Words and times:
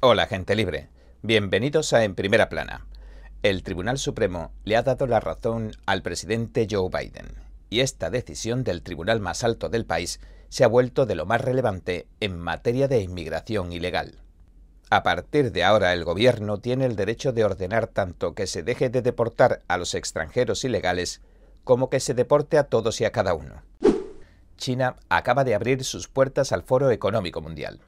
Hola 0.00 0.28
gente 0.28 0.54
libre, 0.54 0.90
bienvenidos 1.22 1.92
a 1.92 2.04
En 2.04 2.14
Primera 2.14 2.48
Plana. 2.48 2.86
El 3.42 3.64
Tribunal 3.64 3.98
Supremo 3.98 4.52
le 4.62 4.76
ha 4.76 4.82
dado 4.84 5.08
la 5.08 5.18
razón 5.18 5.72
al 5.86 6.02
presidente 6.02 6.68
Joe 6.70 6.88
Biden 6.88 7.26
y 7.68 7.80
esta 7.80 8.08
decisión 8.08 8.62
del 8.62 8.82
tribunal 8.82 9.18
más 9.18 9.42
alto 9.42 9.68
del 9.68 9.86
país 9.86 10.20
se 10.50 10.62
ha 10.62 10.68
vuelto 10.68 11.04
de 11.04 11.16
lo 11.16 11.26
más 11.26 11.40
relevante 11.40 12.06
en 12.20 12.38
materia 12.38 12.86
de 12.86 13.00
inmigración 13.00 13.72
ilegal. 13.72 14.20
A 14.88 15.02
partir 15.02 15.50
de 15.50 15.64
ahora 15.64 15.92
el 15.92 16.04
gobierno 16.04 16.58
tiene 16.58 16.86
el 16.86 16.94
derecho 16.94 17.32
de 17.32 17.44
ordenar 17.44 17.88
tanto 17.88 18.36
que 18.36 18.46
se 18.46 18.62
deje 18.62 18.90
de 18.90 19.02
deportar 19.02 19.62
a 19.66 19.78
los 19.78 19.96
extranjeros 19.96 20.62
ilegales 20.62 21.22
como 21.64 21.90
que 21.90 21.98
se 21.98 22.14
deporte 22.14 22.56
a 22.56 22.68
todos 22.68 23.00
y 23.00 23.04
a 23.04 23.10
cada 23.10 23.34
uno. 23.34 23.62
China 24.58 24.94
acaba 25.08 25.42
de 25.42 25.56
abrir 25.56 25.82
sus 25.82 26.06
puertas 26.06 26.52
al 26.52 26.62
Foro 26.62 26.92
Económico 26.92 27.40
Mundial 27.40 27.80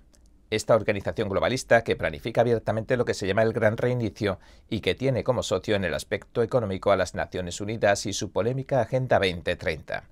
esta 0.50 0.74
organización 0.74 1.28
globalista 1.28 1.82
que 1.82 1.96
planifica 1.96 2.40
abiertamente 2.40 2.96
lo 2.96 3.04
que 3.04 3.14
se 3.14 3.26
llama 3.26 3.42
el 3.42 3.52
Gran 3.52 3.76
Reinicio 3.76 4.38
y 4.68 4.80
que 4.80 4.94
tiene 4.94 5.24
como 5.24 5.42
socio 5.42 5.76
en 5.76 5.84
el 5.84 5.94
aspecto 5.94 6.42
económico 6.42 6.90
a 6.90 6.96
las 6.96 7.14
Naciones 7.14 7.60
Unidas 7.60 8.06
y 8.06 8.12
su 8.12 8.32
polémica 8.32 8.80
Agenda 8.80 9.18
2030. 9.18 10.04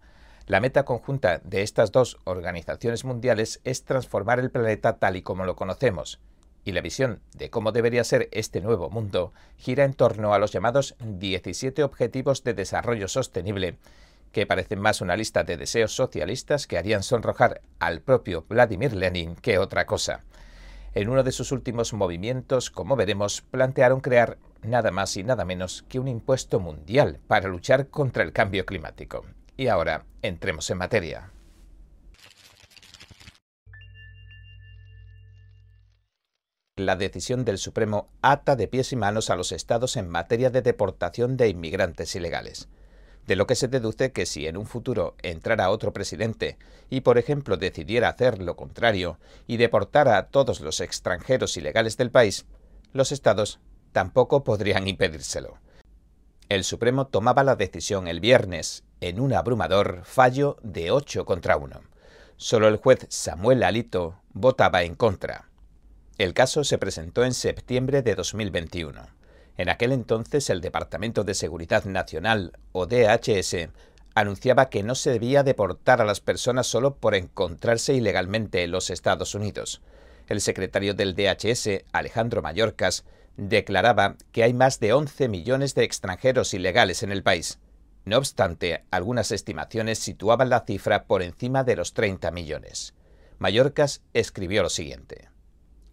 La 0.46 0.60
meta 0.60 0.84
conjunta 0.84 1.42
de 1.44 1.62
estas 1.62 1.92
dos 1.92 2.18
organizaciones 2.24 3.04
mundiales 3.04 3.60
es 3.64 3.84
transformar 3.84 4.38
el 4.38 4.50
planeta 4.50 4.96
tal 4.96 5.16
y 5.16 5.22
como 5.22 5.44
lo 5.44 5.56
conocemos, 5.56 6.20
y 6.64 6.72
la 6.72 6.80
visión 6.80 7.20
de 7.34 7.50
cómo 7.50 7.72
debería 7.72 8.04
ser 8.04 8.28
este 8.32 8.60
nuevo 8.60 8.90
mundo 8.90 9.32
gira 9.56 9.84
en 9.84 9.94
torno 9.94 10.34
a 10.34 10.38
los 10.38 10.52
llamados 10.52 10.96
17 11.00 11.82
Objetivos 11.82 12.44
de 12.44 12.54
Desarrollo 12.54 13.08
Sostenible, 13.08 13.76
que 14.32 14.46
parecen 14.46 14.80
más 14.80 15.00
una 15.00 15.16
lista 15.16 15.44
de 15.44 15.56
deseos 15.56 15.94
socialistas 15.94 16.66
que 16.66 16.78
harían 16.78 17.02
sonrojar 17.02 17.62
al 17.78 18.00
propio 18.00 18.44
Vladimir 18.48 18.94
Lenin 18.94 19.36
que 19.36 19.58
otra 19.58 19.86
cosa. 19.86 20.24
En 20.94 21.08
uno 21.08 21.22
de 21.22 21.32
sus 21.32 21.52
últimos 21.52 21.92
movimientos, 21.92 22.70
como 22.70 22.96
veremos, 22.96 23.42
plantearon 23.42 24.00
crear 24.00 24.38
nada 24.62 24.90
más 24.90 25.16
y 25.16 25.22
nada 25.22 25.44
menos 25.44 25.84
que 25.88 25.98
un 25.98 26.08
impuesto 26.08 26.60
mundial 26.60 27.20
para 27.26 27.48
luchar 27.48 27.88
contra 27.88 28.22
el 28.22 28.32
cambio 28.32 28.66
climático. 28.66 29.24
Y 29.56 29.68
ahora, 29.68 30.04
entremos 30.22 30.68
en 30.70 30.78
materia. 30.78 31.30
La 36.76 36.94
decisión 36.94 37.44
del 37.44 37.58
Supremo 37.58 38.08
ata 38.22 38.54
de 38.54 38.68
pies 38.68 38.92
y 38.92 38.96
manos 38.96 39.30
a 39.30 39.36
los 39.36 39.52
estados 39.52 39.96
en 39.96 40.08
materia 40.08 40.50
de 40.50 40.62
deportación 40.62 41.36
de 41.36 41.48
inmigrantes 41.48 42.14
ilegales 42.14 42.68
de 43.28 43.36
lo 43.36 43.46
que 43.46 43.56
se 43.56 43.68
deduce 43.68 44.10
que 44.10 44.24
si 44.24 44.46
en 44.46 44.56
un 44.56 44.64
futuro 44.64 45.14
entrara 45.22 45.68
otro 45.68 45.92
presidente 45.92 46.56
y, 46.88 47.02
por 47.02 47.18
ejemplo, 47.18 47.58
decidiera 47.58 48.08
hacer 48.08 48.40
lo 48.40 48.56
contrario 48.56 49.18
y 49.46 49.58
deportara 49.58 50.16
a 50.16 50.28
todos 50.28 50.60
los 50.60 50.80
extranjeros 50.80 51.58
ilegales 51.58 51.98
del 51.98 52.10
país, 52.10 52.46
los 52.94 53.12
estados 53.12 53.60
tampoco 53.92 54.44
podrían 54.44 54.88
impedírselo. 54.88 55.58
El 56.48 56.64
Supremo 56.64 57.06
tomaba 57.06 57.44
la 57.44 57.54
decisión 57.54 58.08
el 58.08 58.20
viernes 58.20 58.82
en 59.02 59.20
un 59.20 59.34
abrumador 59.34 60.04
fallo 60.04 60.56
de 60.62 60.90
8 60.90 61.26
contra 61.26 61.58
1. 61.58 61.82
Solo 62.38 62.66
el 62.66 62.78
juez 62.78 63.04
Samuel 63.10 63.62
Alito 63.62 64.22
votaba 64.32 64.84
en 64.84 64.94
contra. 64.94 65.50
El 66.16 66.32
caso 66.32 66.64
se 66.64 66.78
presentó 66.78 67.26
en 67.26 67.34
septiembre 67.34 68.00
de 68.00 68.14
2021. 68.14 69.17
En 69.58 69.68
aquel 69.68 69.90
entonces 69.90 70.50
el 70.50 70.60
Departamento 70.60 71.24
de 71.24 71.34
Seguridad 71.34 71.84
Nacional, 71.84 72.52
o 72.70 72.86
DHS, 72.86 73.68
anunciaba 74.14 74.70
que 74.70 74.84
no 74.84 74.94
se 74.94 75.10
debía 75.10 75.42
deportar 75.42 76.00
a 76.00 76.04
las 76.04 76.20
personas 76.20 76.68
solo 76.68 76.94
por 76.94 77.16
encontrarse 77.16 77.92
ilegalmente 77.92 78.62
en 78.62 78.70
los 78.70 78.88
Estados 78.88 79.34
Unidos. 79.34 79.82
El 80.28 80.40
secretario 80.40 80.94
del 80.94 81.16
DHS, 81.16 81.84
Alejandro 81.90 82.40
Mayorkas, 82.40 83.04
declaraba 83.36 84.14
que 84.30 84.44
hay 84.44 84.54
más 84.54 84.78
de 84.78 84.92
11 84.92 85.28
millones 85.28 85.74
de 85.74 85.82
extranjeros 85.82 86.54
ilegales 86.54 87.02
en 87.02 87.10
el 87.10 87.24
país. 87.24 87.58
No 88.04 88.18
obstante, 88.18 88.84
algunas 88.92 89.32
estimaciones 89.32 89.98
situaban 89.98 90.50
la 90.50 90.60
cifra 90.60 91.04
por 91.04 91.20
encima 91.20 91.64
de 91.64 91.74
los 91.74 91.94
30 91.94 92.30
millones. 92.30 92.94
Mayorkas 93.40 94.02
escribió 94.14 94.62
lo 94.62 94.70
siguiente 94.70 95.27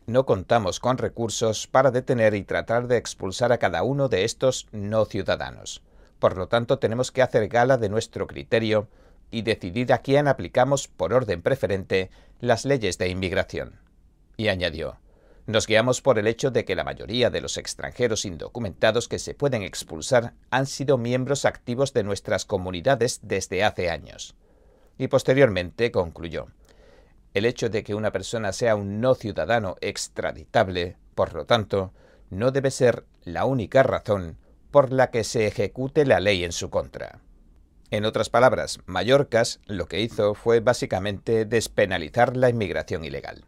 no 0.08 0.26
contamos 0.26 0.80
con 0.80 0.98
recursos 0.98 1.68
para 1.68 1.92
detener 1.92 2.36
y 2.36 2.44
tratar 2.44 2.88
de 2.88 2.98
expulsar 2.98 3.52
a 3.52 3.58
cada 3.58 3.84
uno 3.84 4.08
de 4.08 4.24
estos 4.24 4.68
no 4.72 5.06
ciudadanos. 5.06 5.82
Por 6.20 6.38
lo 6.38 6.48
tanto, 6.48 6.80
tenemos 6.80 7.12
que 7.12 7.22
hacer 7.22 7.48
gala 7.48 7.78
de 7.78 7.90
nuestro 7.90 8.28
criterio 8.28 8.88
y 9.32 9.42
decidir 9.42 9.92
a 9.94 10.00
quién 10.00 10.28
aplicamos 10.28 10.88
por 10.88 11.14
orden 11.14 11.42
preferente 11.42 12.10
las 12.40 12.66
leyes 12.66 12.98
de 12.98 13.10
inmigración. 13.10 13.80
Y 14.38 14.50
añadió, 14.50 14.98
nos 15.48 15.68
guiamos 15.68 16.02
por 16.02 16.18
el 16.18 16.28
hecho 16.28 16.52
de 16.52 16.66
que 16.66 16.76
la 16.76 16.84
mayoría 16.84 17.30
de 17.30 17.42
los 17.42 17.58
extranjeros 17.58 18.26
indocumentados 18.26 19.08
que 19.08 19.20
se 19.20 19.34
pueden 19.34 19.62
expulsar 19.62 20.34
han 20.50 20.66
sido 20.66 20.98
miembros 20.98 21.46
activos 21.46 21.94
de 21.94 22.04
nuestras 22.04 22.46
comunidades 22.46 23.20
desde 23.24 23.64
hace 23.64 23.90
años. 23.90 24.36
Y 24.98 25.08
posteriormente 25.08 25.92
concluyó, 25.92 26.48
el 27.36 27.46
hecho 27.46 27.70
de 27.70 27.84
que 27.84 27.94
una 27.94 28.12
persona 28.12 28.54
sea 28.54 28.78
un 28.78 29.02
no 29.02 29.14
ciudadano 29.14 29.76
extraditable, 29.82 30.96
por 31.16 31.34
lo 31.34 31.46
tanto, 31.46 31.94
no 32.30 32.52
debe 32.52 32.72
ser 32.72 33.04
la 33.24 33.44
única 33.44 33.84
razón 33.84 34.38
por 34.72 34.94
la 34.94 35.12
que 35.12 35.26
se 35.26 35.46
ejecute 35.46 36.06
la 36.06 36.22
ley 36.22 36.46
en 36.46 36.54
su 36.54 36.70
contra. 36.70 37.20
En 37.92 38.06
otras 38.06 38.30
palabras, 38.30 38.80
Mallorcas 38.86 39.60
lo 39.66 39.88
que 39.88 40.00
hizo 40.00 40.34
fue 40.34 40.62
básicamente 40.62 41.44
despenalizar 41.44 42.38
la 42.38 42.50
inmigración 42.50 43.04
ilegal. 43.04 43.44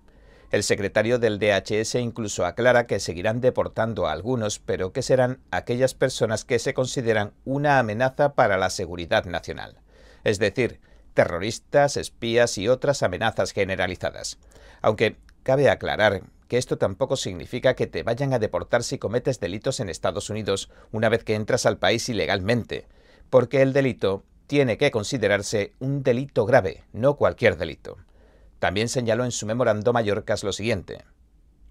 El 0.51 0.63
secretario 0.63 1.17
del 1.17 1.39
DHS 1.39 1.95
incluso 1.95 2.45
aclara 2.45 2.87
que 2.87 2.99
seguirán 2.99 3.39
deportando 3.39 4.05
a 4.05 4.11
algunos, 4.11 4.59
pero 4.59 4.91
que 4.91 5.01
serán 5.01 5.39
aquellas 5.49 5.93
personas 5.93 6.43
que 6.43 6.59
se 6.59 6.73
consideran 6.73 7.31
una 7.45 7.79
amenaza 7.79 8.33
para 8.33 8.57
la 8.57 8.69
seguridad 8.69 9.23
nacional. 9.23 9.77
Es 10.25 10.39
decir, 10.39 10.81
terroristas, 11.17 11.97
espías 11.97 12.59
y 12.59 12.67
otras 12.67 13.01
amenazas 13.01 13.51
generalizadas. 13.51 14.37
Aunque 14.83 15.17
cabe 15.41 15.67
aclarar 15.67 16.21
que 16.47 16.59
esto 16.59 16.77
tampoco 16.77 17.15
significa 17.15 17.73
que 17.73 17.87
te 17.87 18.03
vayan 18.03 18.33
a 18.33 18.39
deportar 18.39 18.83
si 18.83 18.99
cometes 18.99 19.39
delitos 19.39 19.79
en 19.79 19.89
Estados 19.89 20.29
Unidos 20.29 20.69
una 20.91 21.09
vez 21.09 21.23
que 21.23 21.33
entras 21.33 21.65
al 21.65 21.79
país 21.79 22.07
ilegalmente, 22.07 22.85
porque 23.31 23.63
el 23.63 23.73
delito 23.73 24.25
tiene 24.45 24.77
que 24.77 24.91
considerarse 24.91 25.73
un 25.79 26.03
delito 26.03 26.45
grave, 26.45 26.83
no 26.93 27.15
cualquier 27.15 27.57
delito. 27.57 27.97
También 28.59 28.87
señaló 28.87 29.25
en 29.25 29.31
su 29.31 29.47
memorando 29.47 29.93
Mallorcas 29.93 30.43
lo 30.43 30.53
siguiente. 30.53 31.03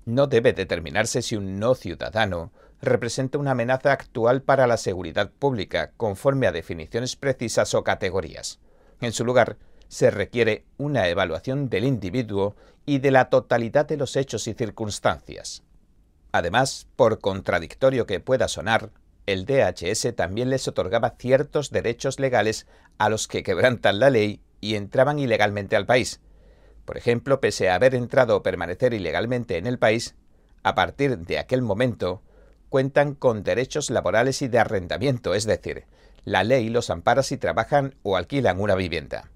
No 0.06 0.26
debe 0.26 0.54
determinarse 0.54 1.22
si 1.22 1.36
un 1.36 1.60
no 1.60 1.76
ciudadano 1.76 2.50
representa 2.82 3.38
una 3.38 3.52
amenaza 3.52 3.92
actual 3.92 4.42
para 4.42 4.66
la 4.66 4.76
seguridad 4.76 5.30
pública 5.30 5.92
conforme 5.96 6.48
a 6.48 6.52
definiciones 6.52 7.14
precisas 7.14 7.74
o 7.74 7.84
categorías. 7.84 8.58
En 9.00 9.12
su 9.12 9.24
lugar, 9.24 9.56
se 9.88 10.10
requiere 10.10 10.64
una 10.78 11.08
evaluación 11.08 11.68
del 11.68 11.84
individuo 11.84 12.56
y 12.86 12.98
de 12.98 13.10
la 13.10 13.28
totalidad 13.30 13.86
de 13.86 13.96
los 13.96 14.16
hechos 14.16 14.48
y 14.48 14.54
circunstancias. 14.54 15.62
Además, 16.32 16.88
por 16.96 17.20
contradictorio 17.20 18.06
que 18.06 18.20
pueda 18.20 18.48
sonar, 18.48 18.90
el 19.26 19.44
DHS 19.44 20.14
también 20.14 20.50
les 20.50 20.68
otorgaba 20.68 21.16
ciertos 21.18 21.70
derechos 21.70 22.20
legales 22.20 22.66
a 22.98 23.08
los 23.08 23.26
que 23.26 23.42
quebrantan 23.42 23.98
la 23.98 24.10
ley 24.10 24.40
y 24.60 24.76
entraban 24.76 25.18
ilegalmente 25.18 25.76
al 25.76 25.86
país. 25.86 26.20
Por 26.84 26.96
ejemplo, 26.96 27.40
pese 27.40 27.68
a 27.68 27.74
haber 27.74 27.94
entrado 27.94 28.36
o 28.36 28.42
permanecer 28.42 28.94
ilegalmente 28.94 29.56
en 29.56 29.66
el 29.66 29.78
país, 29.78 30.14
a 30.62 30.74
partir 30.74 31.18
de 31.18 31.38
aquel 31.38 31.62
momento, 31.62 32.22
cuentan 32.68 33.14
con 33.14 33.42
derechos 33.42 33.90
laborales 33.90 34.42
y 34.42 34.48
de 34.48 34.58
arrendamiento, 34.58 35.34
es 35.34 35.44
decir, 35.44 35.86
la 36.26 36.42
ley 36.44 36.68
los 36.68 36.90
ampara 36.90 37.22
si 37.22 37.38
trabajan 37.38 37.94
o 38.02 38.16
alquilan 38.16 38.60
una 38.60 38.74
vivienda. 38.74 39.30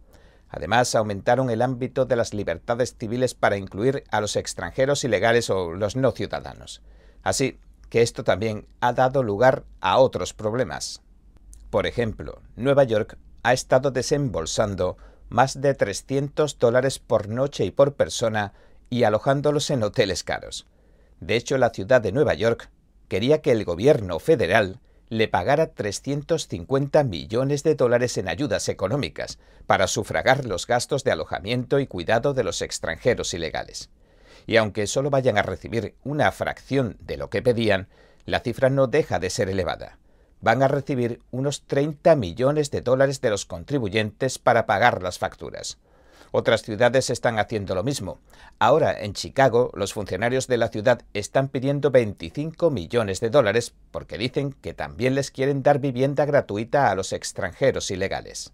Además, 0.48 0.96
aumentaron 0.96 1.48
el 1.48 1.62
ámbito 1.62 2.04
de 2.04 2.16
las 2.16 2.34
libertades 2.34 2.96
civiles 2.98 3.34
para 3.34 3.56
incluir 3.56 4.02
a 4.10 4.20
los 4.20 4.34
extranjeros 4.34 5.04
ilegales 5.04 5.48
o 5.50 5.72
los 5.72 5.94
no 5.94 6.10
ciudadanos. 6.10 6.82
Así 7.22 7.60
que 7.88 8.02
esto 8.02 8.24
también 8.24 8.66
ha 8.80 8.92
dado 8.92 9.22
lugar 9.22 9.62
a 9.80 9.98
otros 9.98 10.34
problemas. 10.34 11.00
Por 11.70 11.86
ejemplo, 11.86 12.42
Nueva 12.56 12.82
York 12.82 13.16
ha 13.44 13.52
estado 13.52 13.92
desembolsando 13.92 14.96
más 15.28 15.60
de 15.60 15.74
300 15.74 16.58
dólares 16.58 16.98
por 16.98 17.28
noche 17.28 17.64
y 17.64 17.70
por 17.70 17.94
persona 17.94 18.52
y 18.90 19.04
alojándolos 19.04 19.70
en 19.70 19.84
hoteles 19.84 20.24
caros. 20.24 20.66
De 21.20 21.36
hecho, 21.36 21.56
la 21.56 21.70
ciudad 21.70 22.00
de 22.00 22.10
Nueva 22.10 22.34
York 22.34 22.68
quería 23.06 23.42
que 23.42 23.52
el 23.52 23.64
gobierno 23.64 24.18
federal 24.18 24.80
le 25.10 25.26
pagara 25.26 25.72
350 25.72 27.02
millones 27.02 27.64
de 27.64 27.74
dólares 27.74 28.16
en 28.16 28.28
ayudas 28.28 28.68
económicas 28.68 29.40
para 29.66 29.88
sufragar 29.88 30.46
los 30.46 30.68
gastos 30.68 31.02
de 31.02 31.10
alojamiento 31.10 31.80
y 31.80 31.88
cuidado 31.88 32.32
de 32.32 32.44
los 32.44 32.62
extranjeros 32.62 33.34
ilegales. 33.34 33.90
Y 34.46 34.56
aunque 34.56 34.86
solo 34.86 35.10
vayan 35.10 35.36
a 35.36 35.42
recibir 35.42 35.96
una 36.04 36.30
fracción 36.30 36.96
de 37.00 37.16
lo 37.16 37.28
que 37.28 37.42
pedían, 37.42 37.88
la 38.24 38.38
cifra 38.38 38.70
no 38.70 38.86
deja 38.86 39.18
de 39.18 39.30
ser 39.30 39.48
elevada. 39.48 39.98
Van 40.40 40.62
a 40.62 40.68
recibir 40.68 41.20
unos 41.32 41.66
30 41.66 42.14
millones 42.14 42.70
de 42.70 42.80
dólares 42.80 43.20
de 43.20 43.30
los 43.30 43.44
contribuyentes 43.46 44.38
para 44.38 44.64
pagar 44.64 45.02
las 45.02 45.18
facturas. 45.18 45.78
Otras 46.32 46.62
ciudades 46.62 47.10
están 47.10 47.38
haciendo 47.38 47.74
lo 47.74 47.82
mismo. 47.82 48.20
Ahora, 48.58 49.00
en 49.00 49.14
Chicago, 49.14 49.70
los 49.74 49.92
funcionarios 49.92 50.46
de 50.46 50.58
la 50.58 50.68
ciudad 50.68 51.02
están 51.12 51.48
pidiendo 51.48 51.90
25 51.90 52.70
millones 52.70 53.20
de 53.20 53.30
dólares 53.30 53.74
porque 53.90 54.18
dicen 54.18 54.52
que 54.52 54.74
también 54.74 55.14
les 55.14 55.30
quieren 55.30 55.62
dar 55.62 55.80
vivienda 55.80 56.24
gratuita 56.24 56.90
a 56.90 56.94
los 56.94 57.12
extranjeros 57.12 57.90
ilegales. 57.90 58.52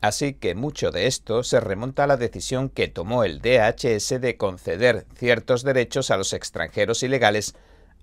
Así 0.00 0.34
que 0.34 0.54
mucho 0.54 0.90
de 0.90 1.06
esto 1.06 1.42
se 1.42 1.60
remonta 1.60 2.04
a 2.04 2.06
la 2.06 2.16
decisión 2.16 2.68
que 2.68 2.88
tomó 2.88 3.24
el 3.24 3.40
DHS 3.40 4.20
de 4.20 4.36
conceder 4.36 5.06
ciertos 5.16 5.64
derechos 5.64 6.10
a 6.10 6.16
los 6.16 6.32
extranjeros 6.32 7.02
ilegales 7.02 7.54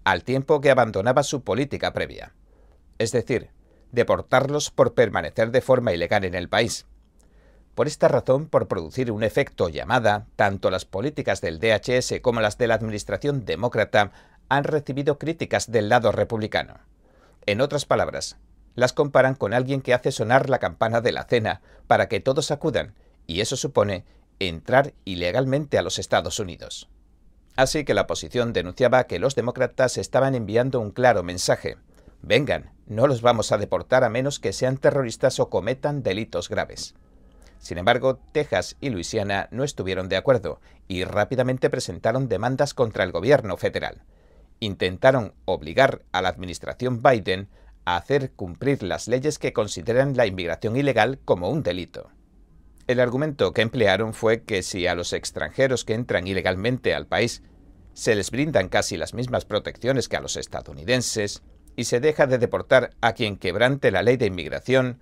al 0.03 0.23
tiempo 0.23 0.59
que 0.59 0.71
abandonaba 0.71 1.23
su 1.23 1.41
política 1.41 1.93
previa. 1.93 2.33
Es 2.97 3.11
decir, 3.11 3.49
deportarlos 3.91 4.71
por 4.71 4.93
permanecer 4.93 5.51
de 5.51 5.61
forma 5.61 5.93
ilegal 5.93 6.25
en 6.25 6.35
el 6.35 6.49
país. 6.49 6.85
Por 7.75 7.87
esta 7.87 8.07
razón, 8.07 8.47
por 8.47 8.69
producir 8.69 9.11
un 9.11 9.21
efecto 9.21 9.67
llamada, 9.67 10.27
tanto 10.37 10.71
las 10.71 10.85
políticas 10.85 11.41
del 11.41 11.59
DHS 11.59 12.21
como 12.21 12.39
las 12.39 12.57
de 12.57 12.67
la 12.67 12.75
Administración 12.75 13.43
demócrata 13.43 14.13
han 14.47 14.63
recibido 14.63 15.19
críticas 15.19 15.69
del 15.69 15.89
lado 15.89 16.13
republicano. 16.13 16.79
En 17.45 17.59
otras 17.59 17.85
palabras, 17.85 18.37
las 18.75 18.93
comparan 18.93 19.35
con 19.35 19.53
alguien 19.53 19.81
que 19.81 19.93
hace 19.93 20.13
sonar 20.13 20.49
la 20.49 20.59
campana 20.59 21.01
de 21.01 21.11
la 21.11 21.25
cena 21.25 21.61
para 21.87 22.07
que 22.07 22.21
todos 22.21 22.49
acudan, 22.49 22.95
y 23.27 23.41
eso 23.41 23.57
supone 23.57 24.05
entrar 24.39 24.93
ilegalmente 25.03 25.77
a 25.77 25.81
los 25.81 25.99
Estados 25.99 26.39
Unidos. 26.39 26.89
Así 27.57 27.83
que 27.83 27.93
la 27.93 28.01
oposición 28.01 28.53
denunciaba 28.53 29.05
que 29.05 29.19
los 29.19 29.35
demócratas 29.35 29.97
estaban 29.97 30.33
enviando 30.33 30.79
un 30.79 30.91
claro 30.91 31.23
mensaje. 31.23 31.77
Vengan, 32.21 32.71
no 32.85 33.07
los 33.07 33.21
vamos 33.21 33.51
a 33.51 33.57
deportar 33.57 34.03
a 34.03 34.09
menos 34.09 34.39
que 34.39 34.53
sean 34.53 34.77
terroristas 34.77 35.39
o 35.39 35.49
cometan 35.49 36.03
delitos 36.03 36.49
graves. 36.49 36.95
Sin 37.65 37.79
embargo, 37.79 38.19
Texas 38.31 38.77
y 38.79 38.91
Luisiana 38.91 39.47
no 39.49 39.63
estuvieron 39.63 40.07
de 40.07 40.17
acuerdo 40.17 40.61
y 40.87 41.03
rápidamente 41.03 41.71
presentaron 41.71 42.29
demandas 42.29 42.75
contra 42.75 43.03
el 43.03 43.11
gobierno 43.11 43.57
federal. 43.57 44.03
Intentaron 44.59 45.33
obligar 45.45 46.03
a 46.11 46.21
la 46.21 46.29
administración 46.29 47.01
Biden 47.01 47.49
a 47.83 47.97
hacer 47.97 48.33
cumplir 48.33 48.83
las 48.83 49.07
leyes 49.07 49.39
que 49.39 49.51
consideran 49.51 50.15
la 50.15 50.27
inmigración 50.27 50.75
ilegal 50.75 51.17
como 51.25 51.49
un 51.49 51.63
delito. 51.63 52.11
El 52.85 52.99
argumento 52.99 53.51
que 53.51 53.63
emplearon 53.63 54.13
fue 54.13 54.43
que 54.43 54.61
si 54.61 54.85
a 54.85 54.93
los 54.93 55.11
extranjeros 55.11 55.85
que 55.85 55.95
entran 55.95 56.27
ilegalmente 56.27 56.93
al 56.93 57.07
país 57.07 57.41
se 57.93 58.13
les 58.13 58.29
brindan 58.29 58.69
casi 58.69 58.95
las 58.95 59.15
mismas 59.15 59.43
protecciones 59.43 60.07
que 60.07 60.17
a 60.17 60.21
los 60.21 60.37
estadounidenses 60.37 61.41
y 61.75 61.85
se 61.85 61.99
deja 61.99 62.27
de 62.27 62.37
deportar 62.37 62.91
a 63.01 63.13
quien 63.13 63.37
quebrante 63.37 63.89
la 63.89 64.03
ley 64.03 64.17
de 64.17 64.27
inmigración, 64.27 64.99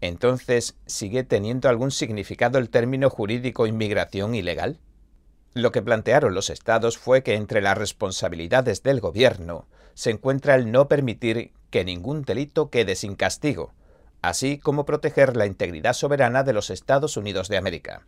entonces 0.00 0.76
¿sigue 0.86 1.24
teniendo 1.24 1.68
algún 1.68 1.90
significado 1.90 2.58
el 2.58 2.70
término 2.70 3.10
jurídico 3.10 3.66
inmigración 3.66 4.34
ilegal? 4.34 4.78
Lo 5.54 5.72
que 5.72 5.82
plantearon 5.82 6.34
los 6.34 6.48
estados 6.48 6.96
fue 6.96 7.22
que 7.22 7.34
entre 7.34 7.60
las 7.60 7.76
responsabilidades 7.76 8.82
del 8.82 9.00
gobierno 9.00 9.66
se 9.94 10.10
encuentra 10.10 10.54
el 10.54 10.70
no 10.70 10.88
permitir 10.88 11.52
que 11.70 11.84
ningún 11.84 12.22
delito 12.22 12.70
quede 12.70 12.94
sin 12.94 13.16
castigo, 13.16 13.72
así 14.22 14.58
como 14.58 14.86
proteger 14.86 15.36
la 15.36 15.46
integridad 15.46 15.92
soberana 15.92 16.42
de 16.44 16.52
los 16.52 16.70
Estados 16.70 17.16
Unidos 17.16 17.48
de 17.48 17.56
América. 17.56 18.06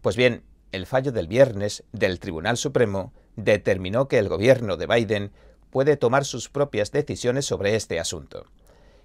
Pues 0.00 0.16
bien, 0.16 0.42
el 0.72 0.86
fallo 0.86 1.12
del 1.12 1.28
viernes 1.28 1.84
del 1.92 2.18
Tribunal 2.18 2.56
Supremo 2.56 3.12
determinó 3.36 4.08
que 4.08 4.18
el 4.18 4.28
gobierno 4.28 4.76
de 4.76 4.86
Biden 4.86 5.32
puede 5.70 5.96
tomar 5.96 6.24
sus 6.24 6.48
propias 6.48 6.92
decisiones 6.92 7.46
sobre 7.46 7.76
este 7.76 8.00
asunto. 8.00 8.46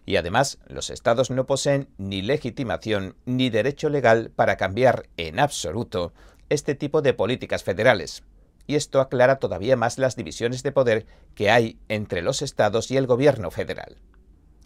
Y 0.07 0.15
además, 0.15 0.57
los 0.67 0.89
estados 0.89 1.31
no 1.31 1.45
poseen 1.45 1.89
ni 1.97 2.21
legitimación 2.21 3.17
ni 3.25 3.49
derecho 3.49 3.89
legal 3.89 4.31
para 4.33 4.55
cambiar 4.55 5.09
en 5.17 5.37
absoluto 5.37 6.13
este 6.47 6.75
tipo 6.75 7.01
de 7.01 7.13
políticas 7.13 7.61
federales, 7.61 8.23
y 8.67 8.75
esto 8.75 9.01
aclara 9.01 9.35
todavía 9.35 9.75
más 9.75 9.97
las 9.97 10.15
divisiones 10.15 10.63
de 10.63 10.71
poder 10.71 11.05
que 11.35 11.51
hay 11.51 11.77
entre 11.89 12.21
los 12.21 12.41
estados 12.41 12.89
y 12.89 12.95
el 12.95 13.05
gobierno 13.05 13.51
federal. 13.51 13.97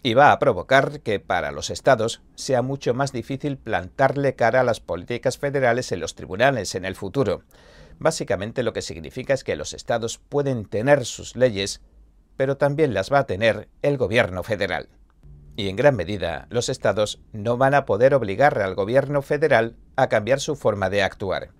Y 0.04 0.14
va 0.14 0.30
a 0.30 0.38
provocar 0.38 1.00
que 1.00 1.18
para 1.18 1.50
los 1.50 1.70
estados 1.70 2.22
sea 2.36 2.62
mucho 2.62 2.94
más 2.94 3.10
difícil 3.10 3.58
plantarle 3.58 4.36
cara 4.36 4.60
a 4.60 4.64
las 4.64 4.78
políticas 4.78 5.38
federales 5.38 5.90
en 5.90 5.98
los 5.98 6.14
tribunales 6.14 6.76
en 6.76 6.84
el 6.84 6.94
futuro. 6.94 7.42
Básicamente 7.98 8.62
lo 8.62 8.72
que 8.72 8.82
significa 8.82 9.34
es 9.34 9.42
que 9.42 9.56
los 9.56 9.72
estados 9.72 10.18
pueden 10.18 10.66
tener 10.66 11.04
sus 11.04 11.34
leyes, 11.34 11.80
pero 12.36 12.56
también 12.58 12.94
las 12.94 13.12
va 13.12 13.18
a 13.18 13.26
tener 13.26 13.68
el 13.82 13.96
gobierno 13.96 14.44
federal. 14.44 14.88
Y 15.56 15.68
en 15.68 15.76
gran 15.76 15.96
medida 15.96 16.46
los 16.50 16.68
estados 16.68 17.20
no 17.32 17.56
van 17.56 17.74
a 17.74 17.84
poder 17.84 18.14
obligar 18.14 18.60
al 18.60 18.74
gobierno 18.74 19.22
federal 19.22 19.76
a 19.96 20.08
cambiar 20.08 20.40
su 20.40 20.56
forma 20.56 20.90
de 20.90 21.02
actuar 21.02 21.50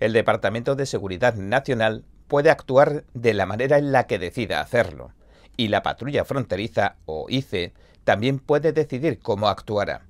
el 0.00 0.12
Departamento 0.12 0.74
de 0.74 0.86
Seguridad 0.86 1.34
Nacional 1.34 2.04
puede 2.28 2.50
actuar 2.50 3.04
de 3.14 3.34
la 3.34 3.46
manera 3.46 3.78
en 3.78 3.92
la 3.92 4.06
que 4.06 4.18
decida 4.18 4.60
hacerlo, 4.60 5.12
y 5.56 5.68
la 5.68 5.82
patrulla 5.82 6.24
fronteriza, 6.24 6.96
o 7.06 7.26
ICE, 7.28 7.72
también 8.04 8.38
puede 8.38 8.72
decidir 8.72 9.18
cómo 9.18 9.48
actuará. 9.48 10.06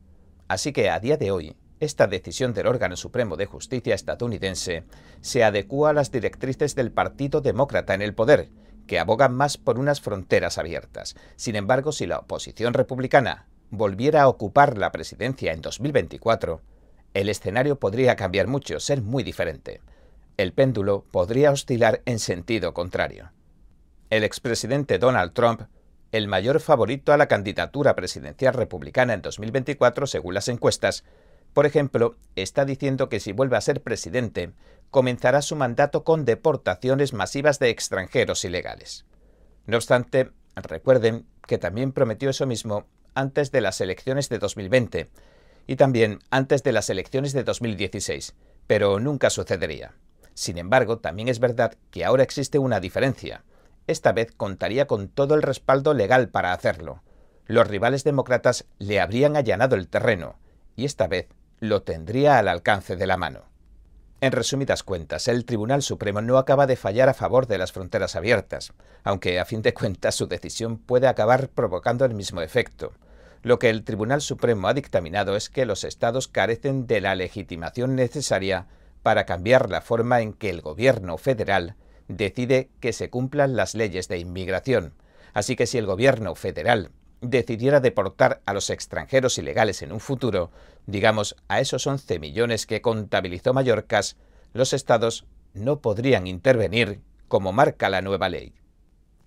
Así 0.49 0.73
que 0.73 0.91
a 0.91 0.99
día 0.99 1.17
de 1.17 1.31
hoy, 1.31 1.57
esta 1.79 2.07
decisión 2.07 2.53
del 2.53 2.67
órgano 2.67 2.97
supremo 2.97 3.37
de 3.37 3.47
justicia 3.47 3.95
estadounidense 3.95 4.85
se 5.21 5.45
adecúa 5.45 5.91
a 5.91 5.93
las 5.93 6.11
directrices 6.11 6.75
del 6.75 6.91
Partido 6.91 7.41
Demócrata 7.41 7.95
en 7.95 8.03
el 8.03 8.15
poder, 8.15 8.49
que 8.87 8.99
aboga 8.99 9.29
más 9.29 9.57
por 9.57 9.79
unas 9.79 10.01
fronteras 10.01 10.59
abiertas. 10.59 11.17
Sin 11.37 11.57
embargo, 11.57 11.93
si 11.93 12.07
la 12.07 12.19
oposición 12.19 12.75
republicana 12.75 13.47
volviera 13.71 14.23
a 14.23 14.29
ocupar 14.29 14.79
la 14.79 14.93
presidencia 14.93 15.53
en 15.53 15.61
2024, 15.61 16.63
el 17.15 17.29
escenario 17.29 17.79
podría 17.79 18.17
cambiar 18.17 18.47
mucho, 18.47 18.79
ser 18.81 19.03
muy 19.03 19.23
diferente. 19.23 19.81
El 20.37 20.53
péndulo 20.53 21.05
podría 21.11 21.51
oscilar 21.51 22.03
en 22.05 22.19
sentido 22.19 22.75
contrario. 22.75 23.33
El 24.11 24.23
expresidente 24.23 24.99
Donald 24.99 25.33
Trump, 25.33 25.63
el 26.13 26.29
mayor 26.29 26.61
favorito 26.61 27.13
a 27.13 27.17
la 27.17 27.27
candidatura 27.27 27.97
presidencial 27.97 28.55
republicana 28.55 29.15
en 29.15 29.23
2024 29.23 30.07
según 30.07 30.35
las 30.35 30.49
encuestas, 30.49 31.05
por 31.57 31.65
ejemplo, 31.65 32.17
está 32.35 32.67
diciendo 32.67 33.09
que 33.09 33.19
si 33.19 33.33
vuelve 33.33 33.57
a 33.57 33.63
ser 33.63 33.83
presidente, 33.83 34.53
comenzará 34.91 35.41
su 35.41 35.57
mandato 35.57 36.05
con 36.05 36.27
deportaciones 36.27 37.15
masivas 37.15 37.59
de 37.59 37.71
extranjeros 37.71 38.45
ilegales. 38.45 39.07
No 39.65 39.79
obstante, 39.79 40.33
recuerden 40.55 41.25
que 41.47 41.57
también 41.57 41.93
prometió 41.93 42.29
eso 42.29 42.45
mismo 42.45 42.85
antes 43.15 43.53
de 43.53 43.63
las 43.63 43.81
elecciones 43.81 44.29
de 44.29 44.39
2020, 44.39 45.09
y 45.67 45.77
también 45.77 46.19
antes 46.29 46.63
de 46.63 46.73
las 46.73 46.91
elecciones 46.91 47.33
de 47.33 47.43
2016, 47.43 48.35
pero 48.67 49.01
nunca 49.01 49.31
sucedería. 49.31 49.95
Sin 50.35 50.59
embargo, 50.59 50.99
también 50.99 51.29
es 51.29 51.41
verdad 51.41 51.73
que 51.91 52.05
ahora 52.05 52.23
existe 52.23 52.59
una 52.59 52.81
diferencia. 52.81 53.45
Esta 53.87 54.13
vez 54.13 54.31
contaría 54.31 54.87
con 54.87 55.09
todo 55.09 55.35
el 55.35 55.41
respaldo 55.41 55.95
legal 55.95 56.29
para 56.29 56.53
hacerlo. 56.53 57.03
Los 57.47 57.67
rivales 57.67 58.05
demócratas 58.05 58.67
le 58.79 59.01
habrían 59.01 59.37
allanado 59.37 59.75
el 59.75 59.89
terreno, 59.89 60.37
y 60.77 60.85
esta 60.85 61.07
vez 61.07 61.29
lo 61.61 61.83
tendría 61.83 62.39
al 62.39 62.49
alcance 62.49 62.97
de 62.97 63.07
la 63.07 63.17
mano. 63.17 63.45
En 64.21 64.33
resumidas 64.33 64.83
cuentas, 64.83 65.29
el 65.29 65.45
Tribunal 65.45 65.83
Supremo 65.83 66.23
no 66.23 66.39
acaba 66.39 66.67
de 66.67 66.77
fallar 66.77 67.09
a 67.09 67.15
favor 67.15 67.47
de 67.47 67.59
las 67.59 67.73
fronteras 67.73 68.17
abiertas, 68.17 68.73
aunque 69.05 69.39
a 69.39 69.45
fin 69.45 69.63
de 69.63 69.75
cuentas 69.75 70.15
su 70.15 70.27
decisión 70.27 70.79
puede 70.79 71.07
acabar 71.07 71.49
provocando 71.49 72.05
el 72.05 72.15
mismo 72.15 72.41
efecto, 72.41 72.93
lo 73.47 73.61
que 73.61 73.71
el 73.71 73.85
Tribunal 73.85 74.23
Supremo 74.23 74.67
ha 74.67 74.75
dictaminado 74.75 75.37
es 75.37 75.49
que 75.51 75.67
los 75.67 75.85
estados 75.85 76.27
carecen 76.27 76.89
de 76.89 77.01
la 77.01 77.15
legitimación 77.15 77.95
necesaria 77.95 78.67
para 79.05 79.25
cambiar 79.25 79.71
la 79.71 79.83
forma 79.83 80.21
en 80.21 80.33
que 80.33 80.51
el 80.51 80.63
gobierno 80.63 81.17
federal 81.17 81.77
decide 82.09 82.71
que 82.81 82.93
se 82.93 83.09
cumplan 83.09 83.55
las 83.55 83.77
leyes 83.77 84.09
de 84.09 84.19
inmigración. 84.19 84.95
Así 85.33 85.55
que 85.55 85.69
si 85.69 85.79
el 85.79 85.87
gobierno 85.87 86.35
federal 86.35 86.91
decidiera 87.21 87.79
deportar 87.79 88.43
a 88.47 88.53
los 88.53 88.69
extranjeros 88.69 89.39
ilegales 89.39 89.81
en 89.83 89.93
un 89.93 90.01
futuro, 90.01 90.51
digamos 90.87 91.37
a 91.49 91.61
esos 91.61 91.87
11 91.87 92.19
millones 92.19 92.67
que 92.67 92.81
contabilizó 92.81 93.53
Mallorcas, 93.53 94.17
los 94.53 94.73
estados 94.73 95.27
no 95.55 95.81
podrían 95.81 96.27
intervenir 96.27 97.01
como 97.29 97.53
marca 97.53 97.89
la 97.89 98.03
nueva 98.03 98.29
ley. 98.29 98.55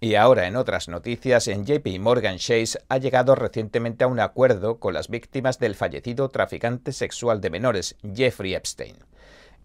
Y 0.02 0.16
ahora, 0.16 0.48
en 0.48 0.56
otras 0.56 0.88
noticias, 0.88 1.50
en 1.50 1.66
JP 1.66 2.00
Morgan 2.00 2.38
Chase 2.38 2.80
ha 2.88 2.98
llegado 2.98 3.36
recientemente 3.36 4.06
a 4.06 4.08
un 4.08 4.22
acuerdo 4.22 4.80
con 4.80 4.94
las 4.94 5.10
víctimas 5.10 5.60
del 5.60 5.76
fallecido 5.76 6.30
traficante 6.30 6.94
sexual 6.94 7.42
de 7.42 7.50
menores, 7.50 7.98
Jeffrey 8.16 8.56
Epstein. 8.56 8.96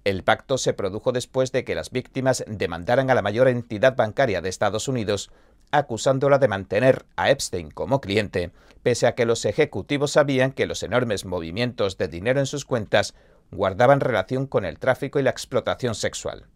El 0.02 0.24
pacto 0.24 0.58
se 0.58 0.74
produjo 0.74 1.12
después 1.12 1.52
de 1.52 1.64
que 1.64 1.76
las 1.76 1.90
víctimas 1.90 2.44
demandaran 2.48 3.10
a 3.10 3.14
la 3.14 3.22
mayor 3.22 3.46
entidad 3.46 3.94
bancaria 3.94 4.40
de 4.40 4.48
Estados 4.48 4.88
Unidos, 4.88 5.30
acusándola 5.78 6.38
de 6.38 6.48
mantener 6.48 7.04
a 7.16 7.30
Epstein 7.30 7.70
como 7.70 8.00
cliente, 8.00 8.52
pese 8.82 9.06
a 9.06 9.14
que 9.14 9.26
los 9.26 9.44
ejecutivos 9.44 10.12
sabían 10.12 10.52
que 10.52 10.66
los 10.66 10.82
enormes 10.82 11.24
movimientos 11.24 11.98
de 11.98 12.08
dinero 12.08 12.40
en 12.40 12.46
sus 12.46 12.64
cuentas 12.64 13.14
guardaban 13.50 14.00
relación 14.00 14.46
con 14.46 14.64
el 14.64 14.78
tráfico 14.78 15.18
y 15.18 15.22
la 15.22 15.30
explotación 15.30 15.94
sexual. 15.94 16.46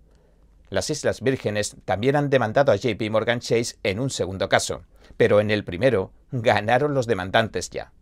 Las 0.70 0.90
Islas 0.90 1.20
Vírgenes 1.20 1.76
también 1.84 2.14
han 2.14 2.30
demandado 2.30 2.72
a 2.72 2.76
JP 2.76 3.10
Morgan 3.10 3.40
Chase 3.40 3.76
en 3.82 3.98
un 3.98 4.10
segundo 4.10 4.48
caso, 4.48 4.82
pero 5.16 5.40
en 5.40 5.50
el 5.50 5.64
primero 5.64 6.12
ganaron 6.30 6.94
los 6.94 7.06
demandantes 7.06 7.70
ya. 7.70 7.92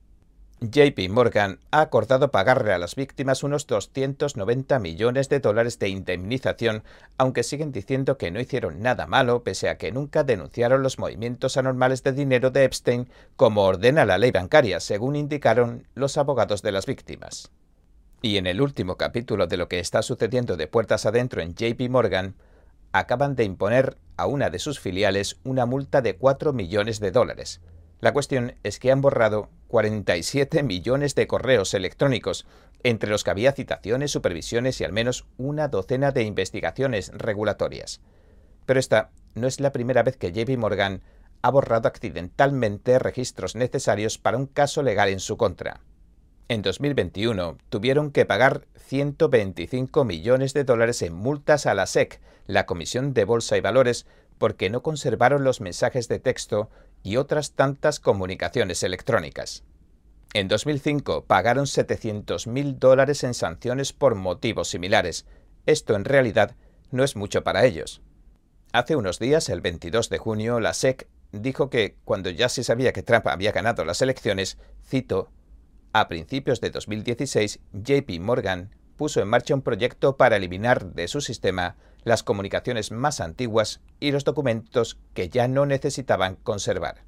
JP 0.60 1.10
Morgan 1.10 1.58
ha 1.70 1.82
acordado 1.82 2.30
pagarle 2.30 2.72
a 2.72 2.78
las 2.78 2.94
víctimas 2.94 3.42
unos 3.42 3.66
290 3.66 4.78
millones 4.78 5.28
de 5.28 5.38
dólares 5.38 5.78
de 5.78 5.90
indemnización, 5.90 6.82
aunque 7.18 7.42
siguen 7.42 7.72
diciendo 7.72 8.16
que 8.16 8.30
no 8.30 8.40
hicieron 8.40 8.80
nada 8.80 9.06
malo, 9.06 9.42
pese 9.42 9.68
a 9.68 9.76
que 9.76 9.92
nunca 9.92 10.24
denunciaron 10.24 10.82
los 10.82 10.98
movimientos 10.98 11.58
anormales 11.58 12.02
de 12.02 12.12
dinero 12.12 12.50
de 12.50 12.64
Epstein, 12.64 13.10
como 13.36 13.64
ordena 13.64 14.06
la 14.06 14.16
ley 14.16 14.30
bancaria, 14.30 14.80
según 14.80 15.14
indicaron 15.14 15.86
los 15.94 16.16
abogados 16.16 16.62
de 16.62 16.72
las 16.72 16.86
víctimas. 16.86 17.50
Y 18.22 18.38
en 18.38 18.46
el 18.46 18.62
último 18.62 18.96
capítulo 18.96 19.46
de 19.46 19.58
lo 19.58 19.68
que 19.68 19.78
está 19.78 20.00
sucediendo 20.00 20.56
de 20.56 20.68
puertas 20.68 21.04
adentro 21.04 21.42
en 21.42 21.54
JP 21.54 21.90
Morgan, 21.90 22.34
acaban 22.92 23.36
de 23.36 23.44
imponer 23.44 23.98
a 24.16 24.26
una 24.26 24.48
de 24.48 24.58
sus 24.58 24.80
filiales 24.80 25.36
una 25.44 25.66
multa 25.66 26.00
de 26.00 26.16
4 26.16 26.54
millones 26.54 26.98
de 26.98 27.10
dólares. 27.10 27.60
La 28.00 28.12
cuestión 28.12 28.54
es 28.62 28.78
que 28.78 28.92
han 28.92 29.00
borrado 29.00 29.48
47 29.68 30.62
millones 30.62 31.14
de 31.14 31.26
correos 31.26 31.72
electrónicos, 31.74 32.46
entre 32.82 33.10
los 33.10 33.24
que 33.24 33.30
había 33.30 33.52
citaciones, 33.52 34.10
supervisiones 34.10 34.80
y 34.80 34.84
al 34.84 34.92
menos 34.92 35.26
una 35.38 35.68
docena 35.68 36.12
de 36.12 36.22
investigaciones 36.22 37.10
regulatorias. 37.14 38.00
Pero 38.66 38.78
esta 38.78 39.10
no 39.34 39.46
es 39.46 39.60
la 39.60 39.72
primera 39.72 40.02
vez 40.02 40.16
que 40.16 40.32
JP 40.32 40.58
Morgan 40.58 41.02
ha 41.42 41.50
borrado 41.50 41.88
accidentalmente 41.88 42.98
registros 42.98 43.54
necesarios 43.54 44.18
para 44.18 44.36
un 44.36 44.46
caso 44.46 44.82
legal 44.82 45.08
en 45.08 45.20
su 45.20 45.36
contra. 45.36 45.80
En 46.48 46.62
2021 46.62 47.58
tuvieron 47.70 48.12
que 48.12 48.24
pagar 48.24 48.66
125 48.76 50.04
millones 50.04 50.54
de 50.54 50.64
dólares 50.64 51.02
en 51.02 51.12
multas 51.12 51.66
a 51.66 51.74
la 51.74 51.86
SEC, 51.86 52.20
la 52.46 52.66
Comisión 52.66 53.14
de 53.14 53.24
Bolsa 53.24 53.56
y 53.56 53.60
Valores, 53.60 54.06
porque 54.38 54.70
no 54.70 54.82
conservaron 54.82 55.44
los 55.44 55.60
mensajes 55.60 56.08
de 56.08 56.18
texto 56.18 56.70
y 57.02 57.16
otras 57.16 57.52
tantas 57.52 58.00
comunicaciones 58.00 58.82
electrónicas. 58.82 59.64
En 60.34 60.48
2005 60.48 61.24
pagaron 61.24 61.64
700.000 61.64 62.78
dólares 62.78 63.24
en 63.24 63.34
sanciones 63.34 63.92
por 63.92 64.14
motivos 64.14 64.68
similares. 64.68 65.24
Esto 65.64 65.94
en 65.94 66.04
realidad 66.04 66.56
no 66.90 67.04
es 67.04 67.16
mucho 67.16 67.42
para 67.42 67.64
ellos. 67.64 68.02
Hace 68.72 68.96
unos 68.96 69.18
días, 69.18 69.48
el 69.48 69.60
22 69.60 70.10
de 70.10 70.18
junio, 70.18 70.60
la 70.60 70.74
SEC 70.74 71.08
dijo 71.32 71.70
que 71.70 71.96
cuando 72.04 72.30
ya 72.30 72.48
se 72.48 72.64
sabía 72.64 72.92
que 72.92 73.02
Trump 73.02 73.26
había 73.28 73.52
ganado 73.52 73.84
las 73.84 74.02
elecciones, 74.02 74.58
cito, 74.86 75.30
a 75.92 76.08
principios 76.08 76.60
de 76.60 76.70
2016, 76.70 77.60
JP 77.72 78.20
Morgan 78.20 78.74
puso 78.96 79.20
en 79.22 79.28
marcha 79.28 79.54
un 79.54 79.62
proyecto 79.62 80.16
para 80.16 80.36
eliminar 80.36 80.92
de 80.92 81.08
su 81.08 81.20
sistema 81.20 81.76
las 82.06 82.22
comunicaciones 82.22 82.92
más 82.92 83.20
antiguas 83.20 83.80
y 83.98 84.12
los 84.12 84.22
documentos 84.22 84.96
que 85.12 85.28
ya 85.28 85.48
no 85.48 85.66
necesitaban 85.66 86.36
conservar. 86.36 87.02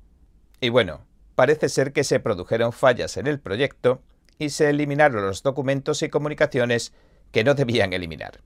Y 0.61 0.71
bueno, 0.71 1.07
parece 1.37 1.69
ser 1.69 1.93
que 1.93 2.03
se 2.03 2.19
produjeron 2.19 2.73
fallas 2.73 3.17
en 3.17 3.29
el 3.29 3.39
proyecto 3.39 4.03
y 4.41 4.49
se 4.51 4.69
eliminaron 4.69 5.25
los 5.25 5.45
documentos 5.45 6.03
y 6.03 6.09
comunicaciones 6.09 6.93
que 7.31 7.45
no 7.45 7.55
debían 7.55 7.93
eliminar. 7.93 8.41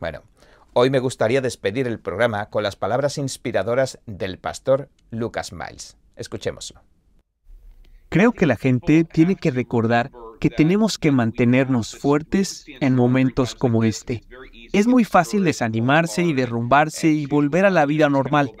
Bueno, 0.00 0.24
hoy 0.74 0.90
me 0.90 0.98
gustaría 0.98 1.40
despedir 1.40 1.86
el 1.86 1.98
programa 1.98 2.50
con 2.50 2.62
las 2.62 2.76
palabras 2.76 3.16
inspiradoras 3.16 3.98
del 4.04 4.38
pastor 4.38 4.90
Lucas 5.10 5.54
Miles. 5.54 5.96
Escuchémoslo. 6.14 6.82
Creo 8.10 8.32
que 8.32 8.44
la 8.44 8.56
gente 8.56 9.04
tiene 9.04 9.34
que 9.34 9.50
recordar 9.50 10.10
que 10.40 10.50
tenemos 10.50 10.98
que 10.98 11.10
mantenernos 11.10 11.96
fuertes 11.96 12.66
en 12.80 12.94
momentos 12.94 13.54
como 13.54 13.82
este. 13.82 14.22
Es 14.72 14.86
muy 14.86 15.04
fácil 15.04 15.44
desanimarse 15.44 16.22
y 16.22 16.32
derrumbarse 16.32 17.08
y 17.08 17.26
volver 17.26 17.64
a 17.64 17.70
la 17.70 17.86
vida 17.86 18.08
normal, 18.08 18.52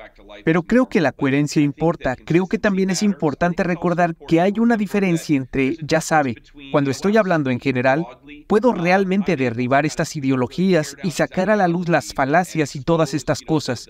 pero 0.44 0.62
creo 0.62 0.88
que 0.88 1.00
la 1.00 1.12
coherencia 1.12 1.62
importa. 1.62 2.16
Creo 2.16 2.46
que 2.46 2.58
también 2.58 2.90
es 2.90 3.02
importante 3.02 3.62
recordar 3.62 4.14
que 4.16 4.40
hay 4.40 4.54
una 4.58 4.76
diferencia 4.76 5.36
entre, 5.36 5.76
ya 5.82 6.00
sabe, 6.00 6.36
cuando 6.72 6.90
estoy 6.90 7.16
hablando 7.16 7.50
en 7.50 7.60
general, 7.60 8.06
puedo 8.46 8.72
realmente 8.72 9.36
derribar 9.36 9.86
estas 9.86 10.16
ideologías 10.16 10.96
y 11.02 11.12
sacar 11.12 11.50
a 11.50 11.56
la 11.56 11.68
luz 11.68 11.88
las 11.88 12.14
falacias 12.14 12.76
y 12.76 12.82
todas 12.82 13.14
estas 13.14 13.40
cosas. 13.40 13.88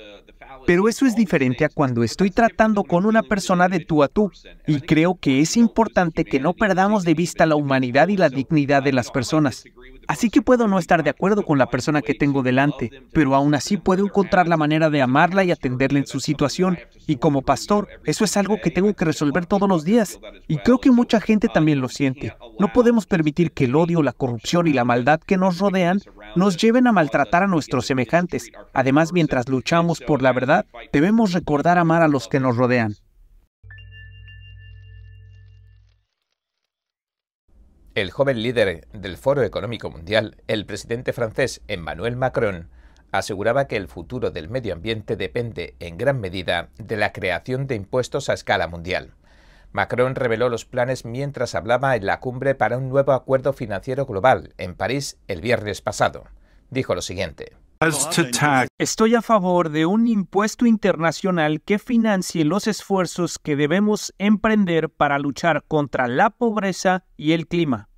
Pero 0.67 0.89
eso 0.89 1.05
es 1.05 1.15
diferente 1.15 1.65
a 1.65 1.69
cuando 1.69 2.03
estoy 2.03 2.31
tratando 2.31 2.85
con 2.85 3.05
una 3.05 3.23
persona 3.23 3.69
de 3.69 3.81
tú 3.81 4.03
a 4.03 4.09
tú. 4.09 4.31
Y 4.67 4.81
creo 4.81 5.19
que 5.21 5.41
es 5.41 5.57
importante 5.57 6.25
que 6.25 6.41
no 6.41 6.55
perdamos 6.55 7.05
de 7.05 7.15
vista 7.15 7.45
la 7.45 7.57
humanidad 7.57 8.09
y 8.09 8.17
la 8.17 8.31
dignidad 8.31 8.83
de 8.83 8.93
las 8.93 9.11
personas. 9.11 9.65
Así 10.09 10.31
que 10.31 10.43
puedo 10.43 10.69
no 10.69 10.79
estar 10.79 11.03
de 11.03 11.11
acuerdo 11.11 11.45
con 11.45 11.59
la 11.59 11.71
persona 11.71 12.03
que 12.03 12.15
tengo 12.15 12.43
delante, 12.43 12.91
pero 13.13 13.35
aún 13.35 13.55
así 13.55 13.77
puedo 13.77 14.05
encontrar 14.05 14.49
la 14.49 14.57
manera 14.57 14.91
de 14.91 15.03
amarla 15.03 15.45
y 15.45 15.51
atenderla 15.51 15.99
en 15.99 16.07
su 16.07 16.21
situación. 16.21 16.79
Y 17.07 17.17
como 17.17 17.43
pastor, 17.43 17.89
eso 18.05 18.25
es 18.25 18.37
algo 18.37 18.59
que 18.63 18.71
tengo 18.71 18.93
que 18.95 19.05
resolver 19.05 19.47
todos 19.47 19.69
los 19.69 19.85
días. 19.85 20.19
Y 20.49 20.59
creo 20.59 20.79
que 20.79 20.91
mucha 20.91 21.21
gente 21.21 21.49
también 21.49 21.81
lo 21.81 21.89
siente. 21.89 22.35
No 22.59 22.73
podemos 22.73 23.07
permitir 23.07 23.53
que 23.53 23.65
el 23.65 23.77
odio, 23.77 24.03
la 24.03 24.13
corrupción 24.13 24.67
y 24.67 24.73
la 24.73 24.85
maldad 24.85 25.21
que 25.21 25.37
nos 25.37 25.59
rodean 25.59 26.01
nos 26.37 26.57
lleven 26.57 26.87
a 26.87 26.93
maltratar 26.93 27.43
a 27.43 27.49
nuestros 27.49 27.87
semejantes. 27.87 28.51
Además, 28.73 29.13
mientras 29.13 29.49
luchamos 29.49 30.01
por 30.01 30.23
la 30.23 30.33
verdad, 30.33 30.67
debemos 30.93 31.33
recordar 31.33 31.79
amar 31.79 32.03
a 32.03 32.09
los 32.09 32.29
que 32.29 32.41
nos 32.41 32.57
rodean. 32.57 32.97
El 37.95 38.11
joven 38.11 38.43
líder 38.43 38.89
del 38.93 39.17
Foro 39.17 39.45
Económico 39.45 39.89
Mundial, 39.89 40.37
el 40.49 40.67
presidente 40.67 41.13
francés 41.13 41.61
Emmanuel 41.69 42.17
Macron, 42.17 42.69
aseguraba 43.13 43.69
que 43.69 43.77
el 43.77 43.87
futuro 43.87 44.33
del 44.33 44.49
medio 44.49 44.73
ambiente 44.73 45.15
depende 45.15 45.77
en 45.79 45.97
gran 45.97 46.19
medida 46.19 46.71
de 46.77 46.97
la 46.97 47.13
creación 47.13 47.69
de 47.69 47.77
impuestos 47.77 48.29
a 48.29 48.33
escala 48.33 48.67
mundial. 48.67 49.13
Macron 49.71 50.17
reveló 50.17 50.49
los 50.49 50.65
planes 50.65 51.05
mientras 51.05 51.55
hablaba 51.55 51.95
en 51.95 52.05
la 52.05 52.19
cumbre 52.19 52.57
para 52.57 52.79
un 52.79 52.89
nuevo 52.89 53.13
acuerdo 53.13 53.53
financiero 53.53 54.07
global 54.07 54.55
en 54.59 54.75
París 54.75 55.17
el 55.29 55.41
viernes 55.41 55.81
pasado. 55.81 56.25
Dijo 56.71 56.97
lo 56.97 57.03
siguiente. 57.03 57.53
Estoy 58.79 59.15
a 59.15 59.21
favor 59.21 59.69
de 59.69 59.85
un 59.85 60.07
impuesto 60.07 60.65
internacional 60.65 61.61
que 61.61 61.79
financie 61.79 62.45
los 62.45 62.67
esfuerzos 62.67 63.39
que 63.39 63.57
debemos 63.57 64.15
emprender 64.17 64.89
para 64.89 65.19
luchar 65.19 65.65
contra 65.69 66.09
la 66.09 66.31
pobreza 66.31 67.05
y 67.19 67.33
el 67.33 67.47
clima. 67.47 67.91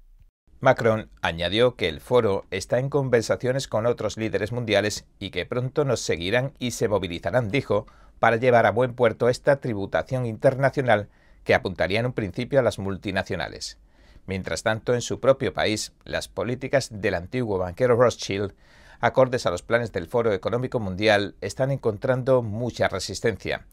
Macron 0.58 1.08
añadió 1.22 1.76
que 1.76 1.88
el 1.88 2.00
foro 2.00 2.46
está 2.50 2.80
en 2.80 2.88
conversaciones 2.88 3.68
con 3.68 3.86
otros 3.86 4.16
líderes 4.16 4.50
mundiales 4.50 5.06
y 5.20 5.30
que 5.30 5.46
pronto 5.46 5.84
nos 5.84 6.00
seguirán 6.00 6.54
y 6.58 6.72
se 6.72 6.88
movilizarán, 6.88 7.50
dijo, 7.50 7.86
para 8.18 8.36
llevar 8.36 8.66
a 8.66 8.72
buen 8.72 8.94
puerto 8.94 9.28
esta 9.28 9.60
tributación 9.60 10.26
internacional 10.26 11.10
que 11.44 11.54
apuntaría 11.54 12.00
en 12.00 12.06
un 12.06 12.12
principio 12.12 12.58
a 12.58 12.62
las 12.62 12.80
multinacionales. 12.80 13.78
Mientras 14.26 14.64
tanto, 14.64 14.94
en 14.94 15.00
su 15.00 15.20
propio 15.20 15.54
país, 15.54 15.92
las 16.04 16.26
políticas 16.26 16.88
del 16.90 17.14
antiguo 17.14 17.58
banquero 17.58 17.94
Rothschild 17.94 18.52
acordes 19.00 19.46
a 19.46 19.50
los 19.50 19.62
planes 19.62 19.92
del 19.92 20.06
Foro 20.06 20.32
Económico 20.32 20.80
Mundial, 20.80 21.34
están 21.40 21.70
encontrando 21.70 22.42
mucha 22.42 22.88
resistencia. 22.88 23.66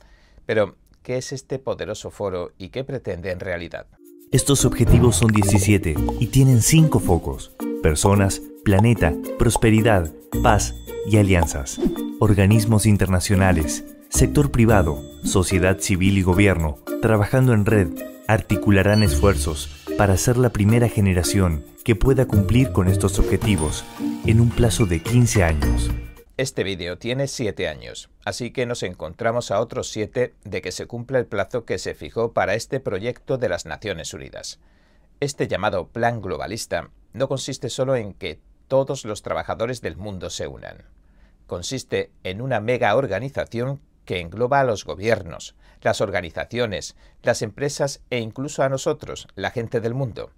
Pero, 0.45 0.75
¿qué 1.01 1.17
es 1.17 1.31
este 1.31 1.59
poderoso 1.59 2.11
foro 2.11 2.51
y 2.57 2.69
qué 2.69 2.83
pretende 2.83 3.31
en 3.31 3.39
realidad? 3.39 3.87
Estos 4.31 4.65
objetivos 4.65 5.15
son 5.15 5.31
17 5.31 5.95
y 6.19 6.27
tienen 6.27 6.61
5 6.61 6.99
focos. 6.99 7.51
Personas, 7.83 8.41
planeta, 8.63 9.13
prosperidad, 9.37 10.11
paz 10.41 10.75
y 11.05 11.17
alianzas. 11.17 11.79
Organismos 12.19 12.85
internacionales, 12.85 13.85
sector 14.09 14.51
privado, 14.51 15.01
sociedad 15.23 15.79
civil 15.79 16.17
y 16.17 16.23
gobierno, 16.23 16.79
trabajando 17.01 17.53
en 17.53 17.65
red, 17.65 17.89
articularán 18.27 19.03
esfuerzos 19.03 19.82
para 19.97 20.17
ser 20.17 20.37
la 20.37 20.49
primera 20.49 20.89
generación 20.89 21.65
que 21.83 21.95
pueda 21.95 22.25
cumplir 22.25 22.71
con 22.71 22.87
estos 22.87 23.19
objetivos 23.19 23.85
en 24.25 24.39
un 24.39 24.49
plazo 24.49 24.85
de 24.85 25.01
15 25.01 25.43
años. 25.43 25.91
Este 26.35 26.63
vídeo 26.63 26.97
tiene 26.97 27.27
7 27.27 27.67
años, 27.67 28.09
así 28.25 28.51
que 28.51 28.65
nos 28.65 28.81
encontramos 28.81 29.51
a 29.51 29.59
otros 29.59 29.91
7 29.91 30.33
de 30.43 30.61
que 30.61 30.71
se 30.71 30.87
cumpla 30.87 31.19
el 31.19 31.27
plazo 31.27 31.65
que 31.65 31.77
se 31.77 31.93
fijó 31.93 32.33
para 32.33 32.55
este 32.55 32.79
proyecto 32.79 33.37
de 33.37 33.49
las 33.49 33.65
Naciones 33.65 34.13
Unidas. 34.13 34.59
Este 35.19 35.47
llamado 35.47 35.87
plan 35.87 36.21
globalista 36.21 36.89
no 37.13 37.27
consiste 37.27 37.69
solo 37.69 37.95
en 37.95 38.13
que 38.13 38.39
todos 38.67 39.05
los 39.05 39.21
trabajadores 39.21 39.81
del 39.81 39.95
mundo 39.95 40.31
se 40.31 40.47
unan. 40.47 40.85
Consiste 41.45 42.09
en 42.23 42.41
una 42.41 42.59
mega 42.59 42.95
organización 42.95 43.79
que 44.05 44.19
engloba 44.19 44.61
a 44.61 44.63
los 44.63 44.85
gobiernos, 44.85 45.55
las 45.83 46.01
organizaciones, 46.01 46.95
las 47.21 47.41
empresas 47.41 48.01
e 48.09 48.19
incluso 48.19 48.63
a 48.63 48.69
nosotros, 48.69 49.27
la 49.35 49.51
gente 49.51 49.79
del 49.81 49.93
mundo. 49.93 50.31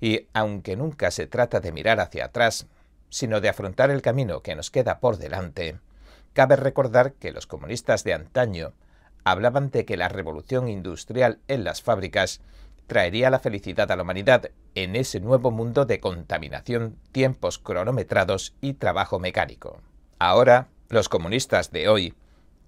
Y 0.00 0.26
aunque 0.32 0.76
nunca 0.76 1.10
se 1.10 1.26
trata 1.26 1.60
de 1.60 1.72
mirar 1.72 2.00
hacia 2.00 2.24
atrás, 2.26 2.66
sino 3.10 3.40
de 3.40 3.48
afrontar 3.48 3.90
el 3.90 4.02
camino 4.02 4.42
que 4.42 4.56
nos 4.56 4.70
queda 4.70 4.98
por 4.98 5.18
delante, 5.18 5.78
cabe 6.32 6.56
recordar 6.56 7.12
que 7.12 7.32
los 7.32 7.46
comunistas 7.46 8.04
de 8.04 8.14
antaño 8.14 8.72
hablaban 9.24 9.70
de 9.70 9.84
que 9.84 9.96
la 9.96 10.08
revolución 10.08 10.68
industrial 10.68 11.38
en 11.48 11.64
las 11.64 11.82
fábricas 11.82 12.40
traería 12.86 13.30
la 13.30 13.38
felicidad 13.38 13.90
a 13.92 13.96
la 13.96 14.02
humanidad 14.02 14.50
en 14.74 14.96
ese 14.96 15.20
nuevo 15.20 15.50
mundo 15.50 15.84
de 15.84 16.00
contaminación, 16.00 16.96
tiempos 17.12 17.58
cronometrados 17.58 18.54
y 18.60 18.74
trabajo 18.74 19.18
mecánico. 19.18 19.80
Ahora, 20.18 20.68
los 20.88 21.08
comunistas 21.08 21.70
de 21.70 21.88
hoy 21.88 22.14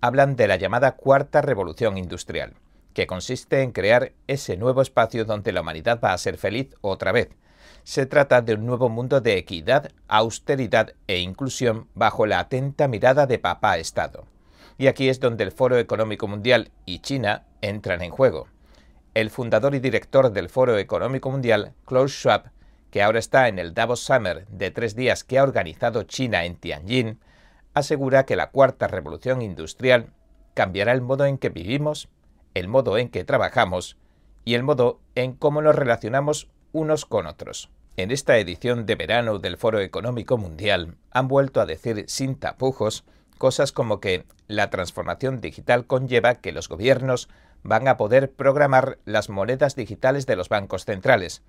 hablan 0.03 0.35
de 0.35 0.49
la 0.49 0.57
llamada 0.57 0.97
cuarta 0.97 1.41
revolución 1.41 1.97
industrial, 1.97 2.55
que 2.93 3.07
consiste 3.07 3.63
en 3.63 3.71
crear 3.71 4.13
ese 4.27 4.57
nuevo 4.57 4.83
espacio 4.83 5.25
donde 5.25 5.53
la 5.53 5.61
humanidad 5.61 6.01
va 6.05 6.13
a 6.13 6.19
ser 6.19 6.39
feliz 6.39 6.75
otra 6.81 7.13
vez. 7.13 7.31
Se 7.85 8.05
trata 8.05 8.43
de 8.43 8.55
un 8.55 8.67
nuevo 8.67 8.89
mundo 8.89 9.21
de 9.21 9.39
equidad, 9.39 9.93
austeridad 10.09 10.95
e 11.07 11.21
inclusión 11.21 11.87
bajo 11.95 12.27
la 12.27 12.41
atenta 12.41 12.89
mirada 12.89 13.27
de 13.27 13.39
papá 13.39 13.79
Estado. 13.79 14.27
Y 14.77 14.89
aquí 14.89 15.09
es 15.09 15.21
donde 15.21 15.45
el 15.45 15.53
Foro 15.53 15.79
Económico 15.79 16.27
Mundial 16.27 16.73
y 16.85 16.99
China 16.99 17.45
entran 17.61 18.03
en 18.03 18.11
juego. 18.11 18.49
El 19.15 19.31
fundador 19.31 19.77
y 19.77 19.79
director 19.79 20.33
del 20.33 20.49
Foro 20.49 20.79
Económico 20.79 21.31
Mundial, 21.31 21.75
Klaus 21.85 22.13
Schwab, 22.13 22.51
que 22.91 23.03
ahora 23.03 23.21
está 23.21 23.47
en 23.47 23.61
el 23.61 23.73
Davos 23.73 24.01
Summer 24.01 24.47
de 24.49 24.73
tres 24.73 24.97
días 24.97 25.23
que 25.23 25.39
ha 25.39 25.45
organizado 25.45 26.03
China 26.03 26.45
en 26.45 26.57
Tianjin, 26.57 27.21
asegura 27.75 28.25
que 28.25 28.37
la 28.37 28.51
cuarta 28.51 28.89
revolución 28.89 29.43
industrial 29.43 30.13
cambiará 30.55 30.93
el 30.93 31.01
modo 31.01 31.27
en 31.27 31.39
que 31.39 31.49
vivimos, 31.49 32.09
el 32.55 32.69
modo 32.69 32.99
en 32.99 33.09
que 33.09 33.25
trabajamos 33.25 33.97
y 34.45 34.55
el 34.55 34.63
modo 34.63 35.01
en 35.15 35.33
cómo 35.33 35.63
nos 35.63 35.77
relacionamos 35.77 36.49
unos 36.73 37.07
con 37.07 37.27
otros. 37.27 37.71
En 37.97 38.11
esta 38.11 38.39
edición 38.39 38.87
de 38.87 38.95
verano 38.95 39.39
del 39.39 39.59
Foro 39.59 39.81
Económico 39.81 40.39
Mundial 40.39 40.97
han 41.11 41.29
vuelto 41.29 41.61
a 41.61 41.67
decir 41.67 42.05
sin 42.09 42.37
tapujos 42.37 43.05
cosas 43.39 43.73
como 43.73 44.01
que 44.01 44.25
la 44.49 44.71
transformación 44.71 45.41
digital 45.41 45.87
conlleva 45.87 46.37
que 46.37 46.53
los 46.53 46.69
gobiernos 46.69 47.29
van 47.63 47.89
a 47.89 47.97
poder 47.97 48.31
programar 48.33 48.99
las 49.05 49.29
monedas 49.29 49.77
digitales 49.77 50.27
de 50.27 50.37
los 50.37 50.49
bancos 50.49 50.85
centrales, 50.85 51.43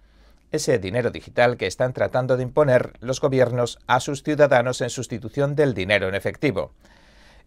ese 0.53 0.77
dinero 0.77 1.09
digital 1.09 1.57
que 1.57 1.65
están 1.65 1.93
tratando 1.93 2.37
de 2.37 2.43
imponer 2.43 2.93
los 3.01 3.19
gobiernos 3.19 3.79
a 3.87 3.99
sus 3.99 4.21
ciudadanos 4.21 4.81
en 4.81 4.91
sustitución 4.91 5.55
del 5.55 5.73
dinero 5.73 6.07
en 6.07 6.13
efectivo. 6.13 6.71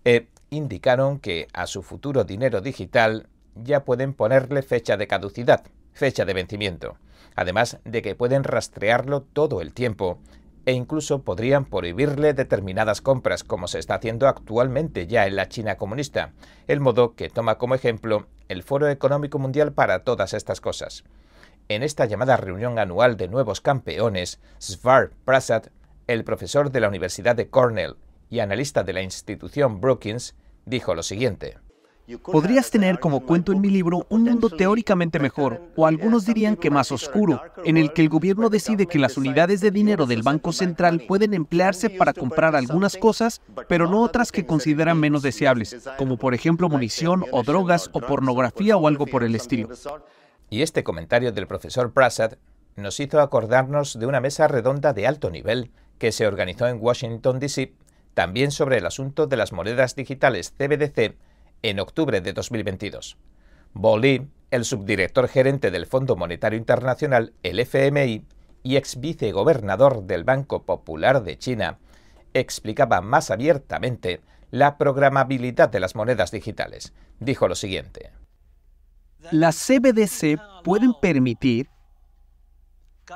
E 0.04 0.26
indicaron 0.50 1.20
que 1.20 1.46
a 1.52 1.68
su 1.68 1.82
futuro 1.82 2.24
dinero 2.24 2.60
digital 2.60 3.28
ya 3.54 3.84
pueden 3.84 4.12
ponerle 4.12 4.62
fecha 4.62 4.96
de 4.96 5.06
caducidad, 5.06 5.62
fecha 5.92 6.24
de 6.24 6.34
vencimiento, 6.34 6.98
además 7.36 7.78
de 7.84 8.02
que 8.02 8.16
pueden 8.16 8.42
rastrearlo 8.42 9.22
todo 9.22 9.60
el 9.60 9.72
tiempo 9.72 10.18
e 10.64 10.72
incluso 10.72 11.22
podrían 11.22 11.64
prohibirle 11.64 12.34
determinadas 12.34 13.02
compras 13.02 13.44
como 13.44 13.68
se 13.68 13.78
está 13.78 13.94
haciendo 13.94 14.26
actualmente 14.26 15.06
ya 15.06 15.28
en 15.28 15.36
la 15.36 15.48
China 15.48 15.76
comunista, 15.76 16.32
el 16.66 16.80
modo 16.80 17.14
que 17.14 17.30
toma 17.30 17.56
como 17.56 17.76
ejemplo 17.76 18.26
el 18.48 18.64
Foro 18.64 18.88
Económico 18.88 19.38
Mundial 19.38 19.72
para 19.72 20.02
todas 20.02 20.34
estas 20.34 20.60
cosas. 20.60 21.04
En 21.68 21.82
esta 21.82 22.06
llamada 22.06 22.36
reunión 22.36 22.78
anual 22.78 23.16
de 23.16 23.26
nuevos 23.26 23.60
campeones, 23.60 24.38
Svar 24.58 25.10
Prasad, 25.24 25.64
el 26.06 26.22
profesor 26.22 26.70
de 26.70 26.78
la 26.78 26.88
Universidad 26.88 27.34
de 27.34 27.48
Cornell 27.48 27.96
y 28.30 28.38
analista 28.38 28.84
de 28.84 28.92
la 28.92 29.02
institución 29.02 29.80
Brookings, 29.80 30.36
dijo 30.64 30.94
lo 30.94 31.02
siguiente. 31.02 31.58
Podrías 32.22 32.70
tener, 32.70 33.00
como 33.00 33.26
cuento 33.26 33.50
en 33.50 33.60
mi 33.60 33.68
libro, 33.68 34.06
un 34.10 34.22
mundo 34.22 34.48
teóricamente 34.48 35.18
mejor, 35.18 35.60
o 35.74 35.88
algunos 35.88 36.24
dirían 36.24 36.54
que 36.54 36.70
más 36.70 36.92
oscuro, 36.92 37.42
en 37.64 37.76
el 37.76 37.92
que 37.92 38.02
el 38.02 38.08
gobierno 38.08 38.48
decide 38.48 38.86
que 38.86 39.00
las 39.00 39.16
unidades 39.16 39.60
de 39.60 39.72
dinero 39.72 40.06
del 40.06 40.22
Banco 40.22 40.52
Central 40.52 41.02
pueden 41.08 41.34
emplearse 41.34 41.90
para 41.90 42.12
comprar 42.12 42.54
algunas 42.54 42.96
cosas, 42.96 43.42
pero 43.68 43.90
no 43.90 44.02
otras 44.02 44.30
que 44.30 44.46
consideran 44.46 45.00
menos 45.00 45.22
deseables, 45.22 45.76
como 45.98 46.16
por 46.16 46.32
ejemplo 46.32 46.68
munición 46.68 47.24
o 47.32 47.42
drogas 47.42 47.90
o 47.92 48.00
pornografía 48.00 48.76
o 48.76 48.86
algo 48.86 49.06
por 49.06 49.24
el 49.24 49.34
estilo. 49.34 49.70
Y 50.50 50.62
este 50.62 50.84
comentario 50.84 51.32
del 51.32 51.46
profesor 51.46 51.92
Prasad 51.92 52.34
nos 52.76 53.00
hizo 53.00 53.20
acordarnos 53.20 53.98
de 53.98 54.06
una 54.06 54.20
mesa 54.20 54.48
redonda 54.48 54.92
de 54.92 55.06
alto 55.06 55.30
nivel 55.30 55.70
que 55.98 56.12
se 56.12 56.26
organizó 56.26 56.68
en 56.68 56.78
Washington, 56.80 57.40
D.C., 57.40 57.72
también 58.14 58.50
sobre 58.50 58.78
el 58.78 58.86
asunto 58.86 59.26
de 59.26 59.36
las 59.36 59.52
monedas 59.52 59.94
digitales 59.94 60.54
CBDC 60.56 61.16
en 61.62 61.80
octubre 61.80 62.20
de 62.20 62.32
2022. 62.32 63.18
Bo 63.74 63.98
Li, 63.98 64.26
el 64.50 64.64
subdirector 64.64 65.28
gerente 65.28 65.70
del 65.70 65.86
Fondo 65.86 66.16
Monetario 66.16 66.58
Internacional, 66.58 67.34
el 67.42 67.60
FMI, 67.60 68.24
y 68.62 68.76
ex 68.76 68.98
vicegobernador 69.00 70.04
del 70.04 70.24
Banco 70.24 70.64
Popular 70.64 71.22
de 71.22 71.38
China, 71.38 71.78
explicaba 72.34 73.00
más 73.00 73.30
abiertamente 73.30 74.20
la 74.50 74.76
programabilidad 74.78 75.68
de 75.68 75.80
las 75.80 75.94
monedas 75.94 76.30
digitales. 76.30 76.92
Dijo 77.20 77.48
lo 77.48 77.54
siguiente. 77.54 78.10
Las 79.32 79.56
CBDC 79.66 80.38
pueden 80.62 80.92
permitir 81.00 81.68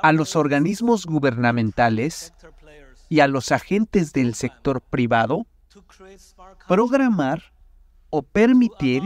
a 0.01 0.11
los 0.11 0.35
organismos 0.35 1.05
gubernamentales 1.05 2.33
y 3.09 3.19
a 3.19 3.27
los 3.27 3.51
agentes 3.51 4.13
del 4.13 4.35
sector 4.35 4.81
privado 4.81 5.45
programar 6.67 7.53
o 8.09 8.21
permitir 8.21 9.03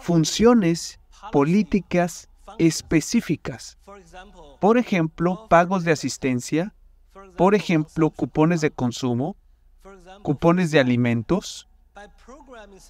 funciones 0.00 1.00
políticas 1.30 2.28
específicas. 2.58 3.78
Por 4.60 4.78
ejemplo, 4.78 5.46
pagos 5.48 5.84
de 5.84 5.92
asistencia, 5.92 6.74
por 7.36 7.54
ejemplo, 7.54 8.10
cupones 8.10 8.60
de 8.60 8.70
consumo, 8.70 9.36
cupones 10.22 10.70
de 10.70 10.80
alimentos. 10.80 11.68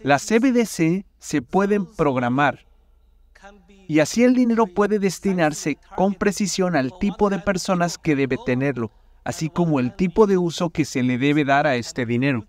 Las 0.01 0.27
CBDC 0.27 1.05
se 1.19 1.43
pueden 1.43 1.87
programar 1.87 2.67
y 3.89 4.01
así 4.01 4.25
el 4.25 4.35
dinero 4.35 4.67
puede 4.67 4.99
destinarse 4.99 5.79
con 5.97 6.15
precisión 6.15 6.77
al 6.77 6.99
tipo 6.99 7.31
de 7.31 7.39
personas 7.39 7.99
que 7.99 8.17
debe 8.17 8.39
tenerlo, 8.45 8.91
así 9.25 9.49
como 9.51 9.81
el 9.81 9.95
tipo 9.95 10.27
de 10.27 10.39
uso 10.39 10.71
que 10.71 10.85
se 10.85 11.03
le 11.03 11.19
debe 11.19 11.45
dar 11.45 11.67
a 11.67 11.77
este 11.77 12.07
dinero. 12.07 12.45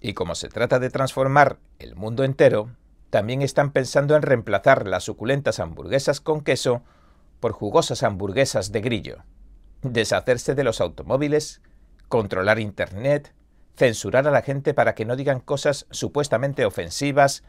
Y 0.00 0.14
como 0.14 0.34
se 0.34 0.48
trata 0.48 0.78
de 0.78 0.90
transformar 0.90 1.58
el 1.78 1.94
mundo 1.94 2.24
entero, 2.24 2.70
también 3.10 3.42
están 3.42 3.72
pensando 3.72 4.16
en 4.16 4.22
reemplazar 4.22 4.86
las 4.86 5.04
suculentas 5.04 5.60
hamburguesas 5.60 6.20
con 6.20 6.42
queso 6.42 6.82
por 7.40 7.52
jugosas 7.52 8.02
hamburguesas 8.02 8.72
de 8.72 8.80
grillo, 8.80 9.24
deshacerse 9.82 10.54
de 10.54 10.64
los 10.64 10.80
automóviles, 10.80 11.60
controlar 12.08 12.58
Internet, 12.58 13.34
censurar 13.76 14.28
a 14.28 14.30
la 14.30 14.42
gente 14.42 14.74
para 14.74 14.94
que 14.94 15.04
no 15.04 15.16
digan 15.16 15.40
cosas 15.40 15.86
supuestamente 15.90 16.64
ofensivas, 16.64 17.42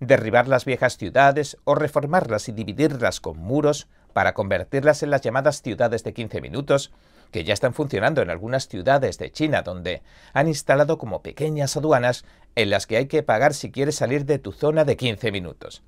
derribar 0.00 0.48
las 0.48 0.64
viejas 0.64 0.96
ciudades 0.96 1.56
o 1.64 1.74
reformarlas 1.74 2.48
y 2.48 2.52
dividirlas 2.52 3.20
con 3.20 3.38
muros 3.38 3.88
para 4.12 4.34
convertirlas 4.34 5.02
en 5.02 5.10
las 5.10 5.22
llamadas 5.22 5.62
ciudades 5.62 6.04
de 6.04 6.12
15 6.12 6.40
minutos, 6.40 6.92
que 7.30 7.44
ya 7.44 7.52
están 7.52 7.74
funcionando 7.74 8.22
en 8.22 8.30
algunas 8.30 8.68
ciudades 8.68 9.18
de 9.18 9.32
China, 9.32 9.62
donde 9.62 10.02
han 10.32 10.48
instalado 10.48 10.98
como 10.98 11.22
pequeñas 11.22 11.76
aduanas 11.76 12.24
en 12.54 12.70
las 12.70 12.86
que 12.86 12.96
hay 12.96 13.06
que 13.06 13.22
pagar 13.22 13.54
si 13.54 13.70
quieres 13.70 13.96
salir 13.96 14.24
de 14.24 14.38
tu 14.38 14.52
zona 14.52 14.84
de 14.84 14.96
15 14.96 15.32
minutos. 15.32 15.82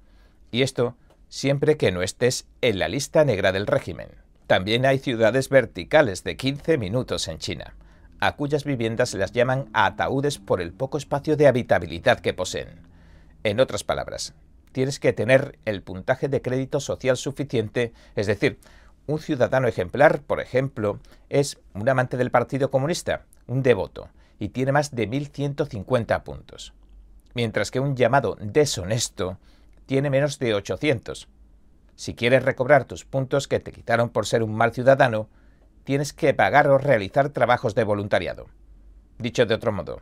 Y 0.50 0.62
esto 0.62 0.96
siempre 1.28 1.76
que 1.76 1.92
no 1.92 2.02
estés 2.02 2.46
en 2.60 2.78
la 2.78 2.88
lista 2.88 3.24
negra 3.24 3.52
del 3.52 3.66
régimen. 3.66 4.08
También 4.46 4.86
hay 4.86 4.98
ciudades 4.98 5.48
verticales 5.48 6.22
de 6.22 6.36
15 6.36 6.78
minutos 6.78 7.26
en 7.28 7.38
China, 7.38 7.74
a 8.20 8.36
cuyas 8.36 8.64
viviendas 8.64 9.10
se 9.10 9.18
las 9.18 9.32
llaman 9.32 9.68
ataúdes 9.72 10.38
por 10.38 10.60
el 10.60 10.72
poco 10.72 10.98
espacio 10.98 11.36
de 11.36 11.48
habitabilidad 11.48 12.20
que 12.20 12.32
poseen. 12.32 12.86
En 13.46 13.60
otras 13.60 13.84
palabras, 13.84 14.34
tienes 14.72 14.98
que 14.98 15.12
tener 15.12 15.60
el 15.66 15.80
puntaje 15.80 16.26
de 16.26 16.42
crédito 16.42 16.80
social 16.80 17.16
suficiente, 17.16 17.92
es 18.16 18.26
decir, 18.26 18.58
un 19.06 19.20
ciudadano 19.20 19.68
ejemplar, 19.68 20.22
por 20.22 20.40
ejemplo, 20.40 20.98
es 21.28 21.60
un 21.72 21.88
amante 21.88 22.16
del 22.16 22.32
Partido 22.32 22.72
Comunista, 22.72 23.24
un 23.46 23.62
devoto, 23.62 24.08
y 24.40 24.48
tiene 24.48 24.72
más 24.72 24.96
de 24.96 25.08
1.150 25.08 26.24
puntos. 26.24 26.72
Mientras 27.34 27.70
que 27.70 27.78
un 27.78 27.94
llamado 27.94 28.36
deshonesto 28.40 29.38
tiene 29.86 30.10
menos 30.10 30.40
de 30.40 30.52
800. 30.52 31.28
Si 31.94 32.14
quieres 32.16 32.42
recobrar 32.42 32.84
tus 32.84 33.04
puntos 33.04 33.46
que 33.46 33.60
te 33.60 33.70
quitaron 33.70 34.08
por 34.08 34.26
ser 34.26 34.42
un 34.42 34.56
mal 34.56 34.72
ciudadano, 34.72 35.28
tienes 35.84 36.12
que 36.12 36.34
pagar 36.34 36.66
o 36.66 36.78
realizar 36.78 37.28
trabajos 37.28 37.76
de 37.76 37.84
voluntariado. 37.84 38.48
Dicho 39.18 39.46
de 39.46 39.54
otro 39.54 39.70
modo, 39.70 40.00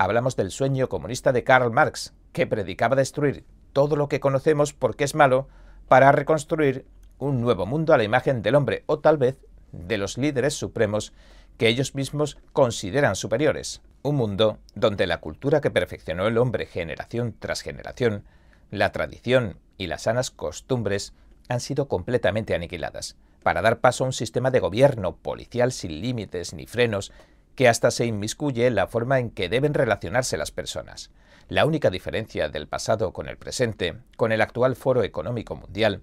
hablamos 0.00 0.34
del 0.34 0.50
sueño 0.50 0.88
comunista 0.88 1.30
de 1.30 1.44
Karl 1.44 1.70
Marx, 1.70 2.14
que 2.32 2.46
predicaba 2.46 2.96
destruir 2.96 3.44
todo 3.74 3.96
lo 3.96 4.08
que 4.08 4.18
conocemos 4.18 4.72
porque 4.72 5.04
es 5.04 5.14
malo 5.14 5.46
para 5.88 6.10
reconstruir 6.10 6.86
un 7.18 7.42
nuevo 7.42 7.66
mundo 7.66 7.92
a 7.92 7.98
la 7.98 8.04
imagen 8.04 8.40
del 8.40 8.54
hombre 8.54 8.82
o 8.86 9.00
tal 9.00 9.18
vez 9.18 9.36
de 9.72 9.98
los 9.98 10.16
líderes 10.16 10.54
supremos 10.54 11.12
que 11.58 11.68
ellos 11.68 11.94
mismos 11.94 12.38
consideran 12.54 13.14
superiores. 13.14 13.82
Un 14.02 14.16
mundo 14.16 14.58
donde 14.74 15.06
la 15.06 15.20
cultura 15.20 15.60
que 15.60 15.70
perfeccionó 15.70 16.26
el 16.26 16.38
hombre 16.38 16.64
generación 16.64 17.36
tras 17.38 17.60
generación, 17.60 18.24
la 18.70 18.92
tradición 18.92 19.58
y 19.76 19.86
las 19.86 20.04
sanas 20.04 20.30
costumbres 20.30 21.12
han 21.50 21.60
sido 21.60 21.88
completamente 21.88 22.54
aniquiladas, 22.54 23.16
para 23.42 23.60
dar 23.60 23.80
paso 23.80 24.04
a 24.04 24.06
un 24.06 24.14
sistema 24.14 24.50
de 24.50 24.60
gobierno 24.60 25.16
policial 25.16 25.72
sin 25.72 26.00
límites 26.00 26.54
ni 26.54 26.66
frenos 26.66 27.12
que 27.60 27.68
hasta 27.68 27.90
se 27.90 28.06
inmiscuye 28.06 28.66
en 28.66 28.74
la 28.74 28.86
forma 28.86 29.18
en 29.18 29.28
que 29.28 29.50
deben 29.50 29.74
relacionarse 29.74 30.38
las 30.38 30.50
personas. 30.50 31.10
La 31.50 31.66
única 31.66 31.90
diferencia 31.90 32.48
del 32.48 32.66
pasado 32.66 33.12
con 33.12 33.28
el 33.28 33.36
presente, 33.36 33.98
con 34.16 34.32
el 34.32 34.40
actual 34.40 34.76
foro 34.76 35.02
económico 35.02 35.56
mundial, 35.56 36.00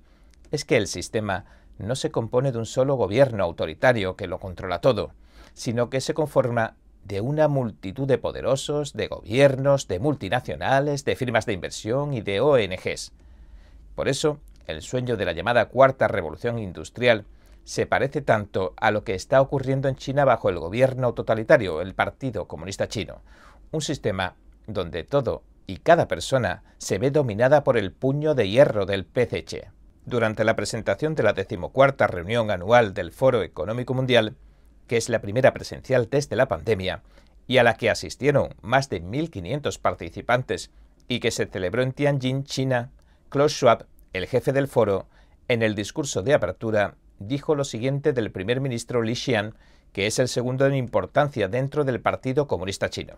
es 0.52 0.66
que 0.66 0.78
el 0.78 0.86
sistema 0.86 1.46
no 1.80 1.96
se 1.96 2.12
compone 2.12 2.52
de 2.52 2.60
un 2.60 2.68
solo 2.68 2.94
gobierno 2.94 3.44
autoritario 3.44 4.16
que 4.16 4.28
lo 4.28 4.38
controla 4.38 4.82
todo, 4.82 5.14
sino 5.56 5.90
que 5.90 6.00
se 6.00 6.14
conforma 6.14 6.76
de 7.04 7.22
una 7.22 7.48
multitud 7.48 8.08
de 8.08 8.20
poderosos, 8.20 8.94
de 8.94 9.08
gobiernos, 9.08 9.88
de 9.88 9.98
multinacionales, 9.98 11.06
de 11.06 11.16
firmas 11.16 11.48
de 11.48 11.54
inversión 11.54 12.14
y 12.14 12.22
de 12.22 12.40
ONGs. 12.40 13.14
Por 13.96 14.10
eso, 14.10 14.40
el 14.68 14.84
sueño 14.84 15.18
de 15.18 15.26
la 15.26 15.32
llamada 15.32 15.70
cuarta 15.70 16.08
revolución 16.08 16.60
industrial 16.60 17.26
se 17.68 17.86
parece 17.86 18.22
tanto 18.22 18.74
a 18.78 18.92
lo 18.92 19.04
que 19.04 19.14
está 19.14 19.42
ocurriendo 19.42 19.90
en 19.90 19.98
China 19.98 20.24
bajo 20.24 20.48
el 20.48 20.58
gobierno 20.58 21.14
totalitario, 21.14 21.82
el 21.82 21.96
Partido 21.96 22.48
Comunista 22.48 22.88
Chino, 22.88 23.22
un 23.72 23.82
sistema 23.82 24.38
donde 24.68 25.04
todo 25.04 25.44
y 25.68 25.80
cada 25.80 26.08
persona 26.08 26.64
se 26.78 26.98
ve 26.98 27.12
dominada 27.12 27.66
por 27.66 27.78
el 27.78 27.92
puño 27.92 28.36
de 28.36 28.48
hierro 28.48 28.86
del 28.86 29.06
PCC. 29.06 29.70
Durante 30.06 30.46
la 30.46 30.56
presentación 30.56 31.14
de 31.14 31.24
la 31.24 31.34
decimocuarta 31.34 32.08
reunión 32.08 32.52
anual 32.52 32.94
del 32.94 33.12
Foro 33.12 33.44
Económico 33.44 33.94
Mundial, 33.94 34.38
que 34.88 34.96
es 34.96 35.10
la 35.10 35.20
primera 35.20 35.54
presencial 35.54 36.08
desde 36.10 36.38
la 36.38 36.48
pandemia, 36.48 37.04
y 37.48 37.58
a 37.58 37.64
la 37.64 37.74
que 37.74 37.90
asistieron 37.90 38.56
más 38.62 38.90
de 38.90 39.04
1.500 39.04 39.78
participantes 39.82 40.72
y 41.10 41.20
que 41.20 41.32
se 41.32 41.48
celebró 41.48 41.82
en 41.82 41.92
Tianjin, 41.92 42.46
China, 42.46 42.92
Klaus 43.28 43.52
Schwab, 43.52 43.88
el 44.14 44.26
jefe 44.26 44.54
del 44.54 44.70
foro, 44.70 45.10
en 45.50 45.64
el 45.64 45.76
discurso 45.76 46.24
de 46.24 46.34
apertura, 46.34 46.96
dijo 47.20 47.56
lo 47.56 47.64
siguiente 47.64 48.14
del 48.14 48.32
primer 48.32 48.62
ministro 48.62 49.02
Li 49.02 49.16
Xian, 49.16 49.56
que 49.94 50.08
es 50.08 50.20
el 50.20 50.28
segundo 50.28 50.66
en 50.66 50.76
importancia 50.76 51.48
dentro 51.48 51.84
del 51.84 52.02
Partido 52.02 52.48
Comunista 52.48 52.90
Chino. 52.90 53.16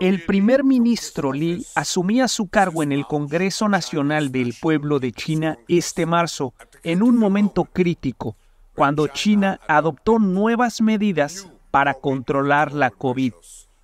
El 0.00 0.24
primer 0.24 0.64
ministro 0.64 1.32
Li 1.32 1.64
asumía 1.76 2.26
su 2.26 2.48
cargo 2.48 2.82
en 2.82 2.90
el 2.90 3.06
Congreso 3.06 3.68
Nacional 3.68 4.32
del 4.32 4.54
Pueblo 4.60 4.98
de 4.98 5.12
China 5.12 5.58
este 5.68 6.04
marzo, 6.04 6.52
en 6.82 7.02
un 7.02 7.16
momento 7.16 7.64
crítico, 7.64 8.36
cuando 8.74 9.06
China 9.06 9.60
adoptó 9.68 10.18
nuevas 10.18 10.80
medidas 10.80 11.48
para 11.70 11.94
controlar 11.94 12.72
la 12.72 12.90
COVID 12.90 13.34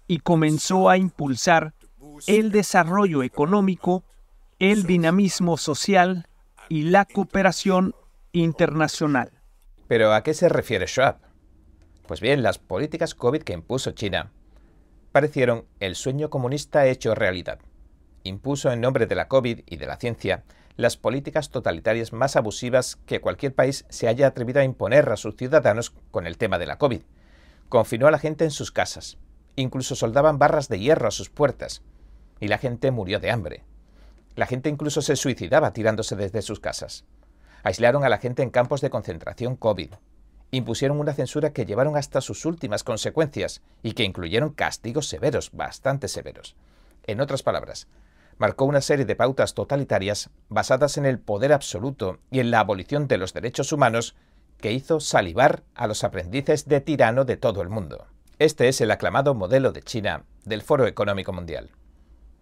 y 0.09 0.19
comenzó 0.19 0.89
a 0.89 0.97
impulsar 0.97 1.75
el 2.27 2.51
desarrollo 2.51 3.23
económico, 3.23 4.03
el 4.59 4.85
dinamismo 4.85 5.57
social 5.57 6.27
y 6.69 6.83
la 6.83 7.05
cooperación 7.05 7.95
internacional. 8.33 9.40
¿Pero 9.91 10.15
a 10.15 10.23
qué 10.23 10.35
se 10.35 10.49
refiere 10.49 10.87
Schwab? 10.87 11.17
Pues 12.07 12.21
bien, 12.21 12.45
las 12.45 12.61
políticas 12.61 13.17
COVID 13.17 13.43
que 13.43 13.55
impuso 13.55 13.91
China 13.91 14.31
parecieron 15.11 15.67
el 15.81 15.97
sueño 15.97 16.31
comunista 16.31 16.87
hecho 16.87 17.17
realidad. 17.17 17.59
Impuso 18.23 18.71
en 18.71 18.81
nombre 18.81 19.07
de 19.07 19.17
la 19.17 19.27
COVID 19.27 19.63
y 19.67 19.77
de 19.79 19.87
la 19.87 19.97
ciencia 19.97 20.45
las 20.77 20.97
políticas 20.97 21.51
totalitarias 21.51 22.13
más 22.13 22.37
abusivas 22.37 23.01
que 23.05 23.21
cualquier 23.21 23.53
país 23.53 23.85
se 23.89 24.07
haya 24.07 24.29
atrevido 24.29 24.61
a 24.61 24.65
imponer 24.65 25.09
a 25.09 25.17
sus 25.17 25.35
ciudadanos 25.35 25.91
con 26.13 26.29
el 26.29 26.39
tema 26.39 26.61
de 26.61 26.67
la 26.67 26.79
COVID. 26.79 27.03
Confinó 27.69 28.07
a 28.07 28.13
la 28.13 28.21
gente 28.21 28.45
en 28.45 28.53
sus 28.53 28.71
casas. 28.71 29.19
Incluso 29.57 29.97
soldaban 29.97 30.39
barras 30.39 30.69
de 30.69 30.79
hierro 30.79 31.09
a 31.09 31.11
sus 31.11 31.31
puertas. 31.31 31.83
Y 32.39 32.47
la 32.47 32.59
gente 32.59 32.93
murió 32.93 33.19
de 33.19 33.33
hambre. 33.33 33.65
La 34.37 34.47
gente 34.47 34.69
incluso 34.69 35.03
se 35.03 35.17
suicidaba 35.17 35.73
tirándose 35.73 36.15
desde 36.15 36.43
sus 36.43 36.61
casas. 36.61 37.05
Aislaron 37.63 38.05
a 38.05 38.09
la 38.09 38.19
gente 38.19 38.43
en 38.43 38.51
campos 38.51 38.81
de 38.81 38.91
concentración 38.91 39.57
COVID 39.57 39.93
impusieron 40.51 40.99
una 40.99 41.13
censura 41.13 41.53
que 41.53 41.65
llevaron 41.65 41.97
hasta 41.97 42.21
sus 42.21 42.45
últimas 42.45 42.85
consecuencias 42.85 43.63
y 43.83 43.93
que 43.93 44.05
incluyeron 44.05 44.51
castigos 44.51 45.09
severos, 45.09 45.51
bastante 45.53 46.09
severos. 46.09 46.57
En 47.07 47.21
otras 47.21 47.43
palabras, 47.43 47.89
marcó 48.39 48.65
una 48.65 48.81
serie 48.81 49.05
de 49.05 49.17
pautas 49.17 49.55
totalitarias 49.55 50.31
basadas 50.49 50.97
en 50.97 51.07
el 51.07 51.19
poder 51.19 51.53
absoluto 51.53 52.19
y 52.31 52.41
en 52.41 52.51
la 52.51 52.61
abolición 52.61 53.07
de 53.07 53.19
los 53.19 53.33
derechos 53.33 53.73
humanos 53.73 54.17
que 54.59 54.73
hizo 54.73 55.01
salivar 55.01 55.63
a 55.75 55.87
los 55.87 56.05
aprendices 56.05 56.67
de 56.67 56.81
tirano 56.81 57.25
de 57.25 57.37
todo 57.37 57.63
el 57.63 57.69
mundo. 57.69 58.07
Este 58.39 58.69
es 58.69 58.81
el 58.81 58.91
aclamado 58.91 59.35
modelo 59.35 59.73
de 59.73 59.83
China 59.83 60.25
del 60.45 60.63
Foro 60.63 60.87
Económico 60.87 61.33
Mundial. 61.33 61.71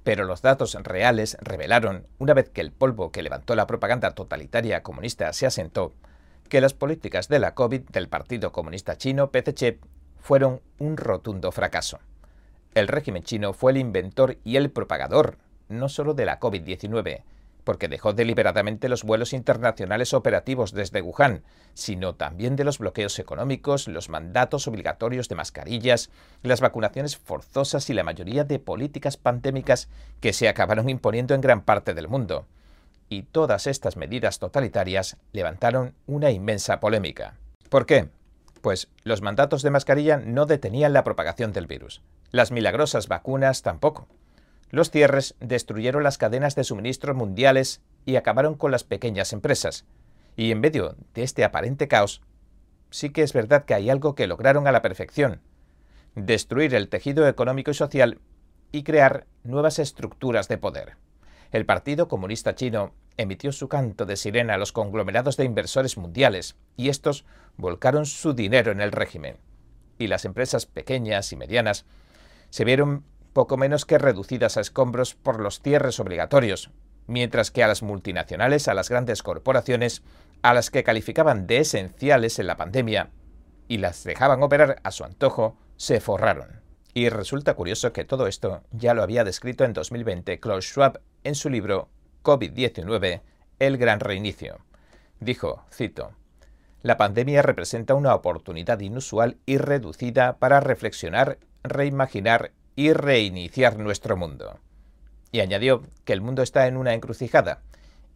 Pero 0.08 0.24
los 0.24 0.40
datos 0.40 0.72
reales 0.72 1.36
revelaron, 1.42 2.06
una 2.16 2.32
vez 2.32 2.48
que 2.48 2.62
el 2.62 2.72
polvo 2.72 3.12
que 3.12 3.20
levantó 3.20 3.54
la 3.54 3.66
propaganda 3.66 4.12
totalitaria 4.12 4.82
comunista 4.82 5.30
se 5.34 5.44
asentó, 5.44 5.92
que 6.48 6.62
las 6.62 6.72
políticas 6.72 7.28
de 7.28 7.38
la 7.38 7.52
COVID 7.52 7.82
del 7.90 8.08
Partido 8.08 8.50
Comunista 8.50 8.96
Chino, 8.96 9.30
PCC, 9.30 9.78
fueron 10.18 10.62
un 10.78 10.96
rotundo 10.96 11.52
fracaso. 11.52 11.98
El 12.72 12.88
régimen 12.88 13.22
chino 13.22 13.52
fue 13.52 13.72
el 13.72 13.76
inventor 13.76 14.38
y 14.44 14.56
el 14.56 14.70
propagador 14.70 15.36
no 15.68 15.90
solo 15.90 16.14
de 16.14 16.24
la 16.24 16.40
COVID-19, 16.40 17.24
porque 17.68 17.88
dejó 17.88 18.14
deliberadamente 18.14 18.88
los 18.88 19.04
vuelos 19.04 19.34
internacionales 19.34 20.14
operativos 20.14 20.72
desde 20.72 21.02
Wuhan, 21.02 21.42
sino 21.74 22.14
también 22.14 22.56
de 22.56 22.64
los 22.64 22.78
bloqueos 22.78 23.18
económicos, 23.18 23.88
los 23.88 24.08
mandatos 24.08 24.66
obligatorios 24.66 25.28
de 25.28 25.34
mascarillas, 25.34 26.08
las 26.42 26.62
vacunaciones 26.62 27.18
forzosas 27.18 27.90
y 27.90 27.92
la 27.92 28.04
mayoría 28.04 28.44
de 28.44 28.58
políticas 28.58 29.18
pandémicas 29.18 29.90
que 30.20 30.32
se 30.32 30.48
acabaron 30.48 30.88
imponiendo 30.88 31.34
en 31.34 31.42
gran 31.42 31.60
parte 31.60 31.92
del 31.92 32.08
mundo 32.08 32.46
y 33.10 33.24
todas 33.24 33.66
estas 33.66 33.98
medidas 33.98 34.38
totalitarias 34.38 35.18
levantaron 35.32 35.92
una 36.06 36.30
inmensa 36.30 36.80
polémica. 36.80 37.34
¿Por 37.68 37.84
qué? 37.84 38.08
Pues 38.62 38.88
los 39.04 39.20
mandatos 39.20 39.60
de 39.60 39.68
mascarilla 39.68 40.16
no 40.16 40.46
detenían 40.46 40.94
la 40.94 41.04
propagación 41.04 41.52
del 41.52 41.66
virus. 41.66 42.00
Las 42.30 42.50
milagrosas 42.50 43.08
vacunas 43.08 43.60
tampoco. 43.60 44.08
Los 44.70 44.90
cierres 44.90 45.34
destruyeron 45.40 46.02
las 46.02 46.18
cadenas 46.18 46.54
de 46.54 46.64
suministro 46.64 47.14
mundiales 47.14 47.80
y 48.04 48.16
acabaron 48.16 48.54
con 48.54 48.70
las 48.70 48.84
pequeñas 48.84 49.32
empresas. 49.32 49.84
Y 50.36 50.50
en 50.50 50.60
medio 50.60 50.96
de 51.14 51.22
este 51.22 51.44
aparente 51.44 51.88
caos, 51.88 52.22
sí 52.90 53.10
que 53.10 53.22
es 53.22 53.32
verdad 53.32 53.64
que 53.64 53.74
hay 53.74 53.90
algo 53.90 54.14
que 54.14 54.26
lograron 54.26 54.66
a 54.66 54.72
la 54.72 54.82
perfección. 54.82 55.40
Destruir 56.14 56.74
el 56.74 56.88
tejido 56.88 57.26
económico 57.26 57.70
y 57.70 57.74
social 57.74 58.20
y 58.72 58.82
crear 58.82 59.26
nuevas 59.44 59.78
estructuras 59.78 60.48
de 60.48 60.58
poder 60.58 60.96
el 61.50 61.64
Partido 61.64 62.08
Comunista 62.08 62.54
Chino 62.54 62.92
emitió 63.16 63.52
su 63.52 63.68
canto 63.68 64.04
de 64.04 64.16
sirena 64.16 64.54
a 64.54 64.58
los 64.58 64.72
conglomerados 64.72 65.36
de 65.36 65.44
inversores 65.44 65.96
mundiales 65.96 66.56
y 66.76 66.88
estos 66.88 67.24
volcaron 67.56 68.06
su 68.06 68.34
dinero 68.34 68.70
en 68.70 68.80
el 68.80 68.92
régimen. 68.92 69.38
Y 69.98 70.08
las 70.08 70.24
empresas 70.24 70.66
pequeñas 70.66 71.32
y 71.32 71.36
medianas 71.36 71.86
se 72.50 72.64
vieron 72.64 73.04
poco 73.32 73.56
menos 73.56 73.84
que 73.84 73.98
reducidas 73.98 74.56
a 74.56 74.60
escombros 74.60 75.14
por 75.14 75.40
los 75.40 75.60
cierres 75.60 76.00
obligatorios, 76.00 76.70
mientras 77.06 77.50
que 77.50 77.62
a 77.62 77.68
las 77.68 77.82
multinacionales, 77.82 78.68
a 78.68 78.74
las 78.74 78.88
grandes 78.88 79.22
corporaciones, 79.22 80.02
a 80.42 80.54
las 80.54 80.70
que 80.70 80.84
calificaban 80.84 81.46
de 81.46 81.58
esenciales 81.58 82.38
en 82.38 82.46
la 82.46 82.56
pandemia 82.56 83.10
y 83.66 83.78
las 83.78 84.04
dejaban 84.04 84.42
operar 84.42 84.80
a 84.82 84.90
su 84.90 85.04
antojo, 85.04 85.56
se 85.76 86.00
forraron. 86.00 86.60
Y 86.94 87.10
resulta 87.10 87.54
curioso 87.54 87.92
que 87.92 88.04
todo 88.04 88.26
esto 88.26 88.62
ya 88.70 88.94
lo 88.94 89.02
había 89.02 89.24
descrito 89.24 89.64
en 89.64 89.72
2020 89.72 90.40
Klaus 90.40 90.66
Schwab 90.66 91.00
en 91.22 91.34
su 91.34 91.50
libro 91.50 91.88
COVID-19, 92.22 93.22
El 93.58 93.76
Gran 93.76 94.00
Reinicio. 94.00 94.58
Dijo, 95.20 95.64
cito, 95.72 96.12
La 96.82 96.96
pandemia 96.96 97.42
representa 97.42 97.94
una 97.94 98.14
oportunidad 98.14 98.80
inusual 98.80 99.38
y 99.46 99.58
reducida 99.58 100.38
para 100.38 100.60
reflexionar, 100.60 101.38
reimaginar 101.62 102.52
y 102.78 102.92
reiniciar 102.92 103.76
nuestro 103.76 104.16
mundo. 104.16 104.60
Y 105.32 105.40
añadió 105.40 105.82
que 106.04 106.12
el 106.12 106.20
mundo 106.20 106.42
está 106.42 106.68
en 106.68 106.76
una 106.76 106.94
encrucijada 106.94 107.62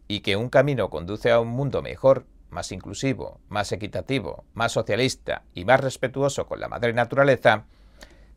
y 0.07 0.21
que 0.21 0.37
un 0.37 0.47
camino 0.47 0.89
conduce 0.89 1.31
a 1.31 1.41
un 1.41 1.49
mundo 1.49 1.81
mejor, 1.81 2.25
más 2.49 2.71
inclusivo, 2.71 3.41
más 3.49 3.73
equitativo, 3.73 4.45
más 4.53 4.71
socialista 4.71 5.43
y 5.53 5.65
más 5.65 5.81
respetuoso 5.81 6.47
con 6.47 6.61
la 6.61 6.69
madre 6.69 6.93
naturaleza, 6.93 7.65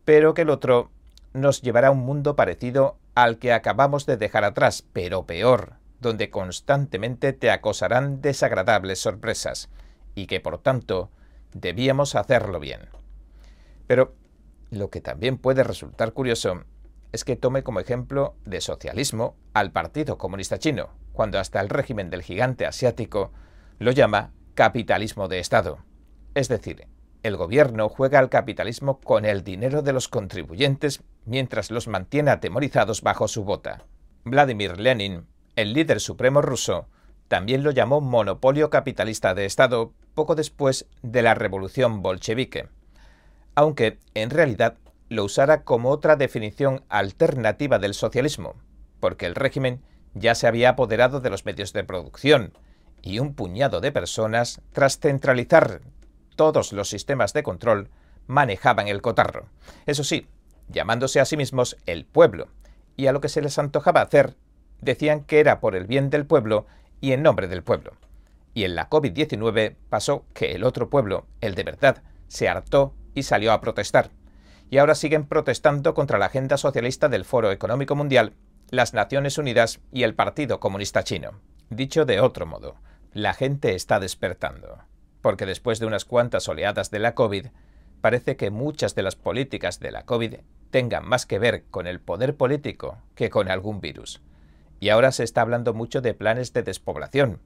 pero 0.05 0.35
que 0.35 0.43
el 0.43 0.51
otro 0.51 0.91
nos 1.33 1.63
llevará 1.63 1.89
a 1.89 1.93
un 1.93 2.01
mundo 2.01 2.35
parecido 2.35 2.99
al 3.15 3.39
que 3.39 3.53
acabamos 3.53 4.05
de 4.05 4.17
dejar 4.17 4.43
atrás, 4.43 4.85
pero 4.93 5.27
peor, 5.27 5.75
donde 6.01 6.29
constantemente 6.31 7.35
te 7.35 7.53
acosarán 7.53 8.21
desagradables 8.21 8.99
sorpresas, 8.99 9.69
y 10.17 10.27
que 10.27 10.41
por 10.41 10.59
tanto 10.59 11.09
debíamos 11.53 12.17
hacerlo 12.17 12.59
bien. 12.59 12.81
Pero 13.87 14.17
lo 14.71 14.91
que 14.91 15.01
también 15.01 15.39
puede 15.39 15.65
resultar 15.65 16.13
curioso 16.13 16.65
es 17.13 17.25
que 17.25 17.37
tome 17.37 17.63
como 17.63 17.81
ejemplo 17.81 18.35
de 18.45 18.61
socialismo 18.61 19.37
al 19.55 19.73
Partido 19.73 20.19
Comunista 20.19 20.59
Chino, 20.59 20.91
cuando 21.13 21.39
hasta 21.39 21.61
el 21.61 21.69
régimen 21.69 22.11
del 22.11 22.23
gigante 22.23 22.67
asiático 22.67 23.33
lo 23.79 23.93
llama 23.93 24.33
capitalismo 24.55 25.29
de 25.29 25.39
Estado. 25.39 25.79
Es 26.35 26.49
decir, 26.49 26.89
el 27.23 27.37
gobierno 27.37 27.89
juega 27.89 28.19
al 28.19 28.29
capitalismo 28.29 29.01
con 29.01 29.25
el 29.25 29.43
dinero 29.43 29.83
de 29.83 29.93
los 29.93 30.09
contribuyentes 30.09 31.03
mientras 31.25 31.71
los 31.71 31.89
mantiene 31.89 32.31
atemorizados 32.31 33.03
bajo 33.03 33.29
su 33.29 33.45
bota. 33.45 33.85
Vladimir 34.25 34.79
Lenin, 34.79 35.27
el 35.57 35.73
líder 35.73 36.01
supremo 36.01 36.43
ruso, 36.43 36.89
también 37.29 37.63
lo 37.65 37.71
llamó 37.71 38.01
monopolio 38.01 38.71
capitalista 38.71 39.35
de 39.35 39.47
Estado 39.47 39.93
poco 40.15 40.35
después 40.35 40.87
de 41.03 41.23
la 41.23 41.35
revolución 41.35 42.03
bolchevique, 42.03 42.69
aunque 43.57 43.99
en 44.15 44.31
realidad 44.31 44.77
lo 45.09 45.25
usara 45.25 45.65
como 45.65 45.91
otra 45.91 46.15
definición 46.15 46.85
alternativa 46.89 47.79
del 47.79 47.95
socialismo, 47.95 48.55
porque 49.01 49.27
el 49.27 49.35
régimen 49.35 49.83
ya 50.15 50.35
se 50.35 50.47
había 50.47 50.71
apoderado 50.71 51.21
de 51.21 51.31
los 51.31 51.45
medios 51.45 51.73
de 51.73 51.83
producción, 51.83 52.53
y 53.03 53.19
un 53.19 53.35
puñado 53.35 53.81
de 53.81 53.93
personas, 53.93 54.61
tras 54.73 54.99
centralizar 54.99 55.81
todos 56.35 56.73
los 56.73 56.89
sistemas 56.89 57.33
de 57.33 57.43
control 57.43 57.89
manejaban 58.27 58.89
el 58.89 59.01
cotarro. 59.01 59.47
Eso 59.87 60.05
sí, 60.05 60.27
llamándose 60.69 61.21
a 61.21 61.25
sí 61.25 61.37
mismos 61.37 61.77
el 61.87 62.05
pueblo, 62.05 62.49
y 62.97 63.07
a 63.07 63.13
lo 63.13 63.21
que 63.21 63.29
se 63.29 63.43
les 63.43 63.59
antojaba 63.59 64.03
hacer, 64.03 64.35
decían 64.81 65.25
que 65.25 65.41
era 65.41 65.61
por 65.61 65.77
el 65.77 65.87
bien 65.87 66.11
del 66.11 66.27
pueblo 66.27 66.67
y 67.01 67.13
en 67.13 67.23
nombre 67.23 67.49
del 67.49 67.63
pueblo. 67.63 67.93
Y 68.53 68.65
en 68.65 68.75
la 68.75 68.91
COVID-19 68.91 69.77
pasó 69.89 70.25
que 70.35 70.53
el 70.53 70.65
otro 70.65 70.91
pueblo, 70.91 71.27
el 71.41 71.55
de 71.55 71.65
verdad, 71.65 72.03
se 72.29 72.49
hartó 72.49 72.95
y 73.17 73.25
salió 73.25 73.51
a 73.53 73.61
protestar. 73.61 74.11
Y 74.71 74.79
ahora 74.79 74.95
siguen 74.95 75.27
protestando 75.27 75.95
contra 75.95 76.19
la 76.19 76.27
agenda 76.27 76.57
socialista 76.59 77.09
del 77.09 77.25
Foro 77.25 77.51
Económico 77.51 77.97
Mundial, 77.97 78.35
las 78.71 78.95
Naciones 78.95 79.39
Unidas 79.39 79.81
y 79.91 80.03
el 80.03 80.15
Partido 80.15 80.61
Comunista 80.61 81.03
Chino. 81.03 81.41
Dicho 81.71 82.05
de 82.05 82.21
otro 82.21 82.47
modo, 82.47 82.77
la 83.13 83.33
gente 83.33 83.75
está 83.75 83.99
despertando, 84.01 84.85
porque 85.23 85.47
después 85.47 85.81
de 85.81 85.87
unas 85.87 86.05
cuantas 86.05 86.47
oleadas 86.49 86.91
de 86.91 86.99
la 86.99 87.15
COVID, 87.15 87.47
parece 88.03 88.37
que 88.37 88.51
muchas 88.51 88.95
de 88.95 89.03
las 89.03 89.17
políticas 89.17 89.81
de 89.81 89.93
la 89.93 90.05
COVID 90.05 90.35
tengan 90.71 91.09
más 91.09 91.25
que 91.25 91.39
ver 91.39 91.65
con 91.71 91.87
el 91.87 92.01
poder 92.01 92.37
político 92.37 92.99
que 93.15 93.31
con 93.31 93.51
algún 93.51 93.81
virus. 93.81 94.21
Y 94.79 94.91
ahora 94.91 95.11
se 95.11 95.25
está 95.25 95.41
hablando 95.41 95.73
mucho 95.73 96.03
de 96.03 96.13
planes 96.13 96.53
de 96.53 96.63
despoblación. 96.63 97.41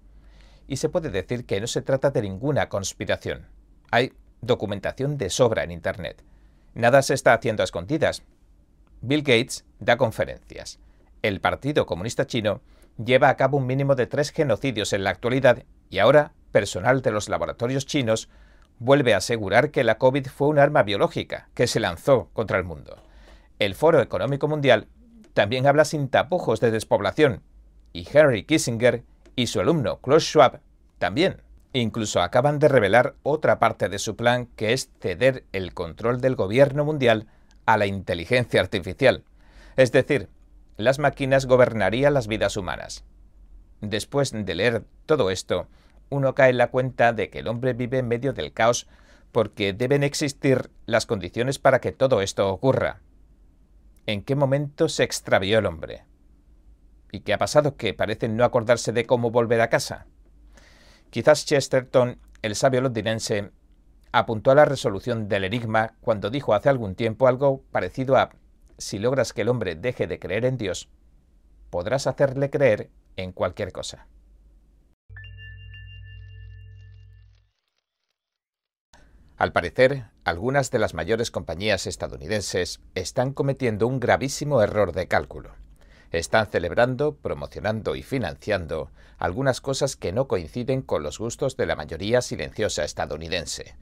Y 0.66 0.78
se 0.78 0.88
puede 0.88 1.10
decir 1.10 1.46
que 1.46 1.60
no 1.60 1.68
se 1.68 1.82
trata 1.82 2.10
de 2.10 2.22
ninguna 2.22 2.68
conspiración. 2.68 3.46
Hay 3.92 4.14
documentación 4.40 5.18
de 5.18 5.30
sobra 5.30 5.64
en 5.64 5.70
Internet. 5.70 6.22
Nada 6.74 7.02
se 7.02 7.14
está 7.14 7.34
haciendo 7.34 7.62
a 7.62 7.64
escondidas. 7.64 8.22
Bill 9.00 9.22
Gates 9.22 9.64
da 9.78 9.96
conferencias. 9.96 10.78
El 11.22 11.40
Partido 11.40 11.86
Comunista 11.86 12.26
Chino 12.26 12.60
lleva 13.04 13.28
a 13.28 13.36
cabo 13.36 13.58
un 13.58 13.66
mínimo 13.66 13.94
de 13.94 14.06
tres 14.06 14.30
genocidios 14.30 14.92
en 14.92 15.04
la 15.04 15.10
actualidad 15.10 15.64
y 15.88 15.98
ahora 15.98 16.32
personal 16.52 17.02
de 17.02 17.10
los 17.10 17.28
laboratorios 17.28 17.86
chinos 17.86 18.28
vuelve 18.78 19.14
a 19.14 19.18
asegurar 19.18 19.70
que 19.70 19.84
la 19.84 19.98
COVID 19.98 20.26
fue 20.26 20.48
un 20.48 20.58
arma 20.58 20.82
biológica 20.82 21.48
que 21.54 21.66
se 21.66 21.80
lanzó 21.80 22.28
contra 22.32 22.58
el 22.58 22.64
mundo. 22.64 22.96
El 23.58 23.74
Foro 23.74 24.00
Económico 24.00 24.48
Mundial 24.48 24.88
también 25.34 25.66
habla 25.66 25.84
sin 25.84 26.08
tapujos 26.08 26.60
de 26.60 26.70
despoblación 26.70 27.42
y 27.92 28.06
Henry 28.10 28.44
Kissinger 28.44 29.04
y 29.36 29.46
su 29.48 29.60
alumno 29.60 30.00
Klaus 30.00 30.24
Schwab 30.24 30.60
también. 30.98 31.42
Incluso 31.72 32.20
acaban 32.20 32.58
de 32.58 32.68
revelar 32.68 33.14
otra 33.22 33.58
parte 33.58 33.88
de 33.88 33.98
su 33.98 34.16
plan 34.16 34.46
que 34.56 34.72
es 34.72 34.90
ceder 35.00 35.44
el 35.52 35.72
control 35.72 36.20
del 36.20 36.34
gobierno 36.34 36.84
mundial 36.84 37.28
a 37.64 37.76
la 37.76 37.86
inteligencia 37.86 38.60
artificial. 38.60 39.24
Es 39.76 39.92
decir, 39.92 40.28
las 40.76 40.98
máquinas 40.98 41.46
gobernarían 41.46 42.14
las 42.14 42.26
vidas 42.26 42.56
humanas. 42.56 43.04
Después 43.80 44.32
de 44.32 44.54
leer 44.54 44.84
todo 45.06 45.30
esto, 45.30 45.68
uno 46.08 46.34
cae 46.34 46.50
en 46.50 46.58
la 46.58 46.70
cuenta 46.70 47.12
de 47.12 47.30
que 47.30 47.38
el 47.38 47.48
hombre 47.48 47.72
vive 47.72 47.98
en 47.98 48.08
medio 48.08 48.32
del 48.32 48.52
caos 48.52 48.88
porque 49.30 49.72
deben 49.72 50.02
existir 50.02 50.70
las 50.86 51.06
condiciones 51.06 51.60
para 51.60 51.80
que 51.80 51.92
todo 51.92 52.20
esto 52.20 52.50
ocurra. 52.50 53.00
¿En 54.06 54.22
qué 54.22 54.34
momento 54.34 54.88
se 54.88 55.04
extravió 55.04 55.60
el 55.60 55.66
hombre? 55.66 56.04
¿Y 57.12 57.20
qué 57.20 57.32
ha 57.32 57.38
pasado 57.38 57.76
que 57.76 57.94
parecen 57.94 58.36
no 58.36 58.44
acordarse 58.44 58.92
de 58.92 59.06
cómo 59.06 59.30
volver 59.30 59.60
a 59.60 59.70
casa? 59.70 60.06
Quizás 61.10 61.44
Chesterton, 61.44 62.18
el 62.42 62.54
sabio 62.54 62.80
londinense, 62.80 63.50
apuntó 64.12 64.52
a 64.52 64.54
la 64.54 64.64
resolución 64.64 65.28
del 65.28 65.44
enigma 65.44 65.94
cuando 66.00 66.30
dijo 66.30 66.54
hace 66.54 66.68
algún 66.68 66.94
tiempo 66.94 67.26
algo 67.26 67.62
parecido 67.72 68.16
a 68.16 68.30
si 68.78 68.98
logras 68.98 69.32
que 69.32 69.42
el 69.42 69.48
hombre 69.48 69.74
deje 69.74 70.06
de 70.06 70.18
creer 70.18 70.44
en 70.44 70.56
Dios, 70.56 70.88
podrás 71.70 72.06
hacerle 72.06 72.48
creer 72.48 72.90
en 73.16 73.32
cualquier 73.32 73.72
cosa. 73.72 74.06
Al 79.36 79.52
parecer, 79.52 80.04
algunas 80.24 80.70
de 80.70 80.78
las 80.78 80.94
mayores 80.94 81.30
compañías 81.30 81.86
estadounidenses 81.86 82.80
están 82.94 83.32
cometiendo 83.32 83.86
un 83.86 83.98
gravísimo 83.98 84.62
error 84.62 84.92
de 84.92 85.08
cálculo. 85.08 85.59
Están 86.12 86.46
celebrando, 86.48 87.14
promocionando 87.14 87.94
y 87.94 88.02
financiando 88.02 88.90
algunas 89.18 89.60
cosas 89.60 89.96
que 89.96 90.12
no 90.12 90.26
coinciden 90.26 90.82
con 90.82 91.02
los 91.02 91.18
gustos 91.18 91.56
de 91.56 91.66
la 91.66 91.76
mayoría 91.76 92.20
silenciosa 92.20 92.84
estadounidense. 92.84 93.76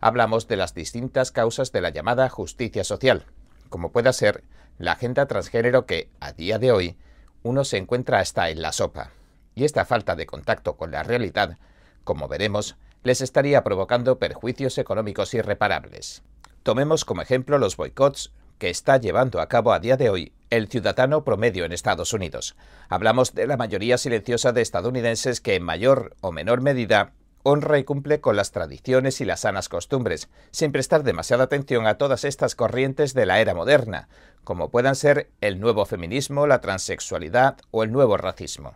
Hablamos 0.00 0.46
de 0.46 0.56
las 0.56 0.74
distintas 0.74 1.32
causas 1.32 1.72
de 1.72 1.80
la 1.80 1.90
llamada 1.90 2.28
justicia 2.28 2.84
social, 2.84 3.24
como 3.70 3.90
pueda 3.90 4.12
ser 4.12 4.44
la 4.78 4.92
agenda 4.92 5.26
transgénero 5.26 5.86
que, 5.86 6.10
a 6.20 6.32
día 6.32 6.58
de 6.58 6.70
hoy, 6.70 6.96
uno 7.42 7.64
se 7.64 7.78
encuentra 7.78 8.20
hasta 8.20 8.50
en 8.50 8.62
la 8.62 8.72
sopa. 8.72 9.10
Y 9.54 9.64
esta 9.64 9.84
falta 9.84 10.16
de 10.16 10.26
contacto 10.26 10.76
con 10.76 10.90
la 10.90 11.02
realidad, 11.02 11.58
como 12.04 12.28
veremos, 12.28 12.76
les 13.02 13.20
estaría 13.20 13.64
provocando 13.64 14.18
perjuicios 14.18 14.78
económicos 14.78 15.34
irreparables. 15.34 16.22
Tomemos 16.62 17.04
como 17.04 17.22
ejemplo 17.22 17.58
los 17.58 17.76
boicots 17.76 18.32
que 18.58 18.70
está 18.70 18.96
llevando 18.96 19.40
a 19.40 19.48
cabo 19.48 19.72
a 19.72 19.80
día 19.80 19.96
de 19.96 20.10
hoy 20.10 20.32
el 20.50 20.68
ciudadano 20.68 21.24
promedio 21.24 21.64
en 21.64 21.72
Estados 21.72 22.12
Unidos. 22.12 22.56
Hablamos 22.88 23.34
de 23.34 23.46
la 23.46 23.56
mayoría 23.56 23.98
silenciosa 23.98 24.52
de 24.52 24.62
estadounidenses 24.62 25.40
que 25.40 25.56
en 25.56 25.64
mayor 25.64 26.14
o 26.20 26.32
menor 26.32 26.60
medida 26.60 27.12
honra 27.44 27.78
y 27.78 27.84
cumple 27.84 28.20
con 28.20 28.36
las 28.36 28.52
tradiciones 28.52 29.20
y 29.20 29.24
las 29.24 29.40
sanas 29.40 29.68
costumbres, 29.68 30.28
sin 30.50 30.72
prestar 30.72 31.04
demasiada 31.04 31.44
atención 31.44 31.86
a 31.86 31.98
todas 31.98 32.24
estas 32.24 32.54
corrientes 32.54 33.12
de 33.14 33.26
la 33.26 33.40
era 33.40 33.54
moderna, 33.54 34.08
como 34.44 34.70
puedan 34.70 34.96
ser 34.96 35.30
el 35.40 35.60
nuevo 35.60 35.84
feminismo, 35.84 36.46
la 36.46 36.60
transexualidad 36.60 37.58
o 37.70 37.84
el 37.84 37.92
nuevo 37.92 38.16
racismo. 38.16 38.74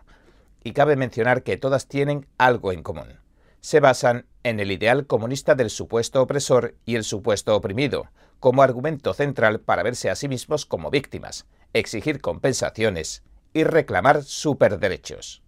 Y 0.63 0.73
cabe 0.73 0.95
mencionar 0.95 1.41
que 1.41 1.57
todas 1.57 1.87
tienen 1.87 2.27
algo 2.37 2.71
en 2.71 2.83
común. 2.83 3.19
Se 3.59 3.79
basan 3.79 4.25
en 4.43 4.59
el 4.59 4.71
ideal 4.71 5.05
comunista 5.05 5.55
del 5.55 5.69
supuesto 5.69 6.21
opresor 6.21 6.75
y 6.85 6.95
el 6.95 7.03
supuesto 7.03 7.55
oprimido, 7.55 8.07
como 8.39 8.61
argumento 8.63 9.13
central 9.13 9.59
para 9.59 9.83
verse 9.83 10.09
a 10.09 10.15
sí 10.15 10.27
mismos 10.27 10.65
como 10.65 10.89
víctimas, 10.89 11.45
exigir 11.73 12.21
compensaciones 12.21 13.23
y 13.53 13.63
reclamar 13.63 14.23
superderechos. 14.23 15.41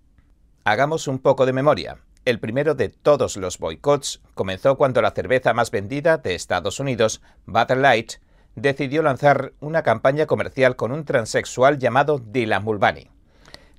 Hagamos 0.64 1.08
un 1.08 1.20
poco 1.20 1.46
de 1.46 1.54
memoria. 1.54 2.00
El 2.24 2.40
primero 2.40 2.76
de 2.76 2.90
todos 2.90 3.38
los 3.38 3.58
boicots 3.58 4.22
comenzó 4.36 4.78
cuando 4.78 5.02
la 5.02 5.12
cerveza 5.12 5.54
más 5.54 5.72
vendida 5.72 6.18
de 6.18 6.36
Estados 6.36 6.80
Unidos, 6.80 7.22
Bud 7.46 7.72
Light, 7.78 8.14
decidió 8.56 9.02
lanzar 9.02 9.54
una 9.60 9.82
campaña 9.82 10.28
comercial 10.28 10.76
con 10.76 10.92
un 10.92 11.06
transexual 11.06 11.80
llamado 11.80 12.20
Dylan 12.20 12.64
Mulvaney. 12.64 13.10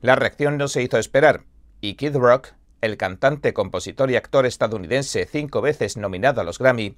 La 0.01 0.16
reacción 0.16 0.57
no 0.57 0.66
se 0.66 0.83
hizo 0.83 0.98
esperar, 0.98 1.44
y 1.81 1.94
Kid 1.94 2.16
Rock, 2.16 2.48
el 2.82 2.98
cantante, 2.98 3.54
compositor 3.54 4.10
y 4.10 4.16
actor 4.16 4.44
estadounidense 4.44 5.24
cinco 5.24 5.62
veces 5.62 5.96
nominado 5.96 6.42
a 6.42 6.44
los 6.44 6.58
Grammy, 6.58 6.96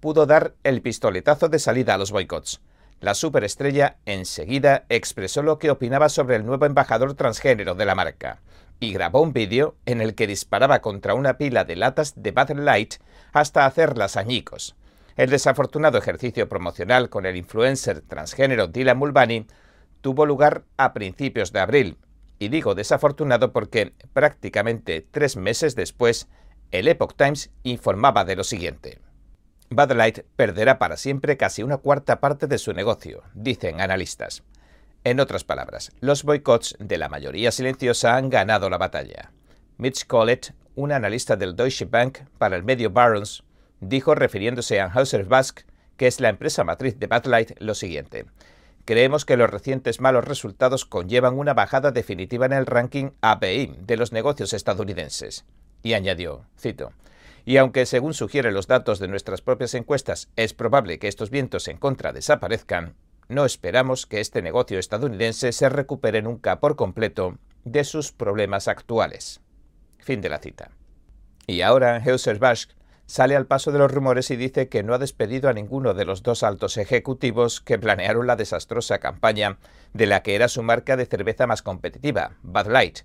pudo 0.00 0.24
dar 0.24 0.54
el 0.64 0.80
pistoletazo 0.80 1.48
de 1.48 1.58
salida 1.58 1.94
a 1.94 1.98
los 1.98 2.10
boicots. 2.10 2.62
La 3.00 3.14
superestrella 3.14 3.98
enseguida 4.06 4.84
expresó 4.88 5.42
lo 5.42 5.58
que 5.58 5.70
opinaba 5.70 6.08
sobre 6.08 6.36
el 6.36 6.46
nuevo 6.46 6.64
embajador 6.64 7.14
transgénero 7.14 7.74
de 7.74 7.84
la 7.84 7.94
marca 7.94 8.40
y 8.80 8.92
grabó 8.92 9.20
un 9.20 9.32
vídeo 9.32 9.76
en 9.86 10.00
el 10.00 10.14
que 10.14 10.26
disparaba 10.26 10.80
contra 10.80 11.14
una 11.14 11.36
pila 11.36 11.64
de 11.64 11.76
latas 11.76 12.14
de 12.16 12.30
Bud 12.30 12.50
Light 12.58 12.94
hasta 13.32 13.66
hacerlas 13.66 14.16
añicos. 14.16 14.76
El 15.16 15.30
desafortunado 15.30 15.98
ejercicio 15.98 16.48
promocional 16.48 17.08
con 17.08 17.26
el 17.26 17.36
influencer 17.36 18.00
transgénero 18.00 18.68
Dylan 18.68 18.98
Mulvaney 18.98 19.46
tuvo 20.00 20.26
lugar 20.26 20.64
a 20.76 20.92
principios 20.92 21.52
de 21.52 21.60
abril, 21.60 21.98
y 22.38 22.48
digo 22.48 22.74
desafortunado 22.74 23.52
porque 23.52 23.94
prácticamente 24.12 25.06
tres 25.10 25.36
meses 25.36 25.74
después, 25.74 26.28
el 26.70 26.88
Epoch 26.88 27.14
Times 27.16 27.50
informaba 27.62 28.24
de 28.24 28.36
lo 28.36 28.44
siguiente. 28.44 28.98
Bud 29.70 29.92
Light 29.92 30.20
perderá 30.36 30.78
para 30.78 30.96
siempre 30.96 31.36
casi 31.36 31.62
una 31.62 31.78
cuarta 31.78 32.20
parte 32.20 32.46
de 32.46 32.58
su 32.58 32.72
negocio, 32.72 33.22
dicen 33.34 33.80
analistas. 33.80 34.42
En 35.04 35.20
otras 35.20 35.44
palabras, 35.44 35.92
los 36.00 36.22
boicots 36.22 36.76
de 36.78 36.98
la 36.98 37.08
mayoría 37.08 37.50
silenciosa 37.50 38.16
han 38.16 38.30
ganado 38.30 38.70
la 38.70 38.78
batalla. 38.78 39.32
Mitch 39.76 40.06
Collett, 40.06 40.54
un 40.76 40.92
analista 40.92 41.36
del 41.36 41.56
Deutsche 41.56 41.84
Bank 41.84 42.20
para 42.38 42.56
el 42.56 42.62
medio 42.62 42.90
Barons, 42.90 43.42
dijo 43.80 44.14
refiriéndose 44.14 44.80
a 44.80 44.86
Anheuser-Busch, 44.86 45.64
que 45.96 46.06
es 46.06 46.20
la 46.20 46.28
empresa 46.28 46.64
matriz 46.64 46.98
de 46.98 47.06
Bud 47.06 47.26
Light, 47.26 47.52
lo 47.60 47.74
siguiente. 47.74 48.26
Creemos 48.84 49.24
que 49.24 49.36
los 49.36 49.48
recientes 49.48 50.00
malos 50.00 50.24
resultados 50.24 50.84
conllevan 50.84 51.38
una 51.38 51.54
bajada 51.54 51.90
definitiva 51.90 52.46
en 52.46 52.52
el 52.52 52.66
ranking 52.66 53.10
API 53.22 53.76
de 53.80 53.96
los 53.96 54.12
negocios 54.12 54.52
estadounidenses. 54.52 55.46
Y 55.82 55.94
añadió, 55.94 56.44
cito, 56.58 56.92
y 57.46 57.56
aunque 57.58 57.86
según 57.86 58.14
sugieren 58.14 58.54
los 58.54 58.66
datos 58.66 58.98
de 58.98 59.08
nuestras 59.08 59.42
propias 59.42 59.74
encuestas 59.74 60.30
es 60.36 60.54
probable 60.54 60.98
que 60.98 61.08
estos 61.08 61.30
vientos 61.30 61.68
en 61.68 61.78
contra 61.78 62.12
desaparezcan, 62.12 62.94
no 63.28 63.44
esperamos 63.44 64.06
que 64.06 64.20
este 64.20 64.42
negocio 64.42 64.78
estadounidense 64.78 65.52
se 65.52 65.68
recupere 65.68 66.22
nunca 66.22 66.60
por 66.60 66.76
completo 66.76 67.38
de 67.64 67.84
sus 67.84 68.12
problemas 68.12 68.68
actuales. 68.68 69.40
Fin 69.98 70.20
de 70.20 70.28
la 70.28 70.38
cita. 70.38 70.70
Y 71.46 71.62
ahora 71.62 71.96
Anheuser-Busch 71.96 72.68
sale 73.06 73.36
al 73.36 73.46
paso 73.46 73.72
de 73.72 73.78
los 73.78 73.90
rumores 73.90 74.30
y 74.30 74.36
dice 74.36 74.68
que 74.68 74.82
no 74.82 74.94
ha 74.94 74.98
despedido 74.98 75.48
a 75.48 75.52
ninguno 75.52 75.94
de 75.94 76.04
los 76.04 76.22
dos 76.22 76.42
altos 76.42 76.76
ejecutivos 76.76 77.60
que 77.60 77.78
planearon 77.78 78.26
la 78.26 78.36
desastrosa 78.36 78.98
campaña 78.98 79.58
de 79.92 80.06
la 80.06 80.22
que 80.22 80.34
era 80.34 80.48
su 80.48 80.62
marca 80.62 80.96
de 80.96 81.06
cerveza 81.06 81.46
más 81.46 81.62
competitiva, 81.62 82.32
Bud 82.42 82.66
Light. 82.66 83.00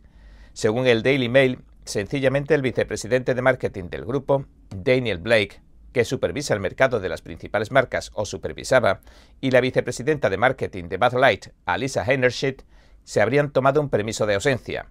Según 0.54 0.88
el 0.88 1.04
Daily 1.04 1.30
Mail, 1.30 1.60
sencillamente 1.86 2.56
el 2.56 2.62
vicepresidente 2.62 3.36
de 3.36 3.42
marketing 3.42 3.90
del 3.90 4.06
grupo, 4.06 4.46
Daniel 4.70 5.20
Blake, 5.20 5.62
que 5.94 6.06
supervisa 6.06 6.54
el 6.54 6.60
mercado 6.60 7.00
de 7.00 7.10
las 7.10 7.22
principales 7.22 7.72
marcas 7.72 8.12
o 8.14 8.26
supervisaba, 8.26 9.02
y 9.42 9.52
la 9.52 9.62
vicepresidenta 9.62 10.30
de 10.30 10.38
marketing 10.38 10.86
de 10.86 10.98
Bud 10.98 11.20
Light, 11.20 11.48
Alisa 11.66 12.04
Heinerschmidt, 12.04 12.62
se 13.04 13.22
habrían 13.22 13.52
tomado 13.52 13.82
un 13.82 13.90
permiso 13.90 14.26
de 14.26 14.36
ausencia. 14.36 14.88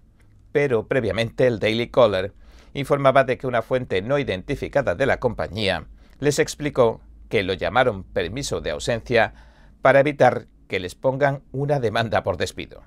pero 0.51 0.87
previamente 0.87 1.47
el 1.47 1.59
Daily 1.59 1.89
Caller 1.89 2.33
informaba 2.73 3.23
de 3.23 3.37
que 3.37 3.47
una 3.47 3.61
fuente 3.61 4.01
no 4.01 4.19
identificada 4.19 4.95
de 4.95 5.05
la 5.05 5.19
compañía 5.19 5.87
les 6.19 6.39
explicó 6.39 7.01
que 7.29 7.43
lo 7.43 7.53
llamaron 7.53 8.03
permiso 8.03 8.61
de 8.61 8.71
ausencia 8.71 9.33
para 9.81 9.99
evitar 9.99 10.47
que 10.67 10.79
les 10.79 10.95
pongan 10.95 11.43
una 11.51 11.79
demanda 11.79 12.23
por 12.23 12.37
despido. 12.37 12.83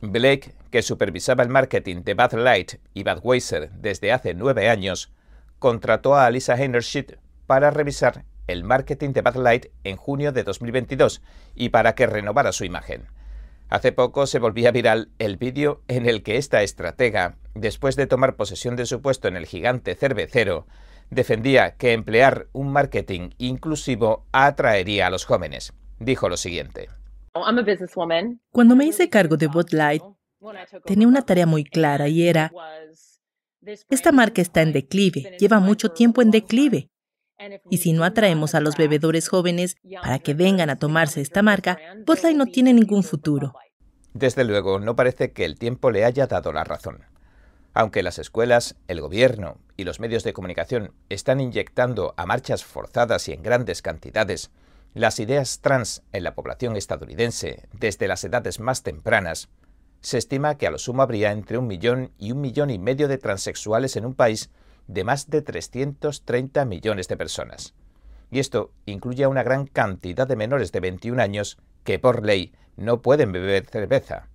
Blake, 0.00 0.54
que 0.70 0.82
supervisaba 0.82 1.42
el 1.42 1.50
marketing 1.50 2.02
de 2.02 2.14
Bud 2.14 2.32
Light 2.34 2.74
y 2.94 3.04
Budweiser 3.04 3.70
desde 3.72 4.12
hace 4.12 4.34
nueve 4.34 4.68
años, 4.68 5.12
contrató 5.58 6.14
a 6.14 6.26
Alisa 6.26 6.54
Heinerschmidt 6.54 7.16
para 7.46 7.70
revisar 7.70 8.24
el 8.46 8.64
marketing 8.64 9.12
de 9.12 9.22
Bud 9.22 9.36
Light 9.36 9.66
en 9.84 9.96
junio 9.96 10.32
de 10.32 10.42
2022 10.42 11.22
y 11.54 11.68
para 11.68 11.94
que 11.94 12.06
renovara 12.06 12.52
su 12.52 12.64
imagen. 12.64 13.08
Hace 13.70 13.92
poco 13.92 14.26
se 14.26 14.40
volvía 14.40 14.72
viral 14.72 15.10
el 15.20 15.36
vídeo 15.36 15.82
en 15.86 16.06
el 16.06 16.24
que 16.24 16.36
esta 16.36 16.62
estratega, 16.62 17.36
después 17.54 17.94
de 17.94 18.08
tomar 18.08 18.34
posesión 18.34 18.74
de 18.74 18.84
su 18.84 19.00
puesto 19.00 19.28
en 19.28 19.36
el 19.36 19.46
gigante 19.46 19.94
cervecero, 19.94 20.66
defendía 21.10 21.76
que 21.76 21.92
emplear 21.92 22.48
un 22.52 22.72
marketing 22.72 23.30
inclusivo 23.38 24.26
atraería 24.32 25.06
a 25.06 25.10
los 25.10 25.24
jóvenes. 25.24 25.72
Dijo 26.00 26.28
lo 26.28 26.36
siguiente. 26.36 26.88
Cuando 28.50 28.74
me 28.74 28.86
hice 28.86 29.08
cargo 29.08 29.36
de 29.36 29.46
Bud 29.46 29.70
Light, 29.70 30.02
tenía 30.84 31.06
una 31.06 31.22
tarea 31.22 31.46
muy 31.46 31.62
clara 31.62 32.08
y 32.08 32.26
era, 32.26 32.50
esta 33.88 34.10
marca 34.10 34.42
está 34.42 34.62
en 34.62 34.72
declive, 34.72 35.36
lleva 35.38 35.60
mucho 35.60 35.90
tiempo 35.90 36.22
en 36.22 36.32
declive. 36.32 36.89
Y 37.68 37.78
si 37.78 37.92
no 37.92 38.04
atraemos 38.04 38.54
a 38.54 38.60
los 38.60 38.76
bebedores 38.76 39.28
jóvenes 39.28 39.76
para 40.02 40.18
que 40.18 40.34
vengan 40.34 40.70
a 40.70 40.78
tomarse 40.78 41.20
esta 41.20 41.42
marca, 41.42 41.78
Light 42.22 42.36
no 42.36 42.46
tiene 42.46 42.72
ningún 42.72 43.02
futuro. 43.02 43.54
Desde 44.12 44.44
luego, 44.44 44.80
no 44.80 44.96
parece 44.96 45.32
que 45.32 45.44
el 45.44 45.58
tiempo 45.58 45.90
le 45.90 46.04
haya 46.04 46.26
dado 46.26 46.52
la 46.52 46.64
razón. 46.64 47.04
Aunque 47.72 48.02
las 48.02 48.18
escuelas, 48.18 48.76
el 48.88 49.00
gobierno 49.00 49.58
y 49.76 49.84
los 49.84 50.00
medios 50.00 50.24
de 50.24 50.32
comunicación 50.32 50.92
están 51.08 51.40
inyectando 51.40 52.14
a 52.16 52.26
marchas 52.26 52.64
forzadas 52.64 53.28
y 53.28 53.32
en 53.32 53.42
grandes 53.42 53.80
cantidades 53.80 54.50
las 54.94 55.20
ideas 55.20 55.60
trans 55.60 56.02
en 56.12 56.24
la 56.24 56.34
población 56.34 56.76
estadounidense 56.76 57.68
desde 57.72 58.08
las 58.08 58.24
edades 58.24 58.58
más 58.58 58.82
tempranas, 58.82 59.48
se 60.00 60.18
estima 60.18 60.56
que 60.56 60.66
a 60.66 60.70
lo 60.70 60.78
sumo 60.78 61.02
habría 61.02 61.30
entre 61.30 61.58
un 61.58 61.66
millón 61.66 62.10
y 62.18 62.32
un 62.32 62.40
millón 62.40 62.70
y 62.70 62.78
medio 62.78 63.06
de 63.06 63.18
transexuales 63.18 63.96
en 63.96 64.06
un 64.06 64.14
país 64.14 64.50
de 64.92 65.04
más 65.04 65.30
de 65.30 65.40
330 65.40 66.64
millones 66.64 67.06
de 67.06 67.16
personas. 67.16 67.74
Y 68.30 68.40
esto 68.40 68.72
incluye 68.86 69.24
a 69.24 69.28
una 69.28 69.44
gran 69.44 69.66
cantidad 69.66 70.26
de 70.26 70.36
menores 70.36 70.72
de 70.72 70.80
21 70.80 71.22
años 71.22 71.58
que 71.84 71.98
por 71.98 72.24
ley 72.24 72.52
no 72.76 73.00
pueden 73.00 73.30
beber 73.30 73.66
cerveza. 73.66 74.28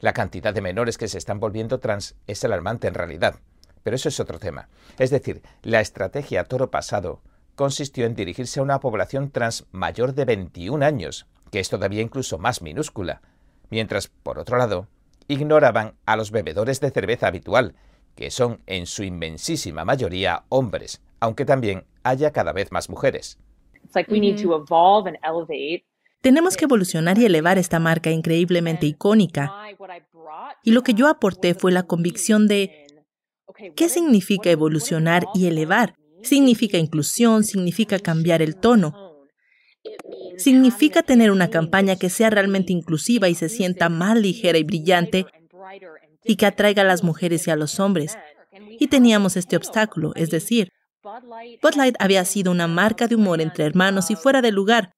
La 0.00 0.12
cantidad 0.12 0.52
de 0.52 0.60
menores 0.60 0.98
que 0.98 1.08
se 1.08 1.18
están 1.18 1.40
volviendo 1.40 1.80
trans 1.80 2.14
es 2.26 2.44
alarmante 2.44 2.88
en 2.88 2.94
realidad. 2.94 3.36
Pero 3.82 3.96
eso 3.96 4.08
es 4.08 4.20
otro 4.20 4.38
tema. 4.38 4.68
Es 4.98 5.10
decir, 5.10 5.42
la 5.62 5.80
estrategia 5.80 6.44
toro 6.44 6.70
pasado 6.70 7.22
consistió 7.54 8.04
en 8.04 8.14
dirigirse 8.14 8.60
a 8.60 8.62
una 8.62 8.80
población 8.80 9.30
trans 9.30 9.66
mayor 9.72 10.14
de 10.14 10.24
21 10.24 10.84
años, 10.84 11.26
que 11.50 11.60
es 11.60 11.68
todavía 11.68 12.02
incluso 12.02 12.38
más 12.38 12.62
minúscula, 12.62 13.22
mientras, 13.70 14.08
por 14.08 14.38
otro 14.38 14.58
lado, 14.58 14.88
ignoraban 15.28 15.94
a 16.04 16.16
los 16.16 16.30
bebedores 16.30 16.80
de 16.80 16.90
cerveza 16.90 17.28
habitual, 17.28 17.74
que 18.14 18.30
son 18.30 18.60
en 18.66 18.86
su 18.86 19.02
inmensísima 19.04 19.84
mayoría 19.84 20.44
hombres, 20.48 21.02
aunque 21.20 21.44
también 21.44 21.84
haya 22.02 22.32
cada 22.32 22.52
vez 22.52 22.72
más 22.72 22.88
mujeres. 22.88 23.38
Tenemos 26.20 26.56
que 26.56 26.64
evolucionar 26.66 27.18
y 27.18 27.24
elevar 27.24 27.58
esta 27.58 27.80
marca 27.80 28.10
increíblemente 28.10 28.86
icónica. 28.86 29.52
Y 30.62 30.70
lo 30.70 30.82
que 30.82 30.94
yo 30.94 31.08
aporté 31.08 31.54
fue 31.54 31.72
la 31.72 31.82
convicción 31.82 32.46
de 32.46 32.86
¿qué 33.74 33.88
significa 33.88 34.50
evolucionar 34.50 35.26
y 35.34 35.46
elevar? 35.46 35.94
Significa 36.22 36.78
inclusión, 36.78 37.42
significa 37.42 37.98
cambiar 37.98 38.40
el 38.40 38.56
tono. 38.56 38.94
Significa 40.36 41.02
tener 41.02 41.32
una 41.32 41.50
campaña 41.50 41.96
que 41.96 42.08
sea 42.08 42.30
realmente 42.30 42.72
inclusiva 42.72 43.28
y 43.28 43.34
se 43.34 43.48
sienta 43.48 43.88
más 43.88 44.16
ligera 44.16 44.58
y 44.58 44.62
brillante 44.62 45.26
y 46.24 46.36
que 46.36 46.46
atraiga 46.46 46.82
a 46.82 46.86
las 46.86 47.02
mujeres 47.02 47.46
y 47.46 47.50
a 47.50 47.56
los 47.56 47.80
hombres. 47.80 48.18
Y 48.78 48.88
teníamos 48.88 49.36
este 49.36 49.56
obstáculo, 49.56 50.12
es 50.14 50.30
decir, 50.30 50.72
Bud 51.02 51.74
Light 51.76 51.96
había 51.98 52.24
sido 52.24 52.52
una 52.52 52.68
marca 52.68 53.08
de 53.08 53.16
humor 53.16 53.40
entre 53.40 53.64
hermanos 53.64 54.10
y 54.10 54.16
fuera 54.16 54.40
de 54.40 54.52
lugar. 54.52 54.92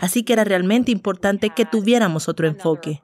Así 0.00 0.24
que 0.24 0.32
era 0.32 0.44
realmente 0.44 0.90
importante 0.90 1.50
que 1.50 1.64
tuviéramos 1.64 2.28
otro 2.28 2.46
enfoque. 2.48 3.00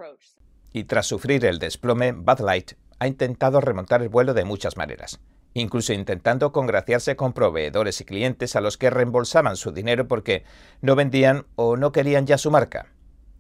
Y 0.73 0.85
tras 0.85 1.07
sufrir 1.07 1.45
el 1.45 1.59
desplome, 1.59 2.13
Bud 2.13 2.41
Light 2.41 2.73
ha 2.99 3.07
intentado 3.07 3.61
remontar 3.61 4.03
el 4.03 4.09
vuelo 4.09 4.35
de 4.35 4.45
muchas 4.45 4.77
maneras, 4.77 5.21
incluso 5.53 5.93
intentando 5.93 6.53
congraciarse 6.53 7.17
con 7.17 7.33
proveedores 7.33 8.01
y 8.01 8.05
clientes 8.05 8.57
a 8.57 8.61
los 8.61 8.79
que 8.79 8.91
reembolsaban 8.91 9.57
su 9.57 9.73
dinero 9.73 10.09
porque 10.09 10.45
no 10.81 10.97
vendían 10.97 11.47
o 11.55 11.77
no 11.77 11.93
querían 11.93 12.27
ya 12.27 12.39
su 12.39 12.51
marca. 12.51 12.94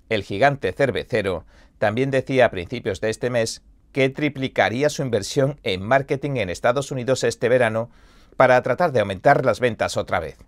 El 0.08 0.22
gigante 0.22 0.72
cervecero 0.72 1.44
también 1.78 2.10
decía 2.10 2.46
a 2.46 2.50
principios 2.50 3.00
de 3.00 3.10
este 3.10 3.30
mes 3.30 3.62
que 3.92 4.08
triplicaría 4.08 4.90
su 4.90 5.02
inversión 5.02 5.60
en 5.62 5.82
marketing 5.82 6.36
en 6.36 6.50
Estados 6.50 6.90
Unidos 6.90 7.24
este 7.24 7.48
verano 7.48 7.90
para 8.36 8.60
tratar 8.62 8.92
de 8.92 9.00
aumentar 9.00 9.44
las 9.44 9.60
ventas 9.60 9.96
otra 9.96 10.20
vez. 10.20 10.38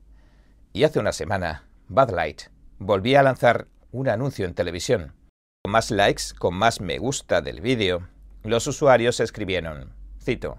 Y 0.72 0.84
hace 0.84 0.98
una 0.98 1.12
semana, 1.12 1.64
Bud 1.88 2.10
Light 2.10 2.42
volvía 2.78 3.20
a 3.20 3.22
lanzar 3.22 3.68
un 3.92 4.08
anuncio 4.08 4.46
en 4.46 4.54
televisión. 4.54 5.14
Con 5.62 5.72
más 5.72 5.90
likes, 5.90 6.24
con 6.38 6.54
más 6.54 6.80
me 6.80 6.98
gusta 6.98 7.40
del 7.40 7.60
vídeo, 7.60 8.08
los 8.42 8.66
usuarios 8.66 9.20
escribieron, 9.20 9.92
cito, 10.22 10.58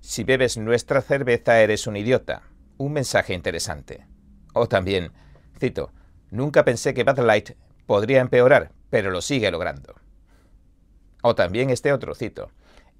si 0.00 0.24
bebes 0.24 0.56
nuestra 0.56 1.02
cerveza 1.02 1.60
eres 1.60 1.86
un 1.86 1.96
idiota. 1.96 2.42
Un 2.76 2.92
mensaje 2.92 3.34
interesante. 3.34 4.06
O 4.54 4.68
también, 4.68 5.12
cito, 5.58 5.92
nunca 6.30 6.64
pensé 6.64 6.94
que 6.94 7.04
Bud 7.04 7.18
Light 7.18 7.50
podría 7.88 8.20
empeorar, 8.20 8.70
pero 8.90 9.10
lo 9.10 9.22
sigue 9.22 9.50
logrando. 9.50 9.94
O 11.22 11.34
también 11.34 11.70
este 11.70 11.90
otro, 11.90 12.14
cito, 12.14 12.50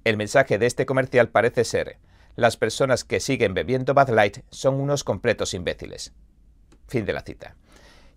el 0.03 0.17
mensaje 0.17 0.57
de 0.57 0.65
este 0.65 0.87
comercial 0.87 1.29
parece 1.29 1.63
ser, 1.63 1.99
las 2.35 2.57
personas 2.57 3.03
que 3.03 3.19
siguen 3.19 3.53
bebiendo 3.53 3.93
Bud 3.93 4.09
Light 4.09 4.39
son 4.49 4.79
unos 4.81 5.03
completos 5.03 5.53
imbéciles. 5.53 6.11
Fin 6.87 7.05
de 7.05 7.13
la 7.13 7.21
cita. 7.21 7.55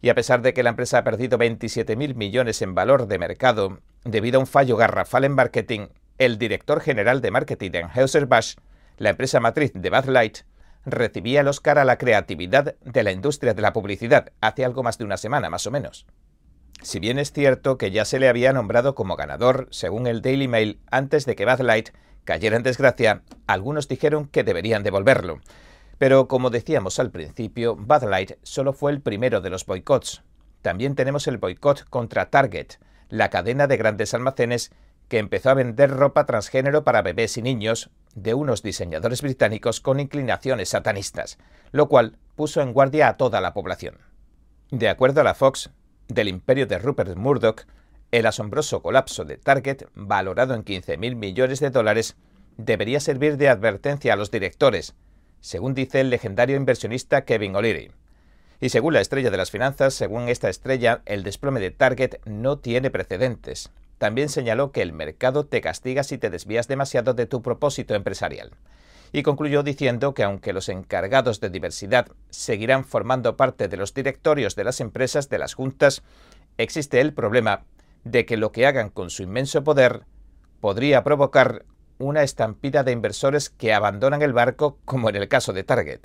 Y 0.01 0.09
a 0.09 0.15
pesar 0.15 0.41
de 0.41 0.55
que 0.55 0.63
la 0.63 0.71
empresa 0.71 0.97
ha 0.97 1.05
perdido 1.05 1.37
27.000 1.37 2.15
millones 2.15 2.63
en 2.63 2.75
valor 2.75 3.07
de 3.07 3.19
mercado 3.19 3.81
debido 4.05 4.39
a 4.39 4.41
un 4.41 4.47
fallo 4.47 4.79
garrafal 4.79 5.25
en 5.25 5.33
marketing, 5.33 5.89
el 6.17 6.39
director 6.39 6.81
general 6.81 7.21
de 7.21 7.33
marketing 7.33 7.71
de 7.71 7.85
Anheuser-Busch, 7.85 8.57
la 8.97 9.11
empresa 9.11 9.41
matriz 9.41 9.73
de 9.75 9.91
Bud 9.91 10.07
Light, 10.07 10.39
recibía 10.87 11.41
el 11.43 11.49
Oscar 11.49 11.79
a 11.79 11.85
la 11.85 11.99
creatividad 11.99 12.77
de 12.81 13.03
la 13.03 13.13
industria 13.13 13.53
de 13.53 13.61
la 13.61 13.75
publicidad 13.75 14.33
hace 14.41 14.65
algo 14.65 14.83
más 14.83 14.97
de 14.97 15.05
una 15.05 15.19
semana, 15.19 15.51
más 15.51 15.67
o 15.67 15.71
menos. 15.71 16.07
Si 16.83 16.99
bien 16.99 17.19
es 17.21 17.33
cierto 17.33 17.79
que 17.79 17.93
ya 17.93 18.05
se 18.05 18.19
le 18.19 18.29
había 18.29 18.53
nombrado 18.53 18.95
como 18.97 19.15
ganador, 19.15 19.69
según 19.71 20.09
el 20.09 20.21
Daily 20.21 20.49
Mail, 20.49 20.81
antes 20.91 21.27
de 21.27 21.37
que 21.37 21.47
Bud 21.47 21.61
Light 21.61 21.91
cayera 22.25 22.57
en 22.57 22.65
desgracia, 22.65 23.23
algunos 23.47 23.87
dijeron 23.87 24.27
que 24.27 24.43
deberían 24.43 24.83
devolverlo. 24.83 25.41
Pero 25.99 26.27
como 26.27 26.51
decíamos 26.51 26.99
al 26.99 27.13
principio, 27.13 27.77
Bud 27.77 28.03
Light 28.03 28.33
solo 28.43 28.73
fue 28.73 28.91
el 28.91 29.01
primero 29.01 29.41
de 29.41 29.51
los 29.51 29.65
boicots. 29.65 30.23
También 30.61 30.97
tenemos 30.97 31.29
el 31.29 31.39
boicot 31.39 31.89
contra 31.89 32.31
Target, 32.31 32.79
la 33.09 33.31
cadena 33.31 33.69
de 33.69 33.77
grandes 33.77 34.13
almacenes 34.13 34.73
que 35.09 35.19
empezó 35.19 35.51
a 35.51 35.55
vender 35.55 35.91
ropa 35.91 36.27
transgénero 36.27 36.85
para 36.85 37.03
bebés 37.03 37.37
y 37.37 37.43
niños 37.43 37.91
de 38.15 38.35
unos 38.35 38.63
diseñadores 38.63 39.23
británicos 39.23 39.81
con 39.81 40.01
inclinaciones 40.01 40.71
satanistas, 40.71 41.39
lo 41.71 41.89
cual 41.89 42.19
puso 42.35 42.61
en 42.61 42.73
guardia 42.73 43.09
a 43.09 43.17
toda 43.17 43.41
la 43.41 43.55
población. 43.55 43.99
De 44.71 44.89
acuerdo 44.89 45.21
a 45.21 45.25
la 45.25 45.35
Fox, 45.35 45.71
del 46.09 46.29
imperio 46.29 46.67
de 46.67 46.79
Rupert 46.79 47.17
Murdoch, 47.17 47.63
el 48.11 48.27
asombroso 48.27 48.83
colapso 48.83 49.25
de 49.25 49.39
Target, 49.39 49.85
valorado 49.95 50.55
en 50.55 50.65
15.000 50.65 51.15
millones 51.15 51.61
de 51.61 51.71
dólares, 51.71 52.17
debería 52.57 53.01
servir 53.01 53.37
de 53.37 53.49
advertencia 53.49 54.13
a 54.13 54.17
los 54.17 54.31
directores, 54.31 54.95
según 55.41 55.75
dice 55.75 56.01
el 56.01 56.11
legendario 56.11 56.57
inversionista 56.57 57.25
Kevin 57.25 57.57
O'Leary. 57.57 57.91
Y 58.61 58.69
según 58.69 58.95
la 58.95 59.01
estrella 59.01 59.31
de 59.31 59.37
las 59.37 59.51
finanzas, 59.51 59.95
según 59.95 60.29
esta 60.29 60.49
estrella, 60.49 61.03
el 61.05 61.25
desplome 61.25 61.59
de 61.59 61.73
Target 61.73 62.21
no 62.27 62.59
tiene 62.59 62.91
precedentes. 62.91 63.71
También 63.99 64.29
señaló 64.29 64.71
que 64.71 64.83
el 64.83 64.93
mercado 64.93 65.47
te 65.47 65.61
castiga 65.61 66.05
si 66.05 66.19
te 66.19 66.31
desvías 66.31 66.69
demasiado 66.69 67.15
de 67.15 67.27
tu 67.27 67.43
propósito 67.43 67.95
empresarial. 67.95 68.53
Y 69.13 69.23
concluyó 69.23 69.63
diciendo 69.63 70.15
que 70.15 70.23
aunque 70.23 70.55
los 70.55 70.69
encargados 70.69 71.41
de 71.41 71.51
diversidad 71.51 72.07
seguirán 72.31 72.85
formando 72.85 73.37
parte 73.37 73.69
de 73.69 73.77
los 73.77 73.93
directorios 73.93 74.57
de 74.57 74.65
las 74.65 74.81
empresas 74.81 75.29
de 75.29 75.39
las 75.39 75.55
juntas, 75.55 76.03
existe 76.57 77.01
el 77.01 77.13
problema 77.13 77.65
de 78.05 78.25
que 78.25 78.37
lo 78.37 78.53
que 78.53 78.67
hagan 78.67 78.89
con 78.89 79.11
su 79.11 79.23
inmenso 79.23 79.63
poder 79.65 80.07
podría 80.61 81.05
provocar 81.05 81.67
una 81.99 82.23
estampida 82.23 82.85
de 82.85 82.93
inversores 82.93 83.51
que 83.51 83.73
abandonan 83.73 84.23
el 84.23 84.33
barco 84.33 84.79
como 84.85 85.09
en 85.09 85.17
el 85.17 85.29
caso 85.29 85.53
de 85.53 85.63
Target. 85.63 86.01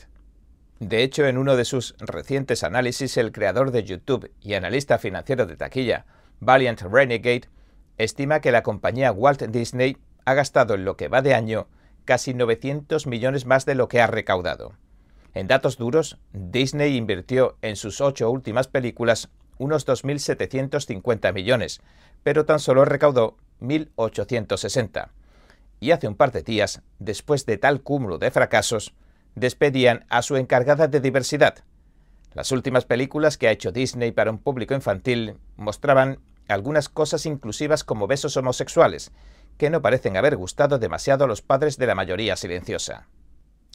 De 0.79 1.01
hecho, 1.01 1.25
en 1.25 1.37
uno 1.37 1.55
de 1.55 1.65
sus 1.65 1.95
recientes 1.97 2.63
análisis, 2.63 3.17
el 3.17 3.31
creador 3.31 3.71
de 3.71 3.83
YouTube 3.83 4.31
y 4.41 4.53
analista 4.53 4.99
financiero 4.99 5.47
de 5.47 5.55
taquilla, 5.55 6.05
Valiant 6.39 6.81
Renegade, 6.81 7.49
estima 7.97 8.41
que 8.41 8.51
la 8.51 8.61
compañía 8.61 9.11
Walt 9.11 9.41
Disney 9.43 9.97
ha 10.25 10.35
gastado 10.35 10.75
en 10.75 10.85
lo 10.85 10.95
que 10.95 11.07
va 11.07 11.23
de 11.23 11.33
año 11.33 11.67
casi 12.07 12.33
900 12.33 13.05
millones 13.05 13.45
más 13.45 13.67
de 13.67 13.75
lo 13.75 13.87
que 13.87 14.01
ha 14.01 14.07
recaudado. 14.07 14.73
En 15.35 15.45
datos 15.45 15.77
duros, 15.77 16.17
Disney 16.33 16.97
invirtió 16.97 17.57
en 17.61 17.75
sus 17.75 18.01
ocho 18.01 18.31
últimas 18.31 18.67
películas 18.67 19.29
unos 19.59 19.85
2.750 19.85 21.33
millones, 21.33 21.81
pero 22.23 22.45
tan 22.45 22.59
solo 22.59 22.85
recaudó 22.85 23.37
1.860. 23.61 25.09
Y 25.79 25.91
hace 25.91 26.07
un 26.07 26.15
par 26.15 26.31
de 26.31 26.41
días, 26.41 26.81
después 26.97 27.45
de 27.45 27.57
tal 27.57 27.81
cúmulo 27.81 28.17
de 28.17 28.31
fracasos, 28.31 28.95
despedían 29.35 30.05
a 30.09 30.23
su 30.23 30.37
encargada 30.37 30.87
de 30.87 31.01
diversidad. 31.01 31.63
Las 32.33 32.51
últimas 32.51 32.85
películas 32.85 33.37
que 33.37 33.47
ha 33.47 33.51
hecho 33.51 33.71
Disney 33.71 34.11
para 34.11 34.31
un 34.31 34.39
público 34.39 34.73
infantil 34.73 35.35
mostraban 35.55 36.19
algunas 36.47 36.89
cosas 36.89 37.25
inclusivas 37.25 37.83
como 37.83 38.07
besos 38.07 38.37
homosexuales, 38.37 39.11
que 39.57 39.69
no 39.69 39.81
parecen 39.81 40.17
haber 40.17 40.37
gustado 40.37 40.79
demasiado 40.79 41.25
a 41.25 41.27
los 41.27 41.41
padres 41.41 41.77
de 41.77 41.87
la 41.87 41.95
mayoría 41.95 42.35
silenciosa. 42.35 43.07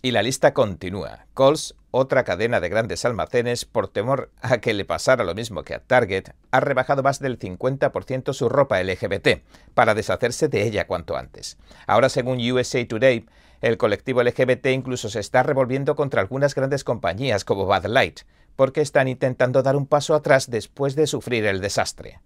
Y 0.01 0.11
la 0.11 0.23
lista 0.23 0.53
continúa. 0.53 1.27
Coles, 1.33 1.77
otra 1.93 2.25
cadena 2.25 2.59
de 2.59 2.69
grandes 2.69 3.05
almacenes, 3.05 3.65
por 3.65 3.87
temor 3.87 4.31
a 4.41 4.59
que 4.59 4.75
le 4.75 4.85
pasara 4.85 5.23
lo 5.23 5.35
mismo 5.35 5.63
que 5.63 5.75
a 5.75 5.79
Target, 5.79 6.31
ha 6.51 6.61
rebajado 6.61 7.03
más 7.05 7.21
del 7.21 7.39
50% 7.39 8.33
su 8.33 8.49
ropa 8.49 8.83
LGBT, 8.83 9.45
para 9.75 9.95
deshacerse 9.95 10.49
de 10.49 10.67
ella 10.67 10.89
cuanto 10.89 11.17
antes. 11.17 11.57
Ahora, 11.87 12.09
según 12.09 12.39
USA 12.39 12.85
Today, 12.87 13.27
el 13.61 13.77
colectivo 13.77 14.25
LGBT 14.25 14.67
incluso 14.67 15.09
se 15.09 15.21
está 15.21 15.45
revolviendo 15.45 15.95
contra 15.95 16.21
algunas 16.21 16.57
grandes 16.57 16.83
compañías 16.83 17.45
como 17.45 17.67
Bud 17.67 17.87
Light, 17.87 18.23
porque 18.57 18.81
están 18.81 19.07
intentando 19.07 19.63
dar 19.63 19.77
un 19.77 19.87
paso 19.87 20.17
atrás 20.17 20.51
después 20.51 20.97
de 20.97 21.07
sufrir 21.07 21.47
el 21.47 21.61
desastre. 21.61 22.19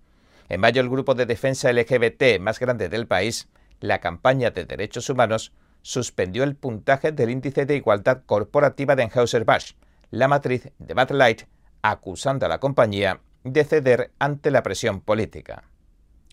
En 0.49 0.61
mayo, 0.61 0.81
el 0.81 0.89
grupo 0.89 1.15
de 1.15 1.27
defensa 1.27 1.73
LGBT 1.73 2.39
más 2.41 2.61
grande 2.61 2.89
del 2.89 3.07
país, 3.07 3.49
la 3.81 4.01
campaña 4.01 4.51
de 4.51 4.65
derechos 4.65 5.11
humanos, 5.11 5.53
suspendió 5.83 6.45
el 6.45 6.57
puntaje 6.57 7.13
del 7.13 7.31
índice 7.31 7.67
de 7.67 7.77
igualdad 7.77 8.23
corporativa 8.27 8.97
de 8.97 9.05
Anheuser-Busch, 9.05 9.75
la 10.11 10.29
matriz 10.29 10.71
de 10.79 10.95
Bud 10.95 11.11
Light, 11.11 11.43
acusando 11.83 12.47
a 12.47 12.49
la 12.49 12.59
compañía 12.59 13.21
de 13.45 13.65
ceder 13.65 14.11
ante 14.19 14.51
la 14.51 14.63
presión 14.63 15.01
política. 15.01 15.65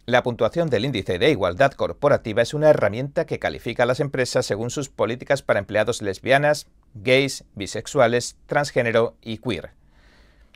La 0.05 0.22
puntuación 0.22 0.70
del 0.70 0.86
índice 0.86 1.18
de 1.18 1.30
igualdad 1.30 1.72
corporativa 1.72 2.41
es 2.41 2.53
una 2.53 2.70
herramienta 2.70 3.26
que 3.26 3.39
califica 3.39 3.84
a 3.84 3.86
las 3.86 3.99
empresas 3.99 4.45
según 4.45 4.70
sus 4.70 4.89
políticas 4.89 5.41
para 5.41 5.59
empleados 5.59 6.01
lesbianas, 6.01 6.68
gays, 6.93 7.45
bisexuales, 7.55 8.36
transgénero 8.45 9.16
y 9.22 9.38
queer. 9.38 9.72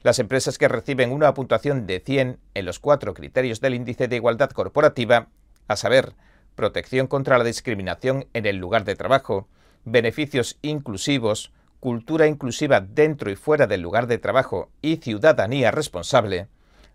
Las 0.03 0.19
empresas 0.19 0.57
que 0.57 0.67
reciben 0.67 1.11
una 1.11 1.33
puntuación 1.33 1.87
de 1.87 1.99
100 1.99 2.39
en 2.53 2.65
los 2.65 2.79
cuatro 2.79 3.13
criterios 3.13 3.61
del 3.61 3.73
índice 3.73 4.07
de 4.07 4.15
igualdad 4.15 4.51
corporativa, 4.51 5.29
a 5.67 5.75
saber, 5.75 6.13
protección 6.55 7.07
contra 7.07 7.37
la 7.37 7.43
discriminación 7.43 8.27
en 8.33 8.45
el 8.45 8.57
lugar 8.57 8.83
de 8.83 8.95
trabajo, 8.95 9.47
beneficios 9.85 10.57
inclusivos, 10.61 11.51
cultura 11.79 12.27
inclusiva 12.27 12.81
dentro 12.81 13.31
y 13.31 13.35
fuera 13.35 13.67
del 13.67 13.81
lugar 13.81 14.07
de 14.07 14.17
trabajo 14.17 14.69
y 14.81 14.97
ciudadanía 14.97 15.71
responsable, 15.71 16.47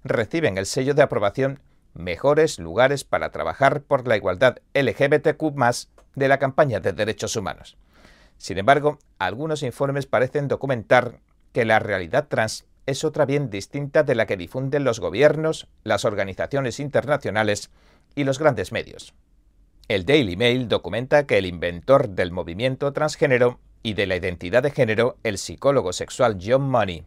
reciben 0.05 0.59
el 0.59 0.67
sello 0.67 0.95
de 0.95 1.03
aprobación 1.03 1.61
Mejores 1.95 2.59
lugares 2.59 3.05
para 3.05 3.31
trabajar 3.33 3.83
por 3.83 4.09
la 4.09 4.17
igualdad 4.17 4.57
LGBTQ 4.73 5.43
de 6.15 6.29
la 6.29 6.39
campaña 6.39 6.81
de 6.81 6.95
derechos 6.95 7.37
humanos. 7.37 7.77
Sin 8.39 8.57
embargo, 8.57 8.99
algunos 9.19 9.63
informes 9.63 10.07
parecen 10.07 10.49
documentar 10.49 11.21
que 11.53 11.67
la 11.67 11.79
realidad 11.81 12.29
trans 12.29 12.65
es 12.87 13.05
otra 13.05 13.27
bien 13.27 13.51
distinta 13.51 14.03
de 14.03 14.15
la 14.15 14.27
que 14.27 14.37
difunden 14.37 14.85
los 14.85 15.01
gobiernos, 15.01 15.69
las 15.85 16.05
organizaciones 16.05 16.81
internacionales 16.81 17.71
y 18.15 18.25
los 18.25 18.39
grandes 18.39 18.73
medios. 18.73 19.15
El 19.89 20.05
Daily 20.05 20.37
Mail 20.37 20.69
documenta 20.69 21.27
que 21.27 21.39
el 21.39 21.47
inventor 21.47 22.09
del 22.11 22.33
movimiento 22.33 22.93
transgénero 22.93 23.61
y 23.83 23.95
de 23.95 24.07
la 24.07 24.17
identidad 24.17 24.63
de 24.63 24.71
género, 24.71 25.17
el 25.23 25.39
psicólogo 25.39 25.93
sexual 25.93 26.39
John 26.43 26.63
Money, 26.63 27.05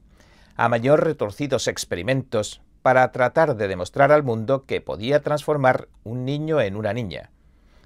a 0.56 0.70
mayor 0.70 1.04
retorcidos 1.04 1.68
experimentos 1.68 2.62
para 2.82 3.12
tratar 3.12 3.56
de 3.56 3.68
demostrar 3.68 4.12
al 4.12 4.24
mundo 4.24 4.66
que 4.66 4.82
podía 4.82 5.22
transformar 5.22 5.88
un 6.04 6.26
niño 6.26 6.62
en 6.62 6.76
una 6.76 6.94
niña. 6.94 7.32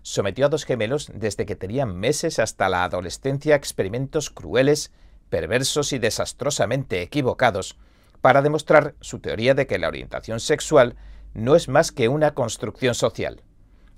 Sometió 0.02 0.48
a 0.48 0.50
dos 0.50 0.66
gemelos 0.66 1.12
desde 1.14 1.46
que 1.46 1.56
tenían 1.56 1.96
meses 1.96 2.40
hasta 2.40 2.68
la 2.68 2.84
adolescencia 2.84 3.54
a 3.54 3.58
experimentos 3.58 4.30
crueles, 4.30 4.92
perversos 5.30 5.94
y 5.94 6.00
desastrosamente 6.00 7.02
equivocados, 7.02 7.78
para 8.22 8.42
demostrar 8.42 8.96
su 9.00 9.20
teoría 9.20 9.54
de 9.54 9.68
que 9.68 9.80
la 9.80 9.88
orientación 9.88 10.40
sexual 10.40 10.96
no 11.34 11.56
es 11.56 11.70
más 11.70 11.92
que 11.92 12.08
una 12.08 12.34
construcción 12.34 12.96
social. 12.96 13.44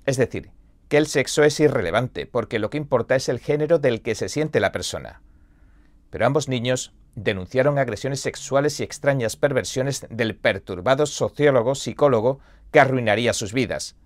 Es 0.06 0.16
decir, 0.16 0.50
que 0.88 0.98
el 0.98 1.06
sexo 1.06 1.42
es 1.42 1.58
irrelevante, 1.58 2.26
porque 2.26 2.58
lo 2.58 2.70
que 2.70 2.76
importa 2.76 3.16
es 3.16 3.28
el 3.28 3.38
género 3.38 3.78
del 3.78 4.02
que 4.02 4.14
se 4.14 4.28
siente 4.28 4.60
la 4.60 4.72
persona. 4.72 5.22
Pero 6.10 6.26
ambos 6.26 6.48
niños 6.48 6.92
denunciaron 7.14 7.78
agresiones 7.78 8.20
sexuales 8.20 8.78
y 8.78 8.82
extrañas 8.82 9.36
perversiones 9.36 10.06
del 10.10 10.36
perturbado 10.36 11.06
sociólogo 11.06 11.74
psicólogo 11.74 12.40
que 12.70 12.80
arruinaría 12.80 13.32
sus 13.32 13.52
vidas. 13.52 13.96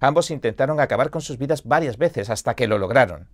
Ambos 0.00 0.30
intentaron 0.30 0.80
acabar 0.80 1.10
con 1.10 1.22
sus 1.22 1.38
vidas 1.38 1.64
varias 1.64 1.96
veces 1.96 2.30
hasta 2.30 2.54
que 2.54 2.66
lo 2.66 2.78
lograron. 2.78 3.28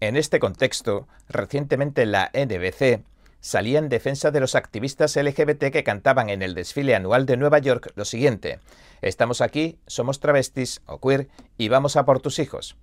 En 0.00 0.16
este 0.16 0.38
contexto, 0.38 1.08
recientemente 1.28 2.06
la 2.06 2.30
NBC 2.32 3.02
salía 3.40 3.78
en 3.78 3.88
defensa 3.88 4.30
de 4.30 4.40
los 4.40 4.54
activistas 4.54 5.16
LGBT 5.16 5.70
que 5.72 5.84
cantaban 5.84 6.28
en 6.30 6.42
el 6.42 6.54
desfile 6.54 6.94
anual 6.94 7.26
de 7.26 7.36
Nueva 7.36 7.58
York 7.58 7.92
lo 7.94 8.04
siguiente, 8.04 8.60
Estamos 9.00 9.40
aquí, 9.40 9.78
somos 9.86 10.18
travestis 10.18 10.82
o 10.86 10.98
queer 11.00 11.28
y 11.56 11.68
vamos 11.68 11.96
a 11.96 12.04
por 12.04 12.20
tus 12.20 12.38
hijos. 12.38 12.76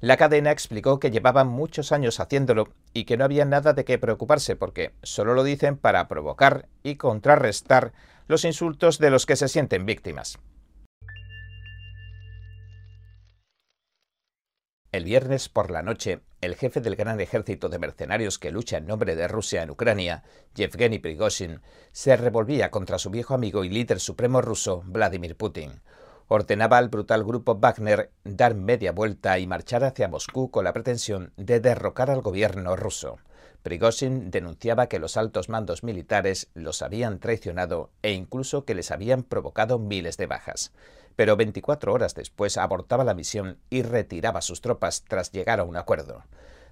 La 0.00 0.16
cadena 0.16 0.50
explicó 0.50 0.98
que 0.98 1.10
llevaban 1.10 1.48
muchos 1.48 1.92
años 1.92 2.20
haciéndolo 2.20 2.68
y 2.94 3.04
que 3.04 3.16
no 3.16 3.24
había 3.24 3.44
nada 3.44 3.72
de 3.72 3.84
qué 3.84 3.98
preocuparse 3.98 4.56
porque 4.56 4.92
solo 5.02 5.34
lo 5.34 5.44
dicen 5.44 5.76
para 5.76 6.08
provocar 6.08 6.68
y 6.82 6.94
contrarrestar 6.94 7.92
los 8.28 8.44
insultos 8.44 8.98
de 8.98 9.10
los 9.10 9.26
que 9.26 9.36
se 9.36 9.48
sienten 9.48 9.84
víctimas. 9.86 10.38
El 14.90 15.04
viernes 15.04 15.50
por 15.50 15.70
la 15.70 15.82
noche, 15.82 16.20
el 16.40 16.54
jefe 16.54 16.80
del 16.80 16.96
gran 16.96 17.20
ejército 17.20 17.68
de 17.68 17.78
mercenarios 17.78 18.38
que 18.38 18.50
lucha 18.50 18.78
en 18.78 18.86
nombre 18.86 19.16
de 19.16 19.28
Rusia 19.28 19.62
en 19.62 19.68
Ucrania, 19.68 20.22
Yevgeny 20.54 20.98
Prigozhin, 20.98 21.60
se 21.92 22.16
revolvía 22.16 22.70
contra 22.70 22.98
su 22.98 23.10
viejo 23.10 23.34
amigo 23.34 23.64
y 23.64 23.68
líder 23.68 24.00
supremo 24.00 24.40
ruso, 24.40 24.82
Vladimir 24.86 25.36
Putin. 25.36 25.82
Ordenaba 26.28 26.78
al 26.78 26.88
brutal 26.88 27.24
grupo 27.24 27.58
Wagner 27.58 28.10
dar 28.24 28.54
media 28.54 28.92
vuelta 28.92 29.38
y 29.38 29.46
marchar 29.46 29.82
hacia 29.84 30.08
Moscú 30.08 30.50
con 30.50 30.64
la 30.64 30.72
pretensión 30.72 31.32
de 31.36 31.60
derrocar 31.60 32.10
al 32.10 32.20
gobierno 32.20 32.76
ruso. 32.76 33.18
Prigozhin 33.62 34.30
denunciaba 34.30 34.86
que 34.86 34.98
los 34.98 35.16
altos 35.16 35.48
mandos 35.48 35.82
militares 35.82 36.48
los 36.54 36.82
habían 36.82 37.18
traicionado 37.18 37.90
e 38.02 38.12
incluso 38.12 38.64
que 38.64 38.74
les 38.74 38.90
habían 38.90 39.24
provocado 39.24 39.78
miles 39.78 40.16
de 40.16 40.26
bajas 40.26 40.72
pero 41.18 41.36
24 41.36 41.92
horas 41.92 42.14
después 42.14 42.56
abortaba 42.56 43.02
la 43.02 43.12
misión 43.12 43.58
y 43.70 43.82
retiraba 43.82 44.40
sus 44.40 44.60
tropas 44.60 45.02
tras 45.02 45.32
llegar 45.32 45.58
a 45.58 45.64
un 45.64 45.76
acuerdo. 45.76 46.22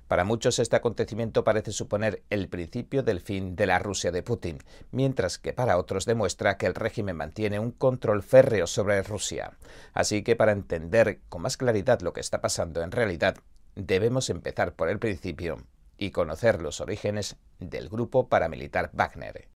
Para 0.09 0.23
muchos 0.23 0.61
este 0.61 0.77
acontecimiento 0.77 1.43
parece 1.43 1.73
suponer 1.73 2.23
el 2.31 2.49
principio 2.49 3.03
del 3.03 3.21
fin 3.21 3.57
de 3.57 3.67
la 3.67 3.81
Rusia 3.81 4.13
de 4.13 4.23
Putin, 4.23 4.59
mientras 4.93 5.39
que 5.39 5.53
para 5.53 5.79
otros 5.79 6.05
demuestra 6.05 6.57
que 6.59 6.67
el 6.67 6.75
régimen 6.75 7.17
mantiene 7.17 7.59
un 7.59 7.73
control 7.73 8.23
férreo 8.23 8.69
sobre 8.69 9.03
Rusia. 9.03 9.57
Así 9.95 10.23
que 10.23 10.37
para 10.37 10.53
entender 10.53 11.21
con 11.29 11.43
más 11.43 11.57
claridad 11.57 12.01
lo 12.03 12.13
que 12.13 12.21
está 12.21 12.41
pasando 12.41 12.83
en 12.83 12.93
realidad, 12.93 13.37
debemos 13.75 14.31
empezar 14.31 14.75
por 14.75 14.89
el 14.89 15.01
principio 15.01 15.57
y 15.99 16.11
conocer 16.11 16.63
los 16.63 16.81
orígenes 16.81 17.37
del 17.59 17.89
grupo 17.89 18.29
paramilitar 18.29 18.91
Wagner. 18.93 19.49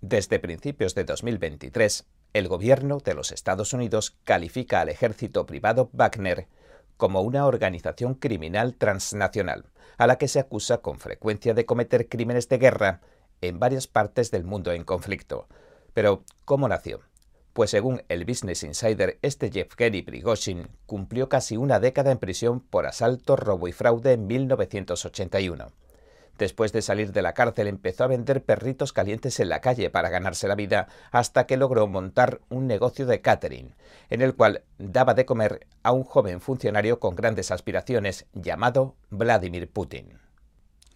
Desde 0.00 0.40
principios 0.40 0.94
de 0.94 1.04
2023, 1.04 2.04
el 2.32 2.48
gobierno 2.48 2.98
de 2.98 3.14
los 3.14 3.30
Estados 3.30 3.72
Unidos 3.72 4.16
califica 4.24 4.80
al 4.80 4.88
ejército 4.88 5.46
privado 5.46 5.88
Wagner 5.92 6.48
como 6.96 7.22
una 7.22 7.46
organización 7.46 8.14
criminal 8.14 8.74
transnacional, 8.74 9.66
a 9.98 10.06
la 10.06 10.16
que 10.16 10.28
se 10.28 10.40
acusa 10.40 10.78
con 10.78 10.98
frecuencia 10.98 11.54
de 11.54 11.66
cometer 11.66 12.08
crímenes 12.08 12.48
de 12.48 12.58
guerra 12.58 13.00
en 13.40 13.58
varias 13.58 13.86
partes 13.86 14.30
del 14.30 14.44
mundo 14.44 14.72
en 14.72 14.84
conflicto. 14.84 15.48
Pero, 15.92 16.24
¿cómo 16.44 16.68
nació? 16.68 17.00
Pues 17.52 17.70
según 17.70 18.02
el 18.08 18.24
Business 18.24 18.64
Insider, 18.64 19.18
este 19.22 19.48
Yevgeny 19.50 20.02
Prigozhin 20.02 20.68
cumplió 20.86 21.28
casi 21.28 21.56
una 21.56 21.78
década 21.78 22.10
en 22.10 22.18
prisión 22.18 22.60
por 22.60 22.86
asalto, 22.86 23.36
robo 23.36 23.68
y 23.68 23.72
fraude 23.72 24.12
en 24.12 24.26
1981. 24.26 25.68
Después 26.38 26.72
de 26.72 26.82
salir 26.82 27.12
de 27.12 27.22
la 27.22 27.32
cárcel 27.32 27.68
empezó 27.68 28.04
a 28.04 28.08
vender 28.08 28.42
perritos 28.42 28.92
calientes 28.92 29.38
en 29.38 29.48
la 29.48 29.60
calle 29.60 29.90
para 29.90 30.08
ganarse 30.08 30.48
la 30.48 30.56
vida 30.56 30.88
hasta 31.12 31.46
que 31.46 31.56
logró 31.56 31.86
montar 31.86 32.40
un 32.48 32.66
negocio 32.66 33.06
de 33.06 33.20
catering, 33.20 33.74
en 34.10 34.20
el 34.20 34.34
cual 34.34 34.64
daba 34.78 35.14
de 35.14 35.26
comer 35.26 35.66
a 35.82 35.92
un 35.92 36.02
joven 36.02 36.40
funcionario 36.40 36.98
con 36.98 37.14
grandes 37.14 37.50
aspiraciones 37.50 38.26
llamado 38.32 38.96
Vladimir 39.10 39.70
Putin. 39.70 40.18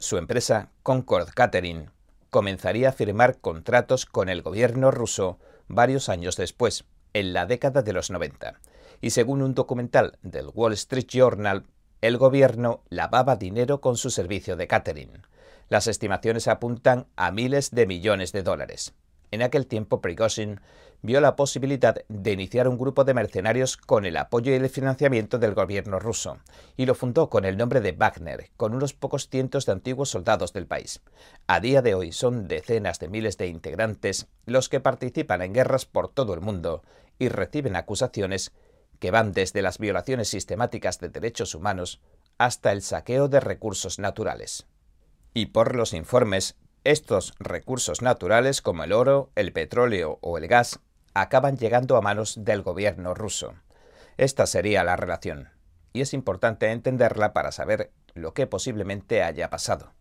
Su 0.01 0.17
empresa, 0.17 0.71
Concord 0.83 1.31
Catering, 1.31 1.91
comenzaría 2.31 2.91
a 2.91 2.93
firmar 2.93 3.39
contratos 3.39 4.07
con 4.07 4.29
el 4.29 4.43
gobierno 4.43 4.91
ruso 4.91 5.39
varios 5.67 6.09
años 6.09 6.37
después, 6.37 6.85
en 7.15 7.33
la 7.33 7.47
década 7.47 7.83
de 7.83 7.93
los 7.93 8.11
90. 8.11 8.61
Y 9.01 9.11
según 9.11 9.43
un 9.43 9.55
documental 9.55 10.19
del 10.23 10.51
Wall 10.55 10.73
Street 10.75 11.07
Journal, 11.07 11.65
el 12.01 12.17
gobierno 12.17 12.83
lavaba 12.89 13.37
dinero 13.37 13.81
con 13.81 13.97
su 13.97 14.11
servicio 14.11 14.57
de 14.57 14.67
catering. 14.67 15.23
Las 15.69 15.87
estimaciones 15.87 16.49
apuntan 16.49 17.07
a 17.17 17.31
miles 17.33 17.73
de 17.73 17.87
millones 17.87 18.33
de 18.33 18.43
dólares. 18.43 18.95
En 19.31 19.43
aquel 19.43 19.67
tiempo, 19.67 20.01
Prigozhin 20.01 20.61
vio 21.03 21.21
la 21.21 21.37
posibilidad 21.37 21.97
de 22.09 22.33
iniciar 22.33 22.67
un 22.67 22.79
grupo 22.79 23.05
de 23.05 23.15
mercenarios 23.15 23.77
con 23.77 24.05
el 24.05 24.17
apoyo 24.17 24.53
y 24.53 24.55
el 24.55 24.69
financiamiento 24.69 25.39
del 25.39 25.55
gobierno 25.55 25.99
ruso, 25.99 26.39
y 26.77 26.87
lo 26.87 26.95
fundó 26.95 27.29
con 27.29 27.45
el 27.45 27.57
nombre 27.57 27.81
de 27.81 27.93
Wagner, 27.93 28.51
con 28.57 28.75
unos 28.75 28.95
pocos 28.95 29.29
cientos 29.29 29.67
de 29.67 29.73
antiguos 29.73 30.11
soldados 30.11 30.53
del 30.53 30.67
país. 30.67 31.01
A 31.47 31.61
día 31.61 31.83
de 31.83 31.95
hoy 31.95 32.13
son 32.13 32.49
decenas 32.49 32.99
de 32.99 33.09
miles 33.09 33.37
de 33.37 33.49
integrantes 33.49 34.27
los 34.47 34.69
que 34.69 34.81
participan 34.81 35.43
en 35.43 35.53
guerras 35.53 35.85
por 35.85 36.09
todo 36.09 36.35
el 36.35 36.41
mundo 36.41 36.83
y 37.19 37.29
reciben 37.29 37.77
acusaciones 37.77 38.53
que 38.99 39.11
van 39.11 39.33
desde 39.33 39.63
las 39.63 39.79
violaciones 39.79 40.29
sistemáticas 40.29 40.99
de 40.99 41.09
derechos 41.09 41.55
humanos 41.55 42.01
hasta 42.39 42.73
el 42.73 42.83
saqueo 42.83 43.29
de 43.29 43.41
recursos 43.41 43.99
naturales. 43.99 44.67
Y 45.35 45.47
por 45.47 45.75
los 45.75 45.93
informes, 45.93 46.57
estos 46.85 47.35
recursos 47.39 48.03
naturales 48.03 48.63
como 48.63 48.85
el 48.85 48.93
oro, 48.93 49.31
el 49.35 49.53
petróleo 49.53 50.19
o 50.23 50.39
el 50.39 50.49
gas 50.49 50.81
acaban 51.15 51.57
llegando 51.57 51.97
a 51.97 52.01
manos 52.01 52.45
del 52.45 52.63
gobierno 52.63 53.15
ruso. 53.15 53.55
Esta 54.17 54.47
sería 54.47 54.85
la 54.85 54.97
relación, 54.97 55.51
y 55.93 56.01
es 56.01 56.15
importante 56.15 56.71
entenderla 56.71 57.33
para 57.33 57.53
saber 57.53 57.93
lo 58.15 58.35
que 58.35 58.47
posiblemente 58.47 59.23
haya 59.23 59.51
pasado. 59.51 59.93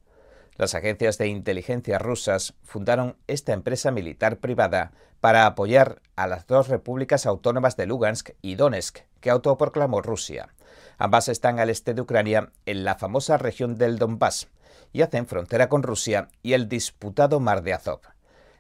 Las 0.58 0.74
agencias 0.74 1.20
de 1.20 1.28
inteligencia 1.28 1.99
rusas 1.99 2.55
fundaron 2.64 3.16
esta 3.28 3.53
empresa 3.53 3.91
militar 3.91 4.39
privada 4.39 4.91
para 5.22 5.45
apoyar 5.45 6.01
a 6.16 6.26
las 6.26 6.47
dos 6.47 6.68
repúblicas 6.68 7.28
autónomas 7.28 7.78
de 7.78 7.86
Lugansk 7.86 8.32
y 8.41 8.55
Donetsk 8.55 8.99
que 9.22 9.30
autoproclamó 9.30 10.01
Rusia. 10.01 10.49
Ambas 10.97 11.28
están 11.28 11.60
al 11.60 11.70
este 11.70 11.93
de 11.93 12.01
Ucrania, 12.01 12.51
en 12.66 12.84
la 12.84 12.95
famosa 12.95 13.38
región 13.38 13.76
del 13.76 13.99
Donbass, 13.99 14.47
y 14.93 15.03
hacen 15.03 15.28
frontera 15.28 15.70
con 15.70 15.84
Rusia 15.84 16.30
y 16.41 16.53
el 16.53 16.68
disputado 16.68 17.39
Mar 17.39 17.62
de 17.62 17.74
Azov. 17.74 18.01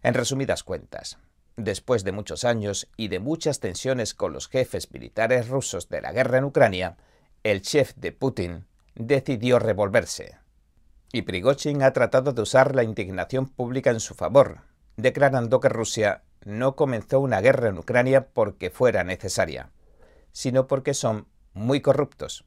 En 0.03 0.13
resumidas 0.13 0.63
cuentas, 0.63 1.17
después 1.55 2.03
de 2.03 2.11
muchos 2.11 2.43
años 2.43 2.87
y 2.95 3.07
de 3.07 3.19
muchas 3.19 3.59
tensiones 3.59 4.13
con 4.13 4.33
los 4.33 4.47
jefes 4.47 4.91
militares 4.91 5.47
rusos 5.47 5.89
de 5.89 6.01
la 6.01 6.11
guerra 6.11 6.37
en 6.37 6.43
Ucrania, 6.43 6.97
el 7.43 7.63
chef 7.63 7.95
de 7.95 8.11
Putin 8.11 8.67
decidió 8.93 9.57
revolverse. 9.57 10.37
Y 11.11 11.21
Prigozhin 11.21 11.83
ha 11.83 11.93
tratado 11.93 12.33
de 12.33 12.41
usar 12.41 12.75
la 12.75 12.83
indignación 12.83 13.47
pública 13.47 13.91
en 13.91 13.99
su 13.99 14.13
favor, 14.13 14.61
declarando 14.97 15.59
que 15.59 15.69
Rusia 15.69 16.23
no 16.43 16.75
comenzó 16.75 17.19
una 17.19 17.41
guerra 17.41 17.69
en 17.69 17.77
Ucrania 17.77 18.27
porque 18.27 18.69
fuera 18.69 19.03
necesaria, 19.03 19.71
sino 20.31 20.67
porque 20.67 20.93
son 20.93 21.27
muy 21.53 21.81
corruptos, 21.81 22.45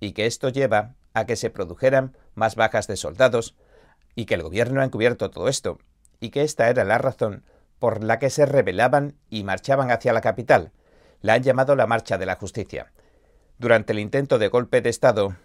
y 0.00 0.12
que 0.12 0.26
esto 0.26 0.48
lleva 0.48 0.94
a 1.14 1.26
que 1.26 1.36
se 1.36 1.50
produjeran 1.50 2.16
más 2.34 2.56
bajas 2.56 2.86
de 2.86 2.96
soldados, 2.96 3.56
y 4.14 4.26
que 4.26 4.34
el 4.34 4.42
gobierno 4.42 4.80
ha 4.80 4.84
encubierto 4.84 5.30
todo 5.30 5.48
esto, 5.48 5.78
y 6.20 6.30
que 6.30 6.42
esta 6.42 6.68
era 6.68 6.84
la 6.84 6.98
razón 6.98 7.44
por 7.78 8.04
la 8.04 8.18
que 8.18 8.30
se 8.30 8.46
rebelaban 8.46 9.16
y 9.30 9.44
marchaban 9.44 9.90
hacia 9.90 10.12
la 10.12 10.20
capital. 10.20 10.72
La 11.20 11.34
han 11.34 11.42
llamado 11.42 11.74
la 11.74 11.86
Marcha 11.86 12.18
de 12.18 12.26
la 12.26 12.36
Justicia. 12.36 12.92
Durante 13.58 13.92
el 13.92 13.98
intento 13.98 14.38
de 14.38 14.48
golpe 14.48 14.80
de 14.80 14.90
Estado, 14.90 15.36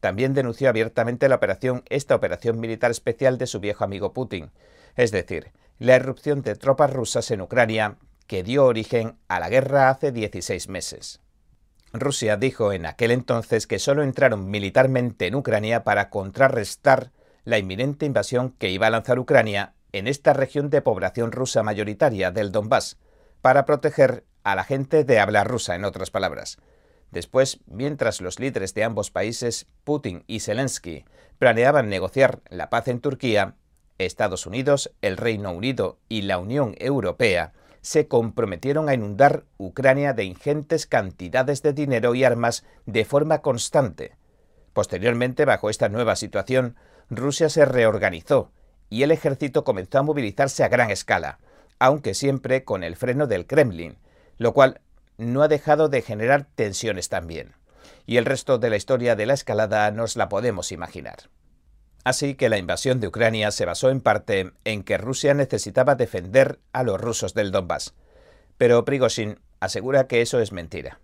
también 0.00 0.34
denunció 0.34 0.68
abiertamente 0.68 1.28
la 1.28 1.36
operación, 1.36 1.82
esta 1.88 2.14
operación 2.14 2.60
militar 2.60 2.90
especial 2.90 3.38
de 3.38 3.46
su 3.46 3.60
viejo 3.60 3.84
amigo 3.84 4.12
Putin, 4.12 4.50
es 4.96 5.10
decir, 5.10 5.52
la 5.78 5.96
irrupción 5.96 6.42
de 6.42 6.54
tropas 6.54 6.92
rusas 6.92 7.30
en 7.30 7.40
Ucrania 7.40 7.96
que 8.26 8.42
dio 8.42 8.64
origen 8.64 9.18
a 9.28 9.40
la 9.40 9.48
guerra 9.48 9.90
hace 9.90 10.12
16 10.12 10.68
meses. 10.68 11.20
Rusia 11.92 12.36
dijo 12.36 12.72
en 12.72 12.86
aquel 12.86 13.10
entonces 13.10 13.66
que 13.66 13.78
solo 13.78 14.02
entraron 14.02 14.50
militarmente 14.50 15.26
en 15.26 15.34
Ucrania 15.36 15.84
para 15.84 16.10
contrarrestar 16.10 17.12
la 17.44 17.58
inminente 17.58 18.06
invasión 18.06 18.50
que 18.58 18.70
iba 18.70 18.86
a 18.86 18.90
lanzar 18.90 19.18
Ucrania 19.18 19.74
en 19.92 20.08
esta 20.08 20.32
región 20.32 20.70
de 20.70 20.82
población 20.82 21.30
rusa 21.30 21.62
mayoritaria 21.62 22.32
del 22.32 22.50
Donbass, 22.50 22.98
para 23.42 23.64
proteger 23.64 24.24
a 24.42 24.56
la 24.56 24.64
gente 24.64 25.04
de 25.04 25.20
habla 25.20 25.44
rusa, 25.44 25.74
en 25.74 25.84
otras 25.84 26.10
palabras. 26.10 26.58
Después, 27.14 27.60
mientras 27.66 28.20
los 28.20 28.40
líderes 28.40 28.74
de 28.74 28.82
ambos 28.82 29.12
países, 29.12 29.68
Putin 29.84 30.24
y 30.26 30.40
Zelensky, 30.40 31.04
planeaban 31.38 31.88
negociar 31.88 32.40
la 32.50 32.70
paz 32.70 32.88
en 32.88 32.98
Turquía, 32.98 33.54
Estados 33.98 34.46
Unidos, 34.46 34.92
el 35.00 35.16
Reino 35.16 35.52
Unido 35.52 35.96
y 36.08 36.22
la 36.22 36.38
Unión 36.38 36.74
Europea 36.76 37.52
se 37.82 38.08
comprometieron 38.08 38.88
a 38.88 38.94
inundar 38.94 39.44
Ucrania 39.58 40.12
de 40.12 40.24
ingentes 40.24 40.88
cantidades 40.88 41.62
de 41.62 41.72
dinero 41.72 42.16
y 42.16 42.24
armas 42.24 42.64
de 42.84 43.04
forma 43.04 43.42
constante. 43.42 44.16
Posteriormente, 44.72 45.44
bajo 45.44 45.70
esta 45.70 45.88
nueva 45.88 46.16
situación, 46.16 46.74
Rusia 47.10 47.48
se 47.48 47.64
reorganizó 47.64 48.50
y 48.90 49.04
el 49.04 49.12
ejército 49.12 49.62
comenzó 49.62 50.00
a 50.00 50.02
movilizarse 50.02 50.64
a 50.64 50.68
gran 50.68 50.90
escala, 50.90 51.38
aunque 51.78 52.14
siempre 52.14 52.64
con 52.64 52.82
el 52.82 52.96
freno 52.96 53.28
del 53.28 53.46
Kremlin, 53.46 53.98
lo 54.36 54.52
cual 54.52 54.80
no 55.18 55.42
ha 55.42 55.48
dejado 55.48 55.88
de 55.88 56.02
generar 56.02 56.46
tensiones 56.54 57.08
también. 57.08 57.54
Y 58.06 58.16
el 58.16 58.24
resto 58.24 58.58
de 58.58 58.70
la 58.70 58.76
historia 58.76 59.16
de 59.16 59.26
la 59.26 59.34
escalada 59.34 59.90
nos 59.90 60.16
la 60.16 60.28
podemos 60.28 60.72
imaginar. 60.72 61.30
Así 62.04 62.34
que 62.34 62.50
la 62.50 62.58
invasión 62.58 63.00
de 63.00 63.08
Ucrania 63.08 63.50
se 63.50 63.64
basó 63.64 63.88
en 63.88 64.00
parte 64.00 64.52
en 64.64 64.82
que 64.82 64.98
Rusia 64.98 65.32
necesitaba 65.32 65.94
defender 65.94 66.60
a 66.72 66.82
los 66.82 67.00
rusos 67.00 67.32
del 67.32 67.50
Donbass. 67.50 67.94
Pero 68.58 68.84
Prigozhin 68.84 69.40
asegura 69.60 70.06
que 70.06 70.20
eso 70.20 70.40
es 70.40 70.52
mentira. 70.52 71.00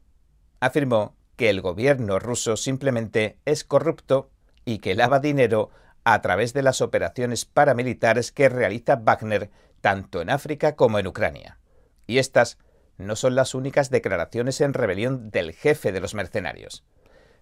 Afirmó 0.60 1.16
que 1.36 1.48
el 1.48 1.62
gobierno 1.62 2.18
ruso 2.18 2.58
simplemente 2.58 3.38
es 3.46 3.64
corrupto 3.64 4.30
y 4.66 4.78
que 4.80 4.94
lava 4.94 5.20
dinero 5.20 5.70
a 6.04 6.20
través 6.20 6.52
de 6.52 6.62
las 6.62 6.82
operaciones 6.82 7.46
paramilitares 7.46 8.30
que 8.30 8.50
realiza 8.50 8.96
Wagner 8.96 9.50
tanto 9.80 10.20
en 10.20 10.28
África 10.28 10.76
como 10.76 10.98
en 10.98 11.06
Ucrania. 11.06 11.58
Y 12.06 12.18
estas 12.18 12.58
no 13.00 13.16
son 13.16 13.34
las 13.34 13.54
únicas 13.54 13.90
declaraciones 13.90 14.60
en 14.60 14.74
rebelión 14.74 15.30
del 15.30 15.52
jefe 15.52 15.92
de 15.92 16.00
los 16.00 16.14
mercenarios. 16.14 16.84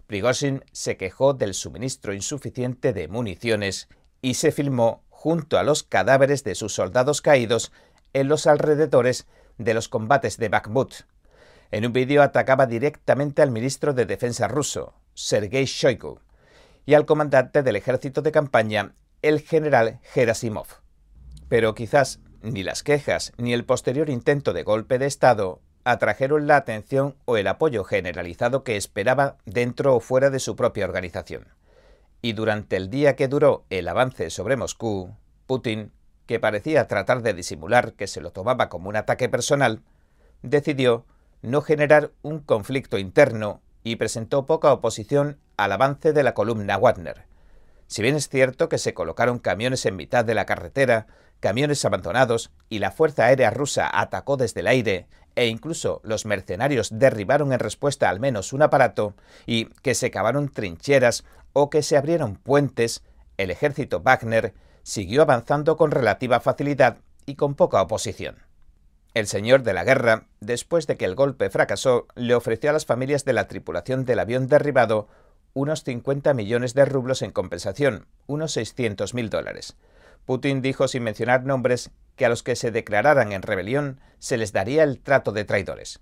Prigozhin 0.06 0.64
se 0.72 0.96
quejó 0.96 1.34
del 1.34 1.54
suministro 1.54 2.14
insuficiente 2.14 2.92
de 2.92 3.08
municiones 3.08 3.88
y 4.22 4.34
se 4.34 4.52
filmó 4.52 5.04
junto 5.10 5.58
a 5.58 5.62
los 5.62 5.82
cadáveres 5.82 6.44
de 6.44 6.54
sus 6.54 6.74
soldados 6.74 7.20
caídos 7.20 7.72
en 8.12 8.28
los 8.28 8.46
alrededores 8.46 9.26
de 9.58 9.74
los 9.74 9.88
combates 9.88 10.38
de 10.38 10.48
Bakhmut. 10.48 10.94
En 11.70 11.84
un 11.84 11.92
vídeo 11.92 12.22
atacaba 12.22 12.66
directamente 12.66 13.42
al 13.42 13.50
ministro 13.50 13.92
de 13.92 14.06
Defensa 14.06 14.48
ruso, 14.48 14.94
Sergei 15.14 15.66
Shoigu, 15.66 16.20
y 16.86 16.94
al 16.94 17.04
comandante 17.04 17.62
del 17.62 17.76
ejército 17.76 18.22
de 18.22 18.32
campaña, 18.32 18.94
el 19.20 19.40
general 19.40 20.00
Gerasimov. 20.14 20.68
Pero 21.48 21.74
quizás 21.74 22.20
ni 22.42 22.62
las 22.62 22.82
quejas 22.82 23.32
ni 23.36 23.52
el 23.52 23.64
posterior 23.64 24.10
intento 24.10 24.52
de 24.52 24.62
golpe 24.62 24.98
de 24.98 25.06
Estado 25.06 25.60
atrajeron 25.84 26.46
la 26.46 26.56
atención 26.56 27.16
o 27.24 27.36
el 27.36 27.46
apoyo 27.46 27.84
generalizado 27.84 28.62
que 28.62 28.76
esperaba 28.76 29.36
dentro 29.46 29.94
o 29.96 30.00
fuera 30.00 30.30
de 30.30 30.38
su 30.38 30.54
propia 30.54 30.84
organización. 30.84 31.48
Y 32.20 32.32
durante 32.32 32.76
el 32.76 32.90
día 32.90 33.16
que 33.16 33.28
duró 33.28 33.64
el 33.70 33.88
avance 33.88 34.30
sobre 34.30 34.56
Moscú, 34.56 35.14
Putin, 35.46 35.92
que 36.26 36.40
parecía 36.40 36.86
tratar 36.86 37.22
de 37.22 37.32
disimular 37.32 37.94
que 37.94 38.06
se 38.06 38.20
lo 38.20 38.32
tomaba 38.32 38.68
como 38.68 38.90
un 38.90 38.96
ataque 38.96 39.28
personal, 39.28 39.82
decidió 40.42 41.06
no 41.40 41.62
generar 41.62 42.10
un 42.22 42.40
conflicto 42.40 42.98
interno 42.98 43.62
y 43.82 43.96
presentó 43.96 44.44
poca 44.44 44.72
oposición 44.72 45.38
al 45.56 45.72
avance 45.72 46.12
de 46.12 46.22
la 46.22 46.34
columna 46.34 46.76
Wagner. 46.76 47.24
Si 47.86 48.02
bien 48.02 48.16
es 48.16 48.28
cierto 48.28 48.68
que 48.68 48.76
se 48.76 48.92
colocaron 48.92 49.38
camiones 49.38 49.86
en 49.86 49.96
mitad 49.96 50.24
de 50.24 50.34
la 50.34 50.44
carretera, 50.44 51.06
camiones 51.40 51.84
abandonados 51.84 52.50
y 52.68 52.78
la 52.78 52.90
Fuerza 52.90 53.26
Aérea 53.26 53.50
rusa 53.50 53.88
atacó 53.92 54.36
desde 54.36 54.60
el 54.60 54.66
aire 54.66 55.06
e 55.36 55.46
incluso 55.46 56.00
los 56.02 56.26
mercenarios 56.26 56.90
derribaron 56.92 57.52
en 57.52 57.60
respuesta 57.60 58.08
al 58.08 58.18
menos 58.18 58.52
un 58.52 58.62
aparato 58.62 59.14
y 59.46 59.66
que 59.82 59.94
se 59.94 60.10
cavaron 60.10 60.48
trincheras 60.48 61.24
o 61.52 61.70
que 61.70 61.82
se 61.82 61.96
abrieron 61.96 62.36
puentes, 62.36 63.02
el 63.36 63.50
ejército 63.50 64.00
Wagner 64.00 64.54
siguió 64.82 65.22
avanzando 65.22 65.76
con 65.76 65.90
relativa 65.90 66.40
facilidad 66.40 66.98
y 67.24 67.36
con 67.36 67.54
poca 67.54 67.80
oposición. 67.82 68.36
El 69.14 69.26
señor 69.26 69.62
de 69.62 69.74
la 69.74 69.84
guerra, 69.84 70.26
después 70.40 70.86
de 70.86 70.96
que 70.96 71.04
el 71.04 71.14
golpe 71.14 71.50
fracasó, 71.50 72.06
le 72.14 72.34
ofreció 72.34 72.70
a 72.70 72.72
las 72.72 72.86
familias 72.86 73.24
de 73.24 73.32
la 73.32 73.48
tripulación 73.48 74.04
del 74.04 74.18
avión 74.18 74.48
derribado 74.48 75.08
unos 75.54 75.82
50 75.82 76.34
millones 76.34 76.74
de 76.74 76.84
rublos 76.84 77.22
en 77.22 77.32
compensación, 77.32 78.06
unos 78.26 78.52
600 78.52 79.14
mil 79.14 79.30
dólares. 79.30 79.76
Putin 80.28 80.60
dijo 80.60 80.88
sin 80.88 81.04
mencionar 81.04 81.46
nombres 81.46 81.90
que 82.14 82.26
a 82.26 82.28
los 82.28 82.42
que 82.42 82.54
se 82.54 82.70
declararan 82.70 83.32
en 83.32 83.40
rebelión 83.40 83.98
se 84.18 84.36
les 84.36 84.52
daría 84.52 84.82
el 84.82 85.00
trato 85.00 85.32
de 85.32 85.46
traidores. 85.46 86.00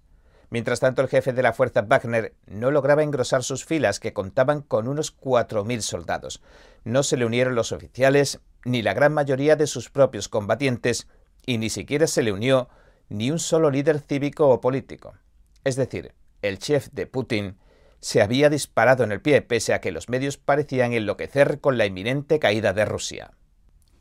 Mientras 0.50 0.80
tanto, 0.80 1.00
el 1.00 1.06
jefe 1.06 1.32
de 1.32 1.44
la 1.44 1.52
fuerza 1.52 1.82
Wagner 1.82 2.34
no 2.44 2.72
lograba 2.72 3.04
engrosar 3.04 3.44
sus 3.44 3.64
filas, 3.64 4.00
que 4.00 4.12
contaban 4.12 4.62
con 4.62 4.88
unos 4.88 5.16
4.000 5.16 5.80
soldados. 5.80 6.42
No 6.82 7.04
se 7.04 7.16
le 7.16 7.24
unieron 7.24 7.54
los 7.54 7.70
oficiales, 7.70 8.40
ni 8.64 8.82
la 8.82 8.94
gran 8.94 9.14
mayoría 9.14 9.54
de 9.54 9.68
sus 9.68 9.90
propios 9.90 10.28
combatientes, 10.28 11.06
y 11.46 11.58
ni 11.58 11.70
siquiera 11.70 12.08
se 12.08 12.24
le 12.24 12.32
unió 12.32 12.68
ni 13.08 13.30
un 13.30 13.38
solo 13.38 13.70
líder 13.70 14.00
cívico 14.00 14.48
o 14.48 14.60
político. 14.60 15.14
Es 15.62 15.76
decir, 15.76 16.14
el 16.42 16.58
chef 16.58 16.88
de 16.90 17.06
Putin 17.06 17.58
se 18.00 18.22
había 18.22 18.50
disparado 18.50 19.04
en 19.04 19.12
el 19.12 19.22
pie 19.22 19.40
pese 19.42 19.72
a 19.72 19.80
que 19.80 19.92
los 19.92 20.08
medios 20.08 20.36
parecían 20.36 20.94
enloquecer 20.94 21.60
con 21.60 21.78
la 21.78 21.86
inminente 21.86 22.40
caída 22.40 22.72
de 22.72 22.86
Rusia. 22.86 23.30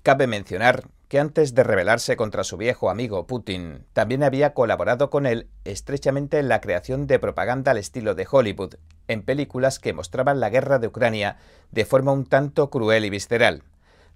Cabe 0.06 0.28
mencionar 0.28 0.84
que 1.08 1.20
antes 1.20 1.56
de 1.56 1.64
rebelarse 1.64 2.16
contra 2.16 2.43
su 2.43 2.58
viejo 2.58 2.91
amigo 2.91 3.26
Putin, 3.26 3.88
también 3.91 4.22
había 4.22 4.53
colaborado 4.53 5.10
con 5.10 5.26
él 5.26 5.49
estrechamente 5.64 6.38
en 6.38 6.47
la 6.47 6.62
creación 6.62 7.08
de 7.08 7.18
propaganda 7.18 7.72
al 7.72 7.80
estilo 7.80 8.14
de 8.14 8.28
Hollywood, 8.30 8.76
en 9.08 9.24
películas 9.24 9.80
que 9.80 9.93
mostraban 9.93 10.39
la 10.39 10.51
guerra 10.51 10.78
de 10.78 10.86
Ucrania 10.86 11.38
de 11.72 11.86
forma 11.86 12.12
un 12.12 12.28
tanto 12.28 12.70
cruel 12.70 13.03
y 13.03 13.10
visceral. 13.10 13.64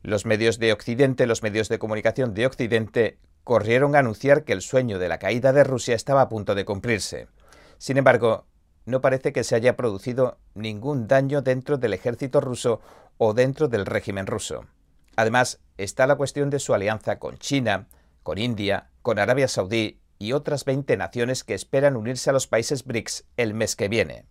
Los 0.03 0.27
medios 0.27 0.59
de 0.59 0.73
Occidente, 0.73 1.25
los 1.25 1.41
medios 1.41 1.69
de 1.69 1.79
comunicación 1.79 2.35
de 2.35 2.45
Occidente, 2.45 3.17
corrieron 3.43 3.95
a 3.95 3.99
anunciar 3.99 4.43
que 4.43 4.53
el 4.53 4.61
sueño 4.61 4.99
de 4.99 5.09
la 5.09 5.17
caída 5.17 5.53
de 5.53 5.63
Rusia 5.63 5.95
estaba 5.95 6.21
a 6.21 6.29
punto 6.29 6.53
de 6.53 6.65
cumplirse. 6.65 7.29
Sin 7.79 7.97
embargo, 7.97 8.45
no 8.85 9.01
parece 9.01 9.33
que 9.33 9.43
se 9.43 9.55
haya 9.55 9.75
producido 9.75 10.37
ningún 10.53 11.07
daño 11.07 11.41
dentro 11.41 11.79
del 11.79 11.95
ejército 11.95 12.41
ruso 12.41 12.79
o 13.17 13.33
dentro 13.33 13.69
del 13.69 13.87
régimen 13.87 14.27
ruso. 14.27 14.67
Además, 15.19 15.59
está 15.77 16.07
la 16.07 16.15
cuestión 16.15 16.49
de 16.49 16.59
su 16.59 16.73
alianza 16.73 17.19
con 17.19 17.37
China, 17.39 17.89
con 18.23 18.37
India, 18.37 18.89
con 19.01 19.19
Arabia 19.19 19.49
Saudí 19.49 19.99
y 20.17 20.31
otras 20.31 20.63
20 20.63 20.95
naciones 20.95 21.43
que 21.43 21.55
esperan 21.55 21.97
unirse 21.97 22.29
a 22.29 22.33
los 22.33 22.47
países 22.47 22.85
BRICS 22.85 23.25
el 23.35 23.53
mes 23.53 23.75
que 23.75 23.89
viene. 23.89 24.23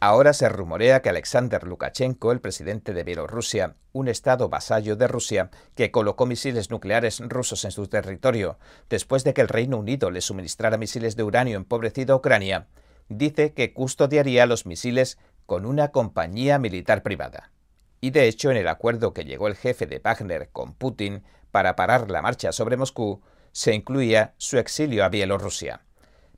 Ahora 0.00 0.32
se 0.32 0.48
rumorea 0.48 1.02
que 1.02 1.08
Alexander 1.08 1.62
Lukashenko, 1.62 2.32
el 2.32 2.40
presidente 2.40 2.94
de 2.94 3.04
Bielorrusia, 3.04 3.76
un 3.92 4.08
estado 4.08 4.48
vasallo 4.48 4.96
de 4.96 5.06
Rusia, 5.06 5.50
que 5.76 5.92
colocó 5.92 6.26
misiles 6.26 6.68
nucleares 6.68 7.20
rusos 7.20 7.64
en 7.64 7.70
su 7.70 7.86
territorio 7.86 8.58
después 8.90 9.22
de 9.22 9.34
que 9.34 9.42
el 9.42 9.48
Reino 9.48 9.76
Unido 9.76 10.10
le 10.10 10.20
suministrara 10.20 10.78
misiles 10.78 11.14
de 11.14 11.22
uranio 11.22 11.56
empobrecido 11.56 12.14
a 12.14 12.16
Ucrania, 12.16 12.66
dice 13.08 13.52
que 13.52 13.72
custodiaría 13.72 14.46
los 14.46 14.66
misiles 14.66 15.16
con 15.46 15.64
una 15.64 15.92
compañía 15.92 16.58
militar 16.58 17.04
privada. 17.04 17.52
Y 18.00 18.10
de 18.10 18.28
hecho, 18.28 18.50
en 18.50 18.56
el 18.56 18.68
acuerdo 18.68 19.12
que 19.12 19.24
llegó 19.24 19.48
el 19.48 19.56
jefe 19.56 19.86
de 19.86 19.98
Wagner 19.98 20.50
con 20.50 20.74
Putin 20.74 21.24
para 21.50 21.76
parar 21.76 22.10
la 22.10 22.22
marcha 22.22 22.52
sobre 22.52 22.76
Moscú, 22.76 23.20
se 23.52 23.74
incluía 23.74 24.34
su 24.36 24.58
exilio 24.58 25.04
a 25.04 25.08
Bielorrusia. 25.08 25.82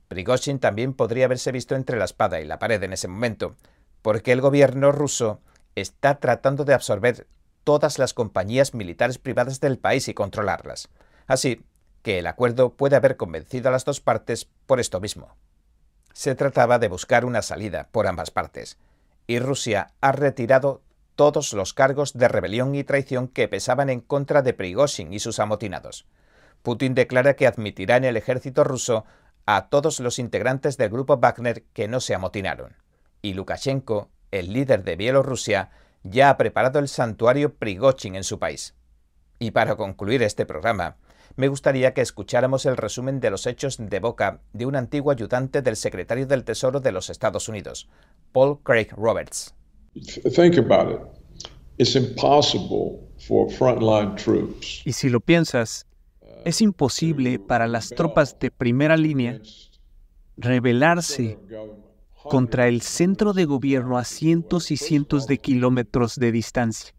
Prigozhin 0.07 0.59
también 0.59 0.93
podría 0.93 1.25
haberse 1.25 1.51
visto 1.51 1.75
entre 1.75 1.97
la 1.97 2.05
espada 2.05 2.41
y 2.41 2.45
la 2.45 2.59
pared 2.59 2.81
en 2.83 2.93
ese 2.93 3.07
momento, 3.07 3.55
porque 4.01 4.31
el 4.31 4.41
gobierno 4.41 4.91
ruso 4.91 5.39
está 5.75 6.19
tratando 6.19 6.65
de 6.65 6.73
absorber 6.73 7.27
todas 7.63 7.99
las 7.99 8.13
compañías 8.13 8.73
militares 8.73 9.17
privadas 9.19 9.59
del 9.59 9.77
país 9.77 10.07
y 10.07 10.13
controlarlas. 10.13 10.89
Así 11.27 11.63
que 12.01 12.19
el 12.19 12.27
acuerdo 12.27 12.73
puede 12.73 12.95
haber 12.95 13.17
convencido 13.17 13.69
a 13.69 13.71
las 13.71 13.85
dos 13.85 14.01
partes 14.01 14.49
por 14.65 14.79
esto 14.79 14.99
mismo. 14.99 15.35
Se 16.13 16.35
trataba 16.35 16.79
de 16.79 16.87
buscar 16.87 17.23
una 17.23 17.41
salida 17.41 17.87
por 17.91 18.07
ambas 18.07 18.31
partes, 18.31 18.77
y 19.27 19.39
Rusia 19.39 19.93
ha 20.01 20.11
retirado 20.11 20.81
todos 21.15 21.53
los 21.53 21.73
cargos 21.73 22.13
de 22.13 22.27
rebelión 22.27 22.75
y 22.75 22.83
traición 22.83 23.27
que 23.27 23.47
pesaban 23.47 23.89
en 23.89 24.01
contra 24.01 24.41
de 24.41 24.53
Prigozhin 24.53 25.13
y 25.13 25.19
sus 25.19 25.39
amotinados. 25.39 26.05
Putin 26.63 26.93
declara 26.93 27.35
que 27.35 27.47
admitirá 27.47 27.97
en 27.97 28.05
el 28.05 28.17
ejército 28.17 28.63
ruso 28.63 29.05
a 29.45 29.69
todos 29.69 29.99
los 29.99 30.19
integrantes 30.19 30.77
del 30.77 30.89
grupo 30.89 31.17
Wagner 31.17 31.63
que 31.73 31.87
no 31.87 31.99
se 31.99 32.13
amotinaron. 32.13 32.75
Y 33.21 33.33
Lukashenko, 33.33 34.09
el 34.31 34.53
líder 34.53 34.83
de 34.83 34.95
Bielorrusia, 34.95 35.71
ya 36.03 36.29
ha 36.29 36.37
preparado 36.37 36.79
el 36.79 36.87
santuario 36.87 37.55
Prigozhin 37.55 38.15
en 38.15 38.23
su 38.23 38.39
país. 38.39 38.75
Y 39.39 39.51
para 39.51 39.75
concluir 39.75 40.23
este 40.23 40.45
programa, 40.45 40.97
me 41.35 41.47
gustaría 41.47 41.93
que 41.93 42.01
escucháramos 42.01 42.65
el 42.65 42.77
resumen 42.77 43.19
de 43.19 43.29
los 43.29 43.47
hechos 43.47 43.77
de 43.79 43.99
boca 43.99 44.41
de 44.53 44.65
un 44.65 44.75
antiguo 44.75 45.11
ayudante 45.11 45.61
del 45.61 45.75
secretario 45.75 46.27
del 46.27 46.43
Tesoro 46.43 46.79
de 46.79 46.91
los 46.91 47.09
Estados 47.09 47.47
Unidos, 47.47 47.89
Paul 48.31 48.59
Craig 48.63 48.89
Roberts. 48.91 49.55
Y 54.85 54.93
si 54.93 55.09
lo 55.09 55.19
piensas, 55.19 55.85
es 56.45 56.61
imposible 56.61 57.39
para 57.39 57.67
las 57.67 57.89
tropas 57.89 58.37
de 58.39 58.51
primera 58.51 58.97
línea 58.97 59.41
rebelarse 60.37 61.37
contra 62.23 62.67
el 62.67 62.81
centro 62.81 63.33
de 63.33 63.45
gobierno 63.45 63.97
a 63.97 64.03
cientos 64.03 64.71
y 64.71 64.77
cientos 64.77 65.27
de 65.27 65.37
kilómetros 65.37 66.15
de 66.15 66.31
distancia. 66.31 66.93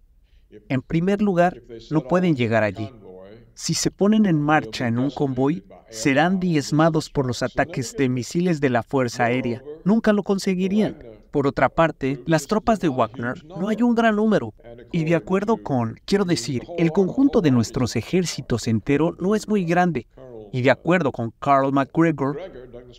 En 0.69 0.83
primer 0.83 1.23
lugar, 1.23 1.63
no 1.91 2.03
pueden 2.03 2.37
llegar 2.37 2.63
allí. 2.63 2.91
Si 3.55 3.75
se 3.75 3.91
ponen 3.91 4.27
en 4.27 4.41
marcha 4.41 4.89
en 4.89 4.99
un 4.99 5.11
convoy, 5.11 5.65
serán 5.91 6.41
diezmados 6.41 7.11
por 7.11 7.27
los 7.27 7.43
ataques 7.43 7.95
de 7.97 8.09
misiles 8.09 8.61
de 8.61 8.71
la 8.71 8.83
Fuerza 8.83 9.25
Aérea. 9.25 9.63
Nunca 9.85 10.13
lo 10.13 10.23
conseguirían. 10.23 10.97
Por 11.33 11.47
otra 11.47 11.71
parte, 11.71 12.23
las 12.27 12.47
tropas 12.47 12.79
de 12.79 12.91
Wagner 12.91 13.43
no 13.47 13.69
hay 13.69 13.81
un 13.81 13.95
gran 13.95 14.17
número. 14.17 14.53
Y 14.93 15.05
de 15.05 15.15
acuerdo 15.15 15.57
con, 15.57 15.99
quiero 16.05 16.27
decir, 16.27 16.63
el 16.77 16.93
conjunto 16.93 17.41
de 17.41 17.51
nuestros 17.51 17.97
ejércitos 17.97 18.69
entero 18.69 19.17
no 19.19 19.35
es 19.35 19.49
muy 19.49 19.65
grande. 19.65 20.07
Y 20.53 20.61
de 20.61 20.71
acuerdo 20.71 21.11
con 21.11 21.33
Carl 21.39 21.73
McGregor, 21.73 22.39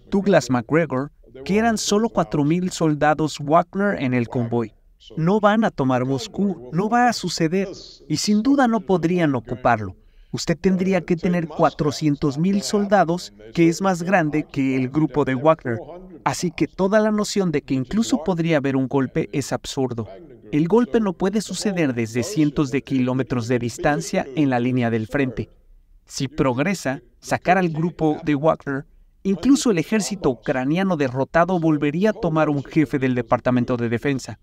Douglas 0.10 0.50
McGregor, 0.50 1.12
que 1.46 1.60
eran 1.60 1.78
solo 1.78 2.10
4.000 2.10 2.72
soldados 2.72 3.38
Wagner 3.40 4.02
en 4.02 4.16
el 4.16 4.28
convoy. 4.28 4.74
No 5.16 5.40
van 5.40 5.64
a 5.64 5.70
tomar 5.70 6.04
Moscú, 6.04 6.72
no 6.74 6.90
va 6.90 7.10
a 7.10 7.14
suceder. 7.14 7.70
Y 8.10 8.18
sin 8.18 8.42
duda 8.42 8.68
no 8.68 8.80
podrían 8.80 9.36
ocuparlo 9.36 9.96
usted 10.34 10.58
tendría 10.60 11.02
que 11.02 11.16
tener 11.16 11.48
400.000 11.48 12.62
soldados, 12.62 13.34
que 13.54 13.70
es 13.70 13.82
más 13.82 14.04
grande 14.04 14.44
que 14.52 14.76
el 14.76 14.90
grupo 14.90 15.24
de 15.24 15.36
Wagner. 15.36 15.78
Así 16.26 16.52
que 16.52 16.68
toda 16.68 17.00
la 17.00 17.12
noción 17.12 17.52
de 17.52 17.62
que 17.62 17.76
incluso 17.76 18.24
podría 18.26 18.58
haber 18.58 18.76
un 18.76 18.88
golpe 18.88 19.30
es 19.32 19.54
absurdo. 19.54 20.10
El 20.52 20.68
golpe 20.68 21.00
no 21.00 21.14
puede 21.14 21.40
suceder 21.40 21.94
desde 21.94 22.24
cientos 22.24 22.72
de 22.72 22.82
kilómetros 22.82 23.48
de 23.48 23.60
distancia 23.60 24.28
en 24.36 24.50
la 24.50 24.60
línea 24.60 24.90
del 24.90 25.08
frente. 25.08 25.50
Si 26.06 26.28
progresa, 26.28 27.02
sacar 27.20 27.58
al 27.58 27.70
grupo 27.70 28.18
de 28.24 28.36
Wagner 28.36 28.86
Incluso 29.24 29.72
el 29.72 29.78
ejército 29.78 30.30
ucraniano 30.30 30.98
derrotado 30.98 31.58
volvería 31.58 32.10
a 32.10 32.14
tomar 32.14 32.50
un 32.50 32.62
jefe 32.64 33.00
del 33.00 33.16
Departamento 33.16 33.78
de 33.78 33.88
Defensa. 33.88 34.38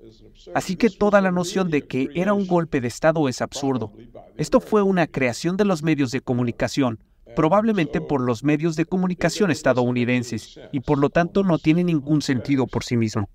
Así 0.54 0.76
que 0.76 0.88
toda 0.88 1.20
la 1.20 1.30
noción 1.30 1.70
de 1.70 1.86
que 1.86 2.08
era 2.14 2.32
un 2.32 2.46
golpe 2.46 2.80
de 2.80 2.88
Estado 2.88 3.28
es 3.28 3.42
absurdo. 3.42 3.92
Esto 4.38 4.58
fue 4.60 4.82
una 4.82 5.06
creación 5.06 5.58
de 5.58 5.66
los 5.66 5.82
medios 5.82 6.10
de 6.12 6.22
comunicación, 6.22 6.98
probablemente 7.36 8.00
por 8.00 8.22
los 8.22 8.42
medios 8.42 8.74
de 8.74 8.86
comunicación 8.86 9.50
estadounidenses, 9.50 10.58
y 10.72 10.80
por 10.80 10.98
lo 10.98 11.10
tanto 11.10 11.42
no 11.42 11.58
tiene 11.58 11.84
ningún 11.84 12.22
sentido 12.22 12.66
por 12.66 12.82
sí 12.82 12.96
mismo. 12.96 13.28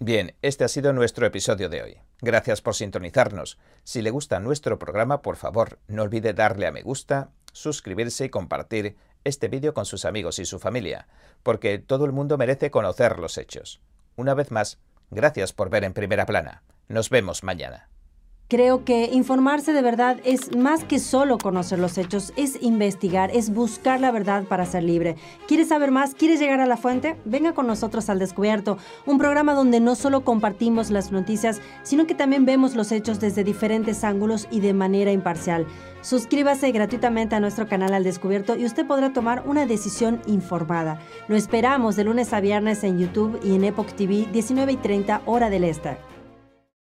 Bien, 0.00 0.34
este 0.42 0.64
ha 0.64 0.68
sido 0.68 0.92
nuestro 0.92 1.26
episodio 1.26 1.68
de 1.68 1.82
hoy. 1.82 1.96
Gracias 2.22 2.62
por 2.62 2.74
sintonizarnos. 2.74 3.58
Si 3.84 4.00
le 4.00 4.10
gusta 4.10 4.40
nuestro 4.40 4.78
programa, 4.78 5.22
por 5.22 5.36
favor, 5.36 5.80
no 5.88 6.04
olvide 6.04 6.32
darle 6.32 6.66
a 6.66 6.72
me 6.72 6.82
gusta, 6.82 7.32
suscribirse 7.52 8.26
y 8.26 8.28
compartir 8.28 8.96
este 9.24 9.48
vídeo 9.48 9.74
con 9.74 9.84
sus 9.84 10.04
amigos 10.04 10.38
y 10.38 10.44
su 10.44 10.58
familia, 10.58 11.06
porque 11.42 11.78
todo 11.78 12.04
el 12.04 12.12
mundo 12.12 12.38
merece 12.38 12.70
conocer 12.70 13.18
los 13.18 13.38
hechos. 13.38 13.80
Una 14.16 14.34
vez 14.34 14.50
más, 14.50 14.78
gracias 15.10 15.52
por 15.52 15.70
ver 15.70 15.84
en 15.84 15.92
primera 15.92 16.26
plana. 16.26 16.62
Nos 16.88 17.10
vemos 17.10 17.44
mañana. 17.44 17.88
Creo 18.50 18.82
que 18.82 19.10
informarse 19.12 19.74
de 19.74 19.82
verdad 19.82 20.16
es 20.24 20.56
más 20.56 20.82
que 20.82 20.98
solo 20.98 21.36
conocer 21.36 21.78
los 21.78 21.98
hechos, 21.98 22.32
es 22.34 22.62
investigar, 22.62 23.30
es 23.30 23.50
buscar 23.50 24.00
la 24.00 24.10
verdad 24.10 24.44
para 24.44 24.64
ser 24.64 24.84
libre. 24.84 25.16
¿Quieres 25.46 25.68
saber 25.68 25.90
más? 25.90 26.14
¿Quieres 26.14 26.40
llegar 26.40 26.58
a 26.60 26.66
la 26.66 26.78
fuente? 26.78 27.16
Venga 27.26 27.52
con 27.52 27.66
nosotros 27.66 28.08
al 28.08 28.18
Descubierto, 28.18 28.78
un 29.04 29.18
programa 29.18 29.52
donde 29.52 29.80
no 29.80 29.94
solo 29.94 30.24
compartimos 30.24 30.88
las 30.88 31.12
noticias, 31.12 31.60
sino 31.82 32.06
que 32.06 32.14
también 32.14 32.46
vemos 32.46 32.74
los 32.74 32.90
hechos 32.90 33.20
desde 33.20 33.44
diferentes 33.44 34.02
ángulos 34.02 34.48
y 34.50 34.60
de 34.60 34.72
manera 34.72 35.12
imparcial. 35.12 35.66
Suscríbase 36.00 36.70
gratuitamente 36.72 37.34
a 37.34 37.40
nuestro 37.40 37.66
canal 37.68 37.92
al 37.92 38.04
Descubierto 38.04 38.56
y 38.56 38.64
usted 38.64 38.86
podrá 38.86 39.12
tomar 39.12 39.42
una 39.46 39.66
decisión 39.66 40.20
informada. 40.26 41.00
Lo 41.26 41.36
esperamos 41.36 41.96
de 41.96 42.04
lunes 42.04 42.32
a 42.32 42.40
viernes 42.40 42.84
en 42.84 42.98
YouTube 42.98 43.40
y 43.42 43.54
en 43.56 43.64
Epoch 43.64 43.92
TV 43.92 44.26
19 44.32 44.72
y 44.72 44.76
30 44.76 45.22
hora 45.26 45.50
del 45.50 45.64
Este. 45.64 46.07